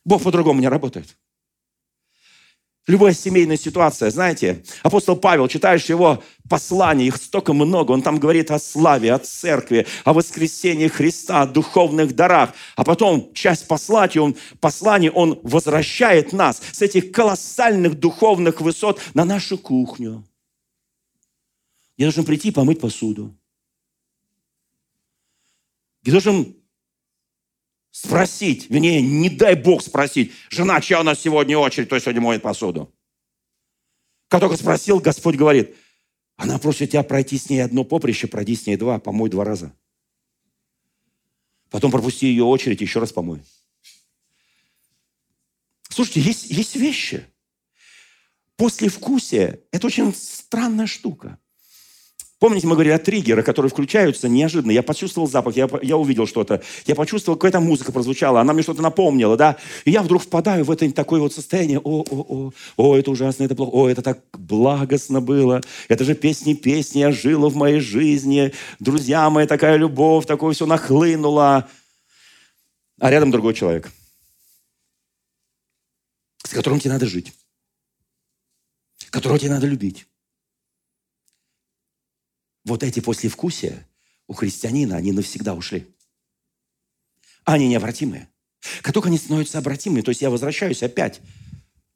Бог 0.04 0.22
по-другому 0.22 0.60
не 0.60 0.68
работает. 0.68 1.16
Любая 2.86 3.12
семейная 3.12 3.58
ситуация, 3.58 4.10
знаете, 4.10 4.64
апостол 4.82 5.14
Павел, 5.14 5.48
читаешь 5.48 5.84
его 5.84 6.22
послания, 6.48 7.06
их 7.06 7.16
столько 7.16 7.52
много, 7.52 7.92
он 7.92 8.02
там 8.02 8.18
говорит 8.18 8.50
о 8.50 8.58
славе, 8.58 9.12
о 9.12 9.18
церкви, 9.18 9.86
о 10.04 10.12
воскресении 10.14 10.88
Христа, 10.88 11.42
о 11.42 11.46
духовных 11.46 12.16
дарах, 12.16 12.54
а 12.76 12.84
потом 12.84 13.32
часть 13.34 13.68
послания, 13.68 14.20
он, 14.20 14.36
послания 14.60 15.10
он 15.10 15.38
возвращает 15.42 16.32
нас 16.32 16.62
с 16.72 16.80
этих 16.80 17.12
колоссальных 17.12 18.00
духовных 18.00 18.60
высот 18.60 19.00
на 19.14 19.24
нашу 19.24 19.58
кухню. 19.58 20.24
Я 21.98 22.06
должен 22.06 22.24
прийти 22.24 22.50
помыть 22.50 22.80
посуду. 22.80 23.36
Я 26.02 26.12
должен 26.12 26.56
спросить, 27.90 28.70
вернее, 28.70 29.02
не 29.02 29.28
дай 29.28 29.54
Бог 29.54 29.82
спросить, 29.82 30.32
жена, 30.48 30.80
чья 30.80 31.00
у 31.00 31.02
нас 31.02 31.20
сегодня 31.20 31.58
очередь, 31.58 31.88
кто 31.88 31.98
сегодня 31.98 32.20
моет 32.20 32.42
посуду. 32.42 32.92
Как 34.28 34.40
только 34.40 34.56
спросил, 34.56 35.00
Господь 35.00 35.34
говорит, 35.34 35.74
она 36.36 36.58
просит 36.58 36.92
тебя 36.92 37.02
пройти 37.02 37.36
с 37.36 37.50
ней 37.50 37.60
одно 37.60 37.84
поприще, 37.84 38.28
пройди 38.28 38.54
с 38.54 38.66
ней 38.66 38.76
два, 38.76 39.00
помой 39.00 39.28
два 39.28 39.44
раза. 39.44 39.74
Потом 41.68 41.90
пропусти 41.90 42.26
ее 42.26 42.44
очередь, 42.44 42.80
еще 42.80 43.00
раз 43.00 43.12
помой. 43.12 43.42
Слушайте, 45.88 46.20
есть, 46.20 46.50
есть 46.50 46.76
вещи. 46.76 47.26
Послевкусие– 48.56 49.64
это 49.72 49.88
очень 49.88 50.14
странная 50.14 50.86
штука. 50.86 51.39
Помните, 52.40 52.66
мы 52.66 52.72
говорили 52.72 52.94
о 52.94 52.98
триггерах, 52.98 53.44
которые 53.44 53.68
включаются 53.68 54.26
неожиданно. 54.26 54.70
Я 54.70 54.82
почувствовал 54.82 55.28
запах, 55.28 55.56
я, 55.56 55.68
я 55.82 55.98
увидел 55.98 56.26
что-то. 56.26 56.62
Я 56.86 56.94
почувствовал, 56.94 57.36
какая-то 57.36 57.60
музыка 57.60 57.92
прозвучала, 57.92 58.40
она 58.40 58.54
мне 58.54 58.62
что-то 58.62 58.80
напомнила, 58.80 59.36
да. 59.36 59.58
И 59.84 59.90
я 59.90 60.02
вдруг 60.02 60.22
впадаю 60.22 60.64
в 60.64 60.70
это 60.70 60.90
такое 60.90 61.20
вот 61.20 61.34
состояние. 61.34 61.80
О, 61.80 62.00
о, 62.00 62.04
о, 62.08 62.52
о, 62.78 62.96
это 62.96 63.10
ужасно, 63.10 63.44
это 63.44 63.54
плохо. 63.54 63.70
О, 63.74 63.88
это 63.90 64.00
так 64.00 64.20
благостно 64.32 65.20
было. 65.20 65.60
Это 65.88 66.02
же 66.02 66.14
песни, 66.14 66.54
песни, 66.54 67.00
я 67.00 67.12
жила 67.12 67.50
в 67.50 67.56
моей 67.56 67.80
жизни. 67.80 68.54
Друзья 68.78 69.28
мои, 69.28 69.46
такая 69.46 69.76
любовь, 69.76 70.24
такое 70.24 70.54
все 70.54 70.64
нахлынуло. 70.64 71.68
А 72.98 73.10
рядом 73.10 73.30
другой 73.30 73.52
человек, 73.52 73.92
с 76.42 76.54
которым 76.54 76.80
тебе 76.80 76.94
надо 76.94 77.04
жить, 77.04 77.34
которого 79.10 79.38
тебе 79.38 79.50
надо 79.50 79.66
любить 79.66 80.06
вот 82.64 82.82
эти 82.82 83.00
послевкусия 83.00 83.86
у 84.26 84.34
христианина, 84.34 84.96
они 84.96 85.12
навсегда 85.12 85.54
ушли. 85.54 85.94
Они 87.44 87.68
необратимые. 87.68 88.28
Как 88.82 88.92
только 88.92 89.08
они 89.08 89.18
становятся 89.18 89.58
обратимыми, 89.58 90.02
то 90.02 90.10
есть 90.10 90.20
я 90.22 90.30
возвращаюсь 90.30 90.82
опять 90.82 91.20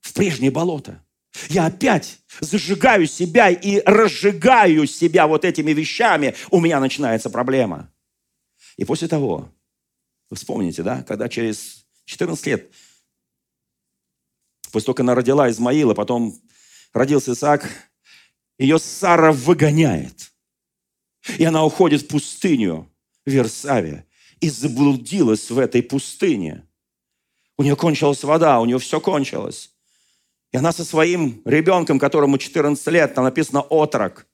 в 0.01 0.13
прежнее 0.15 0.51
болото. 0.51 1.05
Я 1.49 1.67
опять 1.67 2.21
зажигаю 2.41 3.07
себя 3.07 3.51
и 3.51 3.81
разжигаю 3.85 4.87
себя 4.87 5.27
вот 5.27 5.45
этими 5.45 5.73
вещами. 5.73 6.35
У 6.51 6.61
меня 6.61 6.81
начинается 6.81 7.29
проблема. 7.29 7.93
И 8.77 8.85
после 8.85 9.09
того, 9.09 9.53
вы 10.31 10.37
вспомните, 10.37 10.83
да, 10.83 11.03
когда 11.03 11.29
через 11.29 11.87
14 12.07 12.47
лет, 12.47 12.73
после 14.73 14.87
того, 14.87 14.95
как 14.95 15.01
она 15.01 15.15
родила 15.15 15.51
Измаила, 15.51 15.95
потом 15.95 16.41
родился 16.93 17.33
Исаак, 17.33 17.69
ее 18.59 18.79
Сара 18.79 19.33
выгоняет– 19.33 20.33
и 21.39 21.45
она 21.45 21.65
уходит 21.65 22.03
в 22.03 22.09
пустыню 22.09 22.91
Версаве 23.27 24.07
и 24.41 24.51
заблудилась 24.51 25.51
в 25.51 25.59
этой 25.59 25.83
пустыне. 25.83 26.67
У 27.57 27.63
нее 27.63 27.77
кончилась 27.77 28.25
вода, 28.25 28.61
у 28.61 28.65
нее 28.65 28.79
все 28.79 29.01
кончилось. 29.01 29.71
И 30.53 30.57
она 30.57 30.73
со 30.73 30.85
своим 30.85 31.43
ребенком, 31.45 31.99
которому 31.99 32.39
14 32.39 32.87
лет, 32.89 33.15
там 33.15 33.25
написано 33.25 33.61
«отрок», 33.61 34.27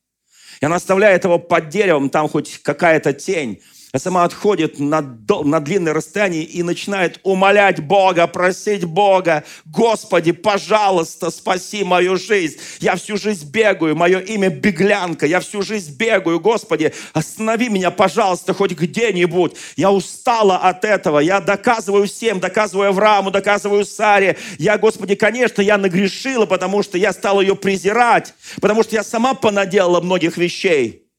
и 0.61 0.67
она 0.67 0.77
оставляет 0.77 1.25
его 1.25 1.39
под 1.39 1.69
деревом, 1.71 2.11
там 2.11 2.29
хоть 2.29 2.59
какая-то 2.59 3.15
тень 3.15 3.63
сама 3.99 4.25
отходит 4.25 4.79
на, 4.79 5.01
на 5.01 5.61
длинное 5.61 5.93
расстояние 5.93 6.45
и 6.45 6.63
начинает 6.63 7.19
умолять 7.25 7.81
Бога, 7.81 8.29
просить 8.29 8.85
Бога, 8.85 9.43
Господи, 9.65 10.31
пожалуйста, 10.31 11.31
спаси 11.31 11.83
мою 11.83 12.17
жизнь. 12.17 12.57
Я 12.79 12.95
всю 12.95 13.17
жизнь 13.17 13.51
бегаю, 13.51 13.97
мое 13.97 14.21
имя 14.21 14.49
беглянка, 14.49 15.27
я 15.27 15.41
всю 15.41 15.63
жизнь 15.63 15.97
бегаю, 15.97 16.39
Господи, 16.39 16.93
останови 17.13 17.69
меня, 17.69 17.91
пожалуйста, 17.91 18.55
хоть 18.55 18.73
где-нибудь. 18.73 19.57
Я 19.75 19.91
устала 19.91 20.59
от 20.59 20.85
этого, 20.85 21.19
я 21.19 21.41
доказываю 21.41 22.07
всем, 22.07 22.39
доказываю 22.39 22.91
Аврааму, 22.91 23.33
доказываю 23.33 23.85
Саре. 23.85 24.37
Я, 24.59 24.79
Господи, 24.79 25.17
конечно, 25.17 25.63
я 25.63 25.77
нагрешила, 25.79 26.47
потому 26.47 26.85
что 26.85 26.97
я 26.97 27.13
стала 27.13 27.41
ее 27.41 27.57
презирать, 27.57 28.35
потому 28.61 28.85
что 28.85 28.95
я 28.95 29.03
сама 29.03 29.35
понаделала 29.35 30.01
многих 30.01 30.37
вещей. 30.37 31.10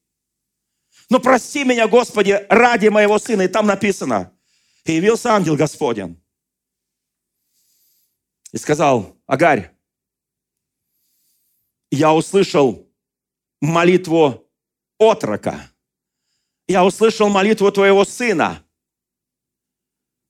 Но 1.12 1.20
прости 1.20 1.62
меня, 1.62 1.88
Господи, 1.88 2.46
ради 2.48 2.88
моего 2.88 3.18
сына. 3.18 3.42
И 3.42 3.48
там 3.48 3.66
написано, 3.66 4.32
и 4.86 4.92
явился 4.92 5.34
ангел 5.34 5.56
Господень. 5.56 6.18
И 8.50 8.56
сказал, 8.56 9.14
Агарь, 9.26 9.76
я 11.90 12.14
услышал 12.14 12.90
молитву 13.60 14.50
отрока. 14.96 15.70
Я 16.66 16.82
услышал 16.82 17.28
молитву 17.28 17.70
твоего 17.70 18.06
сына. 18.06 18.64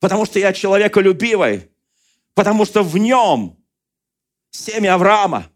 Потому 0.01 0.27
что 0.27 0.41
я 0.41 0.53
человеколюбивый. 0.53 1.71
Потому 2.35 2.65
что 2.65 2.83
в 2.83 2.99
нем 2.99 3.57
семя 4.51 4.95
Авраама. 4.95 5.49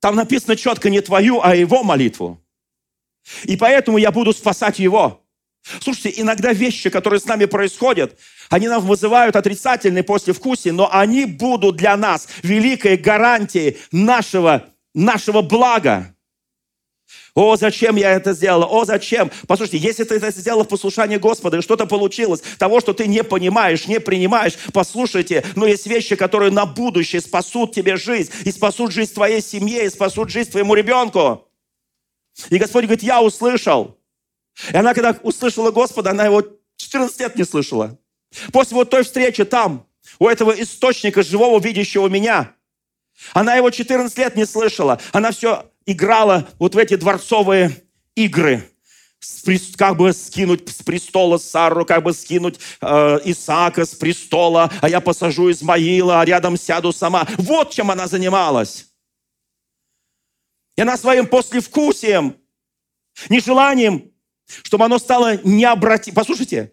Там 0.00 0.14
написано 0.14 0.56
четко 0.56 0.90
не 0.90 1.00
твою, 1.00 1.40
а 1.40 1.56
его 1.56 1.82
молитву. 1.82 2.45
И 3.44 3.56
поэтому 3.56 3.98
я 3.98 4.10
буду 4.10 4.32
спасать 4.32 4.78
его. 4.78 5.22
Слушайте, 5.80 6.20
иногда 6.20 6.52
вещи, 6.52 6.90
которые 6.90 7.20
с 7.20 7.24
нами 7.24 7.46
происходят, 7.46 8.16
они 8.50 8.68
нам 8.68 8.84
вызывают 8.84 9.34
отрицательные 9.34 10.04
послевкусие, 10.04 10.72
но 10.72 10.88
они 10.92 11.24
будут 11.24 11.76
для 11.76 11.96
нас 11.96 12.28
великой 12.42 12.96
гарантией 12.96 13.78
нашего, 13.90 14.66
нашего 14.94 15.42
блага. 15.42 16.12
О, 17.34 17.56
зачем 17.56 17.96
я 17.96 18.12
это 18.12 18.32
сделала? 18.32 18.64
О, 18.64 18.84
зачем? 18.86 19.30
Послушайте, 19.46 19.76
если 19.86 20.04
ты 20.04 20.14
это 20.14 20.30
сделала 20.30 20.64
в 20.64 20.68
послушании 20.68 21.18
Господа, 21.18 21.58
и 21.58 21.62
что-то 21.62 21.84
получилось, 21.84 22.42
того, 22.58 22.80
что 22.80 22.94
ты 22.94 23.06
не 23.06 23.22
понимаешь, 23.22 23.86
не 23.86 24.00
принимаешь, 24.00 24.54
послушайте, 24.72 25.44
но 25.54 25.66
есть 25.66 25.86
вещи, 25.86 26.16
которые 26.16 26.50
на 26.50 26.64
будущее 26.64 27.20
спасут 27.20 27.74
тебе 27.74 27.96
жизнь, 27.96 28.32
и 28.44 28.50
спасут 28.50 28.92
жизнь 28.92 29.12
твоей 29.12 29.42
семье, 29.42 29.84
и 29.84 29.90
спасут 29.90 30.30
жизнь 30.30 30.50
твоему 30.50 30.74
ребенку. 30.74 31.45
И 32.50 32.58
Господь 32.58 32.84
говорит, 32.84 33.02
я 33.02 33.22
услышал. 33.22 33.98
И 34.72 34.76
она, 34.76 34.94
когда 34.94 35.18
услышала 35.22 35.70
Господа, 35.70 36.10
она 36.10 36.24
его 36.24 36.42
14 36.76 37.20
лет 37.20 37.36
не 37.36 37.44
слышала. 37.44 37.98
После 38.52 38.74
вот 38.74 38.90
той 38.90 39.04
встречи 39.04 39.44
там, 39.44 39.86
у 40.18 40.28
этого 40.28 40.50
источника 40.52 41.22
живого, 41.22 41.60
видящего 41.60 42.08
меня, 42.08 42.54
она 43.32 43.54
его 43.54 43.70
14 43.70 44.16
лет 44.18 44.36
не 44.36 44.46
слышала. 44.46 45.00
Она 45.12 45.32
все 45.32 45.70
играла 45.86 46.48
вот 46.58 46.74
в 46.74 46.78
эти 46.78 46.96
дворцовые 46.96 47.82
игры. 48.14 48.68
Как 49.76 49.96
бы 49.96 50.12
скинуть 50.12 50.68
с 50.68 50.82
престола 50.82 51.38
Сару, 51.38 51.84
как 51.84 52.02
бы 52.02 52.12
скинуть 52.12 52.60
э, 52.80 53.18
Исаака 53.24 53.84
с 53.84 53.94
престола, 53.94 54.70
а 54.80 54.88
я 54.88 55.00
посажу 55.00 55.50
Измаила, 55.50 56.20
а 56.20 56.24
рядом 56.24 56.56
сяду 56.56 56.92
сама. 56.92 57.26
Вот 57.38 57.70
чем 57.70 57.90
она 57.90 58.06
занималась. 58.06 58.86
И 60.76 60.82
она 60.82 60.96
своим 60.96 61.26
послевкусием, 61.26 62.36
нежеланием, 63.28 64.12
чтобы 64.62 64.84
оно 64.84 64.98
стало 64.98 65.38
необратимым. 65.42 66.16
Послушайте, 66.16 66.72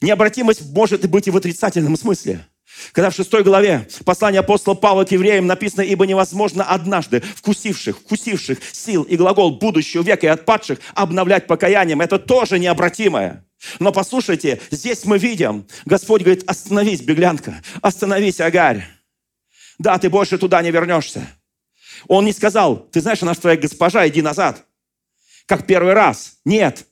необратимость 0.00 0.72
может 0.72 1.08
быть 1.08 1.28
и 1.28 1.30
в 1.30 1.36
отрицательном 1.36 1.96
смысле. 1.96 2.46
Когда 2.92 3.10
в 3.10 3.14
шестой 3.14 3.42
главе 3.42 3.88
послания 4.04 4.40
апостола 4.40 4.74
Павла 4.74 5.04
к 5.04 5.12
евреям 5.12 5.46
написано, 5.46 5.82
«Ибо 5.82 6.06
невозможно 6.06 6.64
однажды 6.64 7.20
вкусивших, 7.20 7.98
вкусивших 7.98 8.58
сил 8.72 9.02
и 9.02 9.16
глагол 9.16 9.58
будущего 9.58 10.02
века 10.02 10.26
и 10.26 10.30
отпадших 10.30 10.78
обновлять 10.94 11.46
покаянием». 11.46 12.00
Это 12.00 12.18
тоже 12.18 12.58
необратимое. 12.58 13.44
Но 13.78 13.92
послушайте, 13.92 14.60
здесь 14.70 15.04
мы 15.04 15.18
видим, 15.18 15.66
Господь 15.84 16.22
говорит, 16.22 16.44
остановись, 16.46 17.02
беглянка, 17.02 17.62
остановись, 17.82 18.40
Агарь. 18.40 18.86
Да, 19.78 19.98
ты 19.98 20.08
больше 20.08 20.38
туда 20.38 20.62
не 20.62 20.70
вернешься. 20.70 21.26
Он 22.08 22.24
не 22.24 22.32
сказал, 22.32 22.76
ты 22.90 23.00
знаешь, 23.00 23.22
она 23.22 23.34
же 23.34 23.40
твоя 23.40 23.56
госпожа, 23.56 24.06
иди 24.08 24.22
назад. 24.22 24.66
Как 25.46 25.66
первый 25.66 25.94
раз. 25.94 26.38
Нет. 26.44 26.86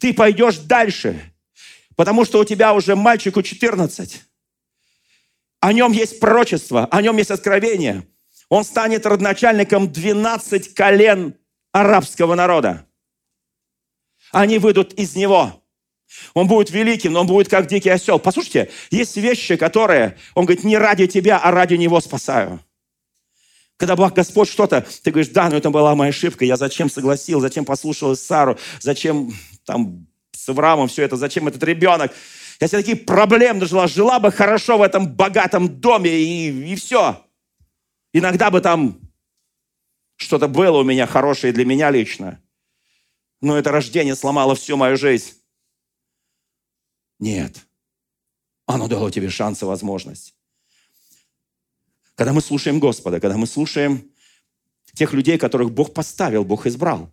Ты 0.00 0.14
пойдешь 0.14 0.58
дальше, 0.58 1.20
потому 1.96 2.24
что 2.24 2.40
у 2.40 2.44
тебя 2.44 2.74
уже 2.74 2.96
мальчику 2.96 3.42
14. 3.42 4.22
О 5.60 5.72
нем 5.72 5.92
есть 5.92 6.20
пророчество, 6.20 6.86
о 6.86 7.02
нем 7.02 7.16
есть 7.16 7.30
откровение. 7.30 8.06
Он 8.48 8.64
станет 8.64 9.06
родоначальником 9.06 9.90
12 9.90 10.74
колен 10.74 11.34
арабского 11.72 12.34
народа. 12.34 12.86
Они 14.32 14.58
выйдут 14.58 14.92
из 14.94 15.16
него. 15.16 15.62
Он 16.34 16.46
будет 16.46 16.70
великим, 16.70 17.12
но 17.12 17.20
он 17.22 17.26
будет 17.26 17.48
как 17.48 17.66
дикий 17.66 17.90
осел. 17.90 18.18
Послушайте, 18.18 18.70
есть 18.90 19.16
вещи, 19.16 19.56
которые, 19.56 20.16
он 20.34 20.44
говорит, 20.44 20.64
не 20.64 20.78
ради 20.78 21.06
тебя, 21.06 21.38
а 21.38 21.50
ради 21.50 21.74
него 21.74 22.00
спасаю. 22.00 22.60
Когда 23.76 23.94
Бог 23.94 24.14
Господь 24.14 24.48
что-то, 24.48 24.86
ты 25.02 25.10
говоришь, 25.10 25.32
да, 25.32 25.50
но 25.50 25.56
это 25.56 25.70
была 25.70 25.94
моя 25.94 26.10
ошибка, 26.10 26.44
я 26.44 26.56
зачем 26.56 26.88
согласил, 26.88 27.40
зачем 27.40 27.64
послушал 27.64 28.16
Сару, 28.16 28.58
зачем 28.80 29.34
там 29.64 30.06
с 30.32 30.48
Авраамом 30.48 30.88
все 30.88 31.02
это, 31.02 31.16
зачем 31.16 31.48
этот 31.48 31.62
ребенок. 31.62 32.12
Я 32.58 32.68
себе 32.68 32.78
такие 32.78 32.96
проблемы 32.96 33.66
жила, 33.66 33.86
жила 33.86 34.18
бы 34.18 34.32
хорошо 34.32 34.78
в 34.78 34.82
этом 34.82 35.14
богатом 35.14 35.80
доме 35.80 36.10
и, 36.10 36.72
и 36.72 36.76
все. 36.76 37.22
Иногда 38.12 38.50
бы 38.50 38.60
там 38.62 38.98
что-то 40.16 40.48
было 40.48 40.78
у 40.78 40.84
меня 40.84 41.06
хорошее 41.06 41.52
для 41.52 41.66
меня 41.66 41.90
лично. 41.90 42.42
Но 43.42 43.58
это 43.58 43.70
рождение 43.70 44.14
сломало 44.14 44.54
всю 44.54 44.76
мою 44.78 44.96
жизнь. 44.96 45.34
Нет. 47.18 47.66
Оно 48.66 48.88
дало 48.88 49.10
тебе 49.10 49.28
шанс 49.28 49.62
и 49.62 49.66
возможность. 49.66 50.35
Когда 52.16 52.32
мы 52.32 52.40
слушаем 52.40 52.80
Господа, 52.80 53.20
когда 53.20 53.36
мы 53.36 53.46
слушаем 53.46 54.10
тех 54.94 55.12
людей, 55.12 55.38
которых 55.38 55.70
Бог 55.70 55.92
поставил, 55.92 56.44
Бог 56.44 56.66
избрал. 56.66 57.12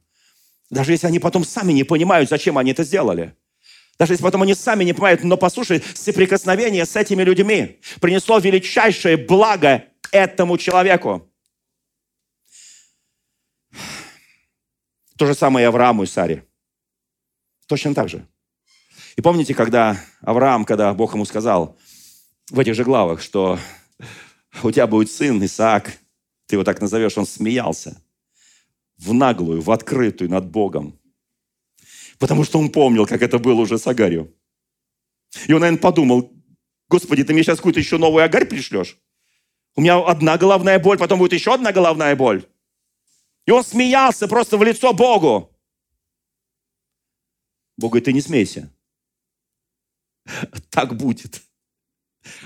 Даже 0.70 0.94
если 0.94 1.08
они 1.08 1.20
потом 1.20 1.44
сами 1.44 1.74
не 1.74 1.84
понимают, 1.84 2.30
зачем 2.30 2.58
они 2.58 2.72
это 2.72 2.84
сделали. 2.84 3.36
Даже 4.00 4.14
если 4.14 4.24
потом 4.24 4.42
они 4.42 4.56
сами 4.56 4.86
не 4.86 4.94
понимают, 4.94 5.24
но 5.24 5.38
послушай, 5.38 5.84
соприкосновение 5.94 6.86
с 6.86 6.96
этими 6.96 7.22
людьми 7.22 7.80
принесло 8.00 8.40
величайшее 8.40 9.18
благо 9.18 9.84
этому 10.12 10.58
человеку. 10.58 11.30
То 15.18 15.26
же 15.28 15.36
самое 15.36 15.66
и 15.66 15.68
Аврааму 15.68 16.04
и 16.04 16.08
Саре. 16.08 16.48
Точно 17.68 17.94
так 17.94 18.10
же. 18.10 18.26
И 19.16 19.22
помните, 19.22 19.54
когда 19.54 19.98
Авраам, 20.22 20.66
когда 20.66 20.94
Бог 20.94 21.14
ему 21.14 21.26
сказал 21.26 21.78
в 22.50 22.60
этих 22.60 22.74
же 22.74 22.84
главах, 22.84 23.22
что 23.22 23.60
у 24.62 24.72
тебя 24.72 24.88
будет 24.88 25.12
сын 25.12 25.44
Исаак, 25.44 25.98
ты 26.46 26.56
его 26.56 26.64
так 26.64 26.82
назовешь, 26.82 27.18
он 27.18 27.26
смеялся 27.26 28.02
в 28.98 29.14
наглую, 29.14 29.62
в 29.62 29.72
открытую 29.72 30.30
над 30.30 30.50
Богом. 30.50 31.00
Потому 32.20 32.44
что 32.44 32.60
он 32.60 32.72
помнил, 32.72 33.06
как 33.08 33.22
это 33.22 33.40
было 33.40 33.62
уже 33.62 33.78
с 33.78 33.88
Агарью. 33.88 34.34
И 35.48 35.54
он, 35.54 35.62
наверное, 35.62 35.82
подумал, 35.82 36.32
Господи, 36.90 37.24
ты 37.24 37.34
мне 37.34 37.44
сейчас 37.44 37.58
какую-то 37.58 37.80
еще 37.80 37.98
новую 37.98 38.24
Агарь 38.24 38.46
пришлешь? 38.46 39.00
У 39.76 39.82
меня 39.82 39.98
одна 39.98 40.38
головная 40.38 40.78
боль, 40.80 40.98
потом 40.98 41.20
будет 41.20 41.34
еще 41.34 41.54
одна 41.54 41.72
головная 41.72 42.16
боль. 42.16 42.48
И 43.46 43.52
он 43.52 43.64
смеялся 43.64 44.28
просто 44.28 44.58
в 44.58 44.64
лицо 44.64 44.94
Богу. 44.94 45.50
Бог 47.78 47.92
говорит, 47.92 48.06
ты 48.06 48.14
не 48.14 48.22
смейся. 48.22 48.72
Так 50.70 50.96
будет. 50.96 51.42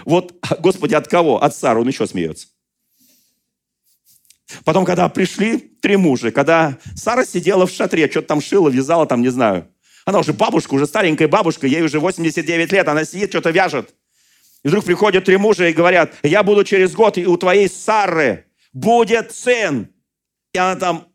Вот, 0.05 0.35
Господи, 0.59 0.95
от 0.95 1.07
кого? 1.07 1.41
От 1.41 1.55
Сары 1.55 1.81
он 1.81 1.87
еще 1.87 2.07
смеется. 2.07 2.47
Потом, 4.63 4.85
когда 4.85 5.09
пришли 5.09 5.57
три 5.57 5.97
мужа, 5.97 6.31
когда 6.31 6.77
Сара 6.95 7.25
сидела 7.25 7.67
в 7.67 7.71
шатре, 7.71 8.09
что-то 8.09 8.27
там 8.27 8.41
шила, 8.41 8.69
вязала, 8.69 9.05
там, 9.05 9.21
не 9.21 9.29
знаю. 9.29 9.67
Она 10.05 10.19
уже 10.19 10.31
бабушка, 10.31 10.73
уже 10.73 10.87
старенькая 10.87 11.27
бабушка, 11.27 11.67
ей 11.67 11.81
уже 11.81 11.99
89 11.99 12.71
лет, 12.71 12.87
она 12.87 13.03
сидит, 13.03 13.29
что-то 13.29 13.49
вяжет. 13.49 13.93
И 14.63 14.69
вдруг 14.69 14.85
приходят 14.85 15.25
три 15.25 15.37
мужа 15.37 15.67
и 15.67 15.73
говорят, 15.73 16.13
я 16.23 16.43
буду 16.43 16.63
через 16.63 16.93
год, 16.93 17.17
и 17.17 17.25
у 17.25 17.35
твоей 17.37 17.69
Сары 17.69 18.45
будет 18.71 19.33
сын. 19.33 19.93
И 20.53 20.57
она 20.57 20.75
там 20.75 21.07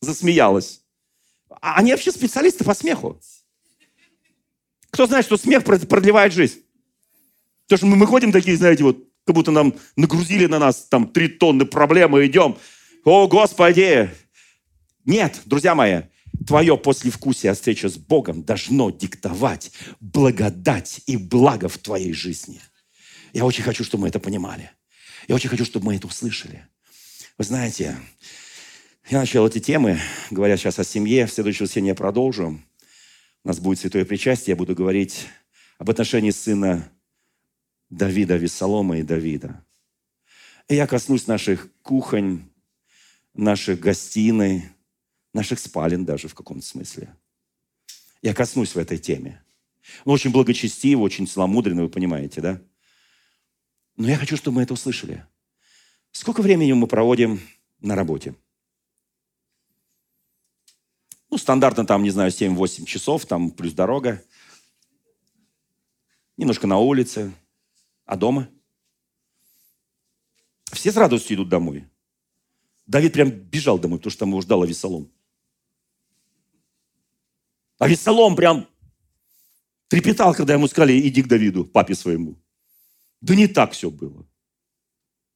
засмеялась. 0.00 0.82
А 1.60 1.76
они 1.76 1.90
вообще 1.90 2.12
специалисты 2.12 2.64
по 2.64 2.74
смеху. 2.74 3.20
Кто 4.90 5.06
знает, 5.06 5.24
что 5.24 5.36
смех 5.36 5.64
продлевает 5.64 6.32
жизнь? 6.32 6.62
Потому 7.70 7.78
что 7.78 7.86
мы, 7.86 7.96
мы 7.96 8.06
ходим 8.08 8.32
такие, 8.32 8.56
знаете, 8.56 8.82
вот, 8.82 8.98
как 9.24 9.36
будто 9.36 9.52
нам 9.52 9.74
нагрузили 9.94 10.46
на 10.46 10.58
нас 10.58 10.88
там 10.90 11.06
три 11.06 11.28
тонны 11.28 11.64
проблем 11.64 12.16
и 12.18 12.26
идем. 12.26 12.58
О, 13.04 13.28
Господи! 13.28 14.10
Нет, 15.04 15.42
друзья 15.44 15.76
мои, 15.76 16.02
твое 16.48 16.76
послевкусие 16.76 17.52
от 17.52 17.58
встречи 17.58 17.86
с 17.86 17.96
Богом 17.96 18.42
должно 18.42 18.90
диктовать 18.90 19.70
благодать 20.00 21.02
и 21.06 21.16
благо 21.16 21.68
в 21.68 21.78
твоей 21.78 22.12
жизни. 22.12 22.60
Я 23.32 23.44
очень 23.44 23.62
хочу, 23.62 23.84
чтобы 23.84 24.02
мы 24.02 24.08
это 24.08 24.18
понимали. 24.18 24.72
Я 25.28 25.36
очень 25.36 25.48
хочу, 25.48 25.64
чтобы 25.64 25.86
мы 25.86 25.94
это 25.94 26.08
услышали. 26.08 26.66
Вы 27.38 27.44
знаете, 27.44 27.96
я 29.08 29.20
начал 29.20 29.46
эти 29.46 29.60
темы, 29.60 30.00
говоря 30.32 30.56
сейчас 30.56 30.80
о 30.80 30.84
семье. 30.84 31.26
В 31.26 31.32
следующее 31.32 31.66
воскресенье 31.66 31.90
я 31.90 31.94
продолжу. 31.94 32.60
У 33.44 33.48
нас 33.48 33.60
будет 33.60 33.78
святое 33.78 34.04
причастие. 34.04 34.54
Я 34.54 34.56
буду 34.56 34.74
говорить 34.74 35.28
об 35.78 35.88
отношении 35.88 36.32
сына 36.32 36.90
Давида, 37.90 38.36
Весолома 38.36 38.98
и 38.98 39.02
Давида. 39.02 39.64
И 40.68 40.76
я 40.76 40.86
коснусь 40.86 41.26
наших 41.26 41.68
кухонь, 41.82 42.48
наших 43.34 43.80
гостиной, 43.80 44.70
наших 45.32 45.58
спален 45.58 46.04
даже 46.04 46.28
в 46.28 46.34
каком-то 46.34 46.64
смысле. 46.64 47.14
Я 48.22 48.34
коснусь 48.34 48.74
в 48.74 48.78
этой 48.78 48.98
теме. 48.98 49.42
Он 50.04 50.14
очень 50.14 50.30
благочестивый, 50.30 51.04
очень 51.04 51.26
целомудренный, 51.26 51.82
вы 51.82 51.88
понимаете, 51.88 52.40
да? 52.40 52.62
Но 53.96 54.08
я 54.08 54.16
хочу, 54.16 54.36
чтобы 54.36 54.56
мы 54.56 54.62
это 54.62 54.74
услышали. 54.74 55.26
Сколько 56.12 56.42
времени 56.42 56.72
мы 56.72 56.86
проводим 56.86 57.40
на 57.80 57.96
работе? 57.96 58.34
Ну, 61.28 61.38
стандартно 61.38 61.86
там, 61.86 62.02
не 62.02 62.10
знаю, 62.10 62.30
7-8 62.30 62.84
часов, 62.84 63.26
там 63.26 63.50
плюс 63.50 63.72
дорога. 63.72 64.22
Немножко 66.36 66.66
на 66.66 66.78
улице. 66.78 67.32
А 68.10 68.16
дома? 68.16 68.50
Все 70.72 70.90
с 70.90 70.96
радостью 70.96 71.36
идут 71.36 71.48
домой. 71.48 71.88
Давид 72.84 73.12
прям 73.12 73.30
бежал 73.30 73.78
домой, 73.78 74.00
потому 74.00 74.10
что 74.10 74.18
там 74.18 74.30
его 74.30 74.40
ждал 74.40 74.64
Авесолом. 74.64 75.12
Авесолом 77.78 78.34
прям 78.34 78.68
трепетал, 79.86 80.34
когда 80.34 80.54
ему 80.54 80.66
сказали, 80.66 81.00
иди 81.06 81.22
к 81.22 81.28
Давиду, 81.28 81.64
папе 81.64 81.94
своему. 81.94 82.36
Да 83.20 83.36
не 83.36 83.46
так 83.46 83.74
все 83.74 83.92
было. 83.92 84.26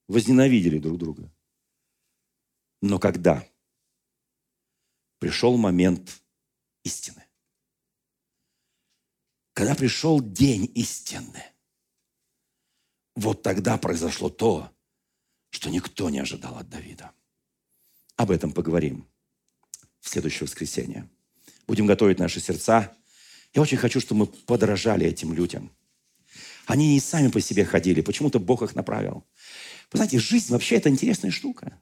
Возненавидели 0.09 0.81
друг 0.81 0.99
друга. 0.99 1.33
Но 2.83 2.99
когда 2.99 3.47
пришел 5.21 5.57
момент 5.57 6.21
истины. 6.83 7.25
Когда 9.53 9.77
пришел 9.77 10.21
день 10.21 10.69
истины, 10.75 11.54
вот 13.15 13.43
тогда 13.43 13.79
произошло 13.79 14.29
то, 14.29 14.71
что 15.51 15.71
никто 15.71 16.11
не 16.11 16.19
ожидал 16.19 16.57
от 16.59 16.69
Давида. 16.69 17.13
Об 18.17 18.31
этом 18.31 18.53
поговорим 18.53 19.07
в 20.01 20.09
следующее 20.09 20.47
воскресенье. 20.47 21.09
Будем 21.67 21.87
готовить 21.87 22.19
наши 22.19 22.41
сердца. 22.41 22.93
Я 23.55 23.63
очень 23.63 23.79
хочу, 23.79 24.01
чтобы 24.01 24.21
мы 24.21 24.27
подражали 24.27 25.07
этим 25.07 25.33
людям. 25.33 25.71
Они 26.67 26.95
не 26.95 27.01
сами 27.01 27.29
по 27.29 27.41
себе 27.41 27.65
ходили, 27.65 28.01
почему-то 28.01 28.39
Бог 28.39 28.63
их 28.63 28.75
направил. 28.75 29.25
Вы 29.93 29.99
знаете, 29.99 30.19
жизнь 30.19 30.51
вообще 30.51 30.77
это 30.77 30.89
интересная 30.89 31.31
штука. 31.31 31.81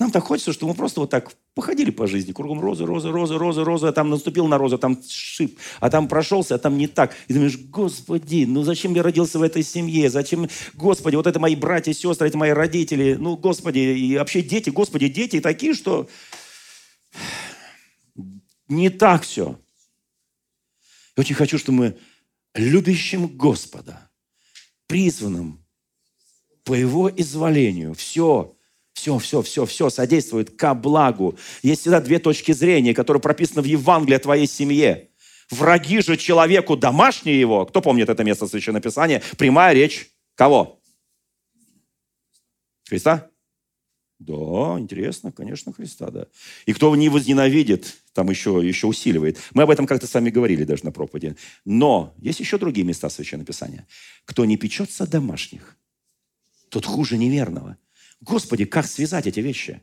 Нам 0.00 0.10
так 0.10 0.24
хочется, 0.24 0.54
чтобы 0.54 0.72
мы 0.72 0.76
просто 0.76 1.00
вот 1.00 1.10
так 1.10 1.30
походили 1.54 1.90
по 1.90 2.06
жизни, 2.06 2.32
кругом 2.32 2.58
розы, 2.58 2.86
розы, 2.86 3.10
розы, 3.10 3.36
розы, 3.36 3.62
розы, 3.62 3.86
а 3.86 3.92
там 3.92 4.08
наступил 4.08 4.46
на 4.46 4.56
розу, 4.56 4.76
а 4.76 4.78
там 4.78 4.98
шип, 5.06 5.58
а 5.78 5.90
там 5.90 6.08
прошелся, 6.08 6.54
а 6.54 6.58
там 6.58 6.78
не 6.78 6.88
так. 6.88 7.14
И 7.28 7.34
думаешь, 7.34 7.58
Господи, 7.58 8.46
ну 8.48 8.62
зачем 8.62 8.94
я 8.94 9.02
родился 9.02 9.38
в 9.38 9.42
этой 9.42 9.62
семье? 9.62 10.08
Зачем, 10.08 10.48
Господи, 10.72 11.16
вот 11.16 11.26
это 11.26 11.38
мои 11.38 11.54
братья, 11.54 11.92
сестры, 11.92 12.28
это 12.28 12.38
мои 12.38 12.48
родители, 12.48 13.16
ну, 13.20 13.36
Господи, 13.36 13.78
и 13.78 14.16
вообще 14.16 14.40
дети, 14.40 14.70
Господи, 14.70 15.08
дети 15.08 15.38
такие, 15.38 15.74
что 15.74 16.08
не 18.68 18.88
так 18.88 19.24
все. 19.24 19.60
Я 21.14 21.20
очень 21.20 21.34
хочу, 21.34 21.58
чтобы 21.58 21.76
мы 21.76 21.98
любящим 22.54 23.26
Господа, 23.26 24.10
призванным 24.86 25.62
по 26.64 26.72
Его 26.72 27.10
изволению, 27.14 27.92
все 27.92 28.56
все, 29.00 29.18
все, 29.18 29.40
все, 29.40 29.64
все 29.64 29.88
содействует 29.88 30.50
ко 30.56 30.74
благу. 30.74 31.38
Есть 31.62 31.82
всегда 31.82 32.00
две 32.00 32.18
точки 32.18 32.52
зрения, 32.52 32.92
которые 32.92 33.22
прописаны 33.22 33.62
в 33.62 33.64
Евангелии 33.64 34.16
о 34.16 34.20
твоей 34.20 34.46
семье. 34.46 35.08
Враги 35.50 36.00
же 36.02 36.16
человеку 36.16 36.76
домашние 36.76 37.40
его. 37.40 37.64
Кто 37.64 37.80
помнит 37.80 38.08
это 38.10 38.22
место 38.24 38.46
Священного 38.46 38.82
Писания? 38.82 39.22
Прямая 39.38 39.74
речь 39.74 40.10
кого? 40.34 40.80
Христа? 42.88 43.30
Да, 44.18 44.76
интересно, 44.78 45.32
конечно, 45.32 45.72
Христа, 45.72 46.10
да. 46.10 46.26
И 46.66 46.74
кто 46.74 46.94
не 46.94 47.08
возненавидит, 47.08 47.96
там 48.12 48.28
еще, 48.28 48.60
еще 48.62 48.86
усиливает. 48.86 49.38
Мы 49.54 49.62
об 49.62 49.70
этом 49.70 49.86
как-то 49.86 50.06
с 50.06 50.12
вами 50.12 50.28
говорили 50.28 50.64
даже 50.64 50.84
на 50.84 50.92
проповеди. 50.92 51.36
Но 51.64 52.12
есть 52.18 52.38
еще 52.38 52.58
другие 52.58 52.86
места 52.86 53.08
Священного 53.08 53.46
Писания. 53.46 53.88
Кто 54.26 54.44
не 54.44 54.58
печется 54.58 55.06
домашних, 55.06 55.78
тот 56.68 56.84
хуже 56.84 57.16
неверного. 57.16 57.78
Господи, 58.20 58.64
как 58.64 58.86
связать 58.86 59.26
эти 59.26 59.40
вещи? 59.40 59.82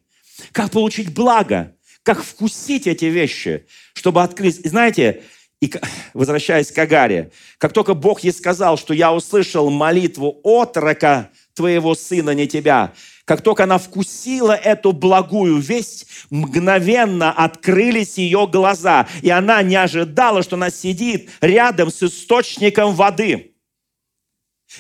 Как 0.52 0.72
получить 0.72 1.14
благо? 1.14 1.76
Как 2.04 2.24
вкусить 2.24 2.88
эти 2.88 3.06
вещи, 3.06 3.66
чтобы 3.94 4.22
открыть? 4.22 4.66
Знаете, 4.66 5.24
и 5.60 5.72
возвращаясь 6.14 6.72
к 6.72 6.78
Агаре, 6.78 7.32
как 7.58 7.74
только 7.74 7.94
Бог 7.94 8.22
ей 8.22 8.32
сказал, 8.32 8.78
что 8.78 8.94
я 8.94 9.14
услышал 9.14 9.70
молитву 9.70 10.40
отрока 10.44 11.32
твоего 11.54 11.96
сына, 11.96 12.32
не 12.32 12.48
тебя, 12.48 12.94
как 13.26 13.42
только 13.42 13.64
она 13.64 13.78
вкусила 13.78 14.54
эту 14.54 14.94
благую 14.94 15.58
весть, 15.58 16.08
мгновенно 16.30 17.32
открылись 17.32 18.18
ее 18.18 18.48
глаза, 18.48 19.08
и 19.22 19.30
она 19.30 19.64
не 19.64 19.76
ожидала, 19.76 20.44
что 20.44 20.56
она 20.56 20.70
сидит 20.70 21.30
рядом 21.42 21.92
с 21.92 22.04
источником 22.04 22.94
воды. 22.94 23.56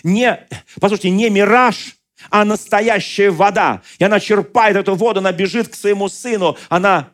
Не, 0.04 0.48
послушайте, 0.80 1.10
не 1.10 1.30
мираж, 1.30 1.97
а 2.30 2.46
настоящая 2.46 3.32
вода. 3.32 3.82
И 4.00 4.04
она 4.04 4.20
черпает 4.20 4.76
эту 4.76 4.96
воду, 4.96 5.20
она 5.20 5.32
бежит 5.32 5.70
к 5.70 5.76
своему 5.76 6.10
сыну, 6.10 6.58
она 6.70 7.12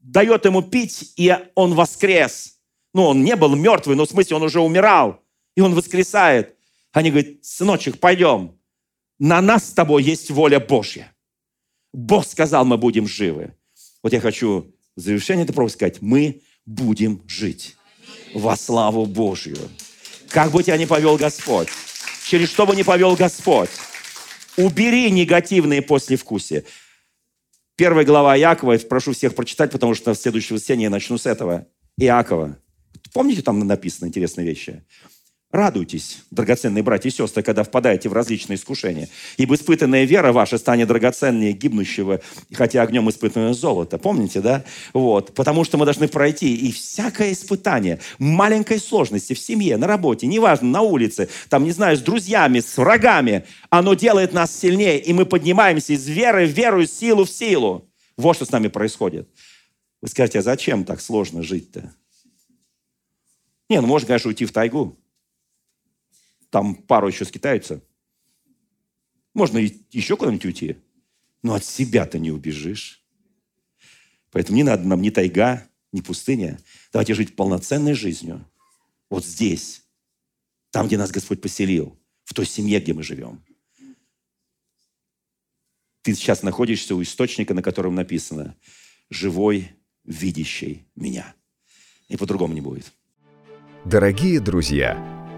дает 0.00 0.44
ему 0.44 0.62
пить, 0.62 1.12
и 1.16 1.36
он 1.54 1.74
воскрес. 1.74 2.58
Ну, 2.94 3.04
он 3.04 3.24
не 3.24 3.36
был 3.36 3.54
мертвый, 3.56 3.96
но 3.96 4.04
в 4.04 4.10
смысле 4.10 4.36
он 4.36 4.42
уже 4.42 4.60
умирал. 4.60 5.20
И 5.56 5.60
он 5.60 5.74
воскресает. 5.74 6.56
Они 6.92 7.10
говорят, 7.10 7.42
сыночек, 7.42 7.98
пойдем. 7.98 8.58
На 9.18 9.40
нас 9.40 9.68
с 9.68 9.72
тобой 9.72 10.02
есть 10.02 10.30
воля 10.30 10.60
Божья. 10.60 11.12
Бог 11.92 12.26
сказал, 12.26 12.64
мы 12.64 12.76
будем 12.76 13.06
живы. 13.06 13.54
Вот 14.02 14.12
я 14.12 14.20
хочу 14.20 14.74
в 14.96 15.00
завершение 15.00 15.44
этого 15.44 15.68
сказать, 15.68 16.02
мы 16.02 16.42
будем 16.66 17.22
жить. 17.26 17.76
во 18.34 18.56
славу 18.56 19.06
Божью. 19.06 19.58
Как 20.28 20.50
бы 20.50 20.62
тебя 20.62 20.76
ни 20.78 20.86
повел 20.86 21.16
Господь, 21.16 21.68
через 22.24 22.48
что 22.48 22.66
бы 22.66 22.74
ни 22.74 22.82
повел 22.82 23.14
Господь, 23.14 23.70
убери 24.56 25.10
негативные 25.10 25.82
послевкусия. 25.82 26.64
Первая 27.76 28.04
глава 28.04 28.38
Иакова, 28.38 28.76
прошу 28.78 29.12
всех 29.12 29.34
прочитать, 29.34 29.72
потому 29.72 29.94
что 29.94 30.14
в 30.14 30.18
следующее 30.18 30.56
воскресенье 30.56 30.84
я 30.84 30.90
начну 30.90 31.18
с 31.18 31.26
этого. 31.26 31.66
Иакова. 31.98 32.58
Помните, 33.12 33.42
там 33.42 33.58
написаны 33.66 34.08
интересные 34.08 34.46
вещи? 34.46 34.84
Радуйтесь, 35.52 36.22
драгоценные 36.30 36.82
братья 36.82 37.10
и 37.10 37.12
сестры, 37.12 37.42
когда 37.42 37.62
впадаете 37.62 38.08
в 38.08 38.14
различные 38.14 38.56
искушения. 38.56 39.10
Ибо 39.36 39.54
испытанная 39.54 40.04
вера 40.04 40.32
ваша 40.32 40.56
станет 40.56 40.88
драгоценнее 40.88 41.52
гибнущего, 41.52 42.22
хотя 42.54 42.80
огнем 42.80 43.10
испытанное 43.10 43.52
золото. 43.52 43.98
Помните, 43.98 44.40
да? 44.40 44.64
Вот. 44.94 45.34
Потому 45.34 45.64
что 45.64 45.76
мы 45.76 45.84
должны 45.84 46.08
пройти 46.08 46.56
и 46.56 46.72
всякое 46.72 47.32
испытание, 47.32 48.00
маленькой 48.18 48.80
сложности 48.80 49.34
в 49.34 49.38
семье, 49.38 49.76
на 49.76 49.86
работе, 49.86 50.26
неважно, 50.26 50.68
на 50.68 50.80
улице, 50.80 51.28
там, 51.50 51.64
не 51.64 51.72
знаю, 51.72 51.98
с 51.98 52.00
друзьями, 52.00 52.60
с 52.60 52.78
врагами, 52.78 53.44
оно 53.68 53.92
делает 53.92 54.32
нас 54.32 54.58
сильнее, 54.58 54.98
и 54.98 55.12
мы 55.12 55.26
поднимаемся 55.26 55.92
из 55.92 56.08
веры 56.08 56.46
в 56.46 56.50
веру, 56.50 56.80
из 56.80 56.98
силу 56.98 57.26
в 57.26 57.30
силу. 57.30 57.90
Вот 58.16 58.36
что 58.36 58.46
с 58.46 58.52
нами 58.52 58.68
происходит. 58.68 59.28
Вы 60.00 60.08
скажете, 60.08 60.38
а 60.38 60.42
зачем 60.42 60.86
так 60.86 61.02
сложно 61.02 61.42
жить-то? 61.42 61.92
Не, 63.68 63.82
ну 63.82 63.86
можно, 63.86 64.08
конечно, 64.08 64.28
уйти 64.28 64.46
в 64.46 64.52
тайгу. 64.52 64.96
Там 66.52 66.74
пару 66.74 67.08
еще 67.08 67.24
скитаются. 67.24 67.82
Можно 69.32 69.56
еще 69.56 70.18
куда-нибудь 70.18 70.44
уйти. 70.44 70.76
Но 71.42 71.54
от 71.54 71.64
себя-то 71.64 72.18
не 72.18 72.30
убежишь. 72.30 73.02
Поэтому 74.30 74.56
не 74.56 74.62
надо 74.62 74.86
нам 74.86 75.00
ни 75.00 75.08
тайга, 75.08 75.66
ни 75.92 76.02
пустыня. 76.02 76.60
Давайте 76.92 77.14
жить 77.14 77.36
полноценной 77.36 77.94
жизнью. 77.94 78.46
Вот 79.08 79.24
здесь. 79.24 79.82
Там, 80.70 80.88
где 80.88 80.98
нас 80.98 81.10
Господь 81.10 81.40
поселил. 81.40 81.98
В 82.24 82.34
той 82.34 82.44
семье, 82.44 82.80
где 82.80 82.92
мы 82.92 83.02
живем. 83.02 83.42
Ты 86.02 86.14
сейчас 86.14 86.42
находишься 86.42 86.94
у 86.94 87.02
источника, 87.02 87.54
на 87.54 87.62
котором 87.62 87.94
написано 87.94 88.58
«Живой, 89.08 89.70
видящий 90.04 90.86
меня». 90.96 91.34
И 92.08 92.18
по-другому 92.18 92.52
не 92.52 92.60
будет. 92.60 92.92
Дорогие 93.86 94.38
друзья, 94.38 95.21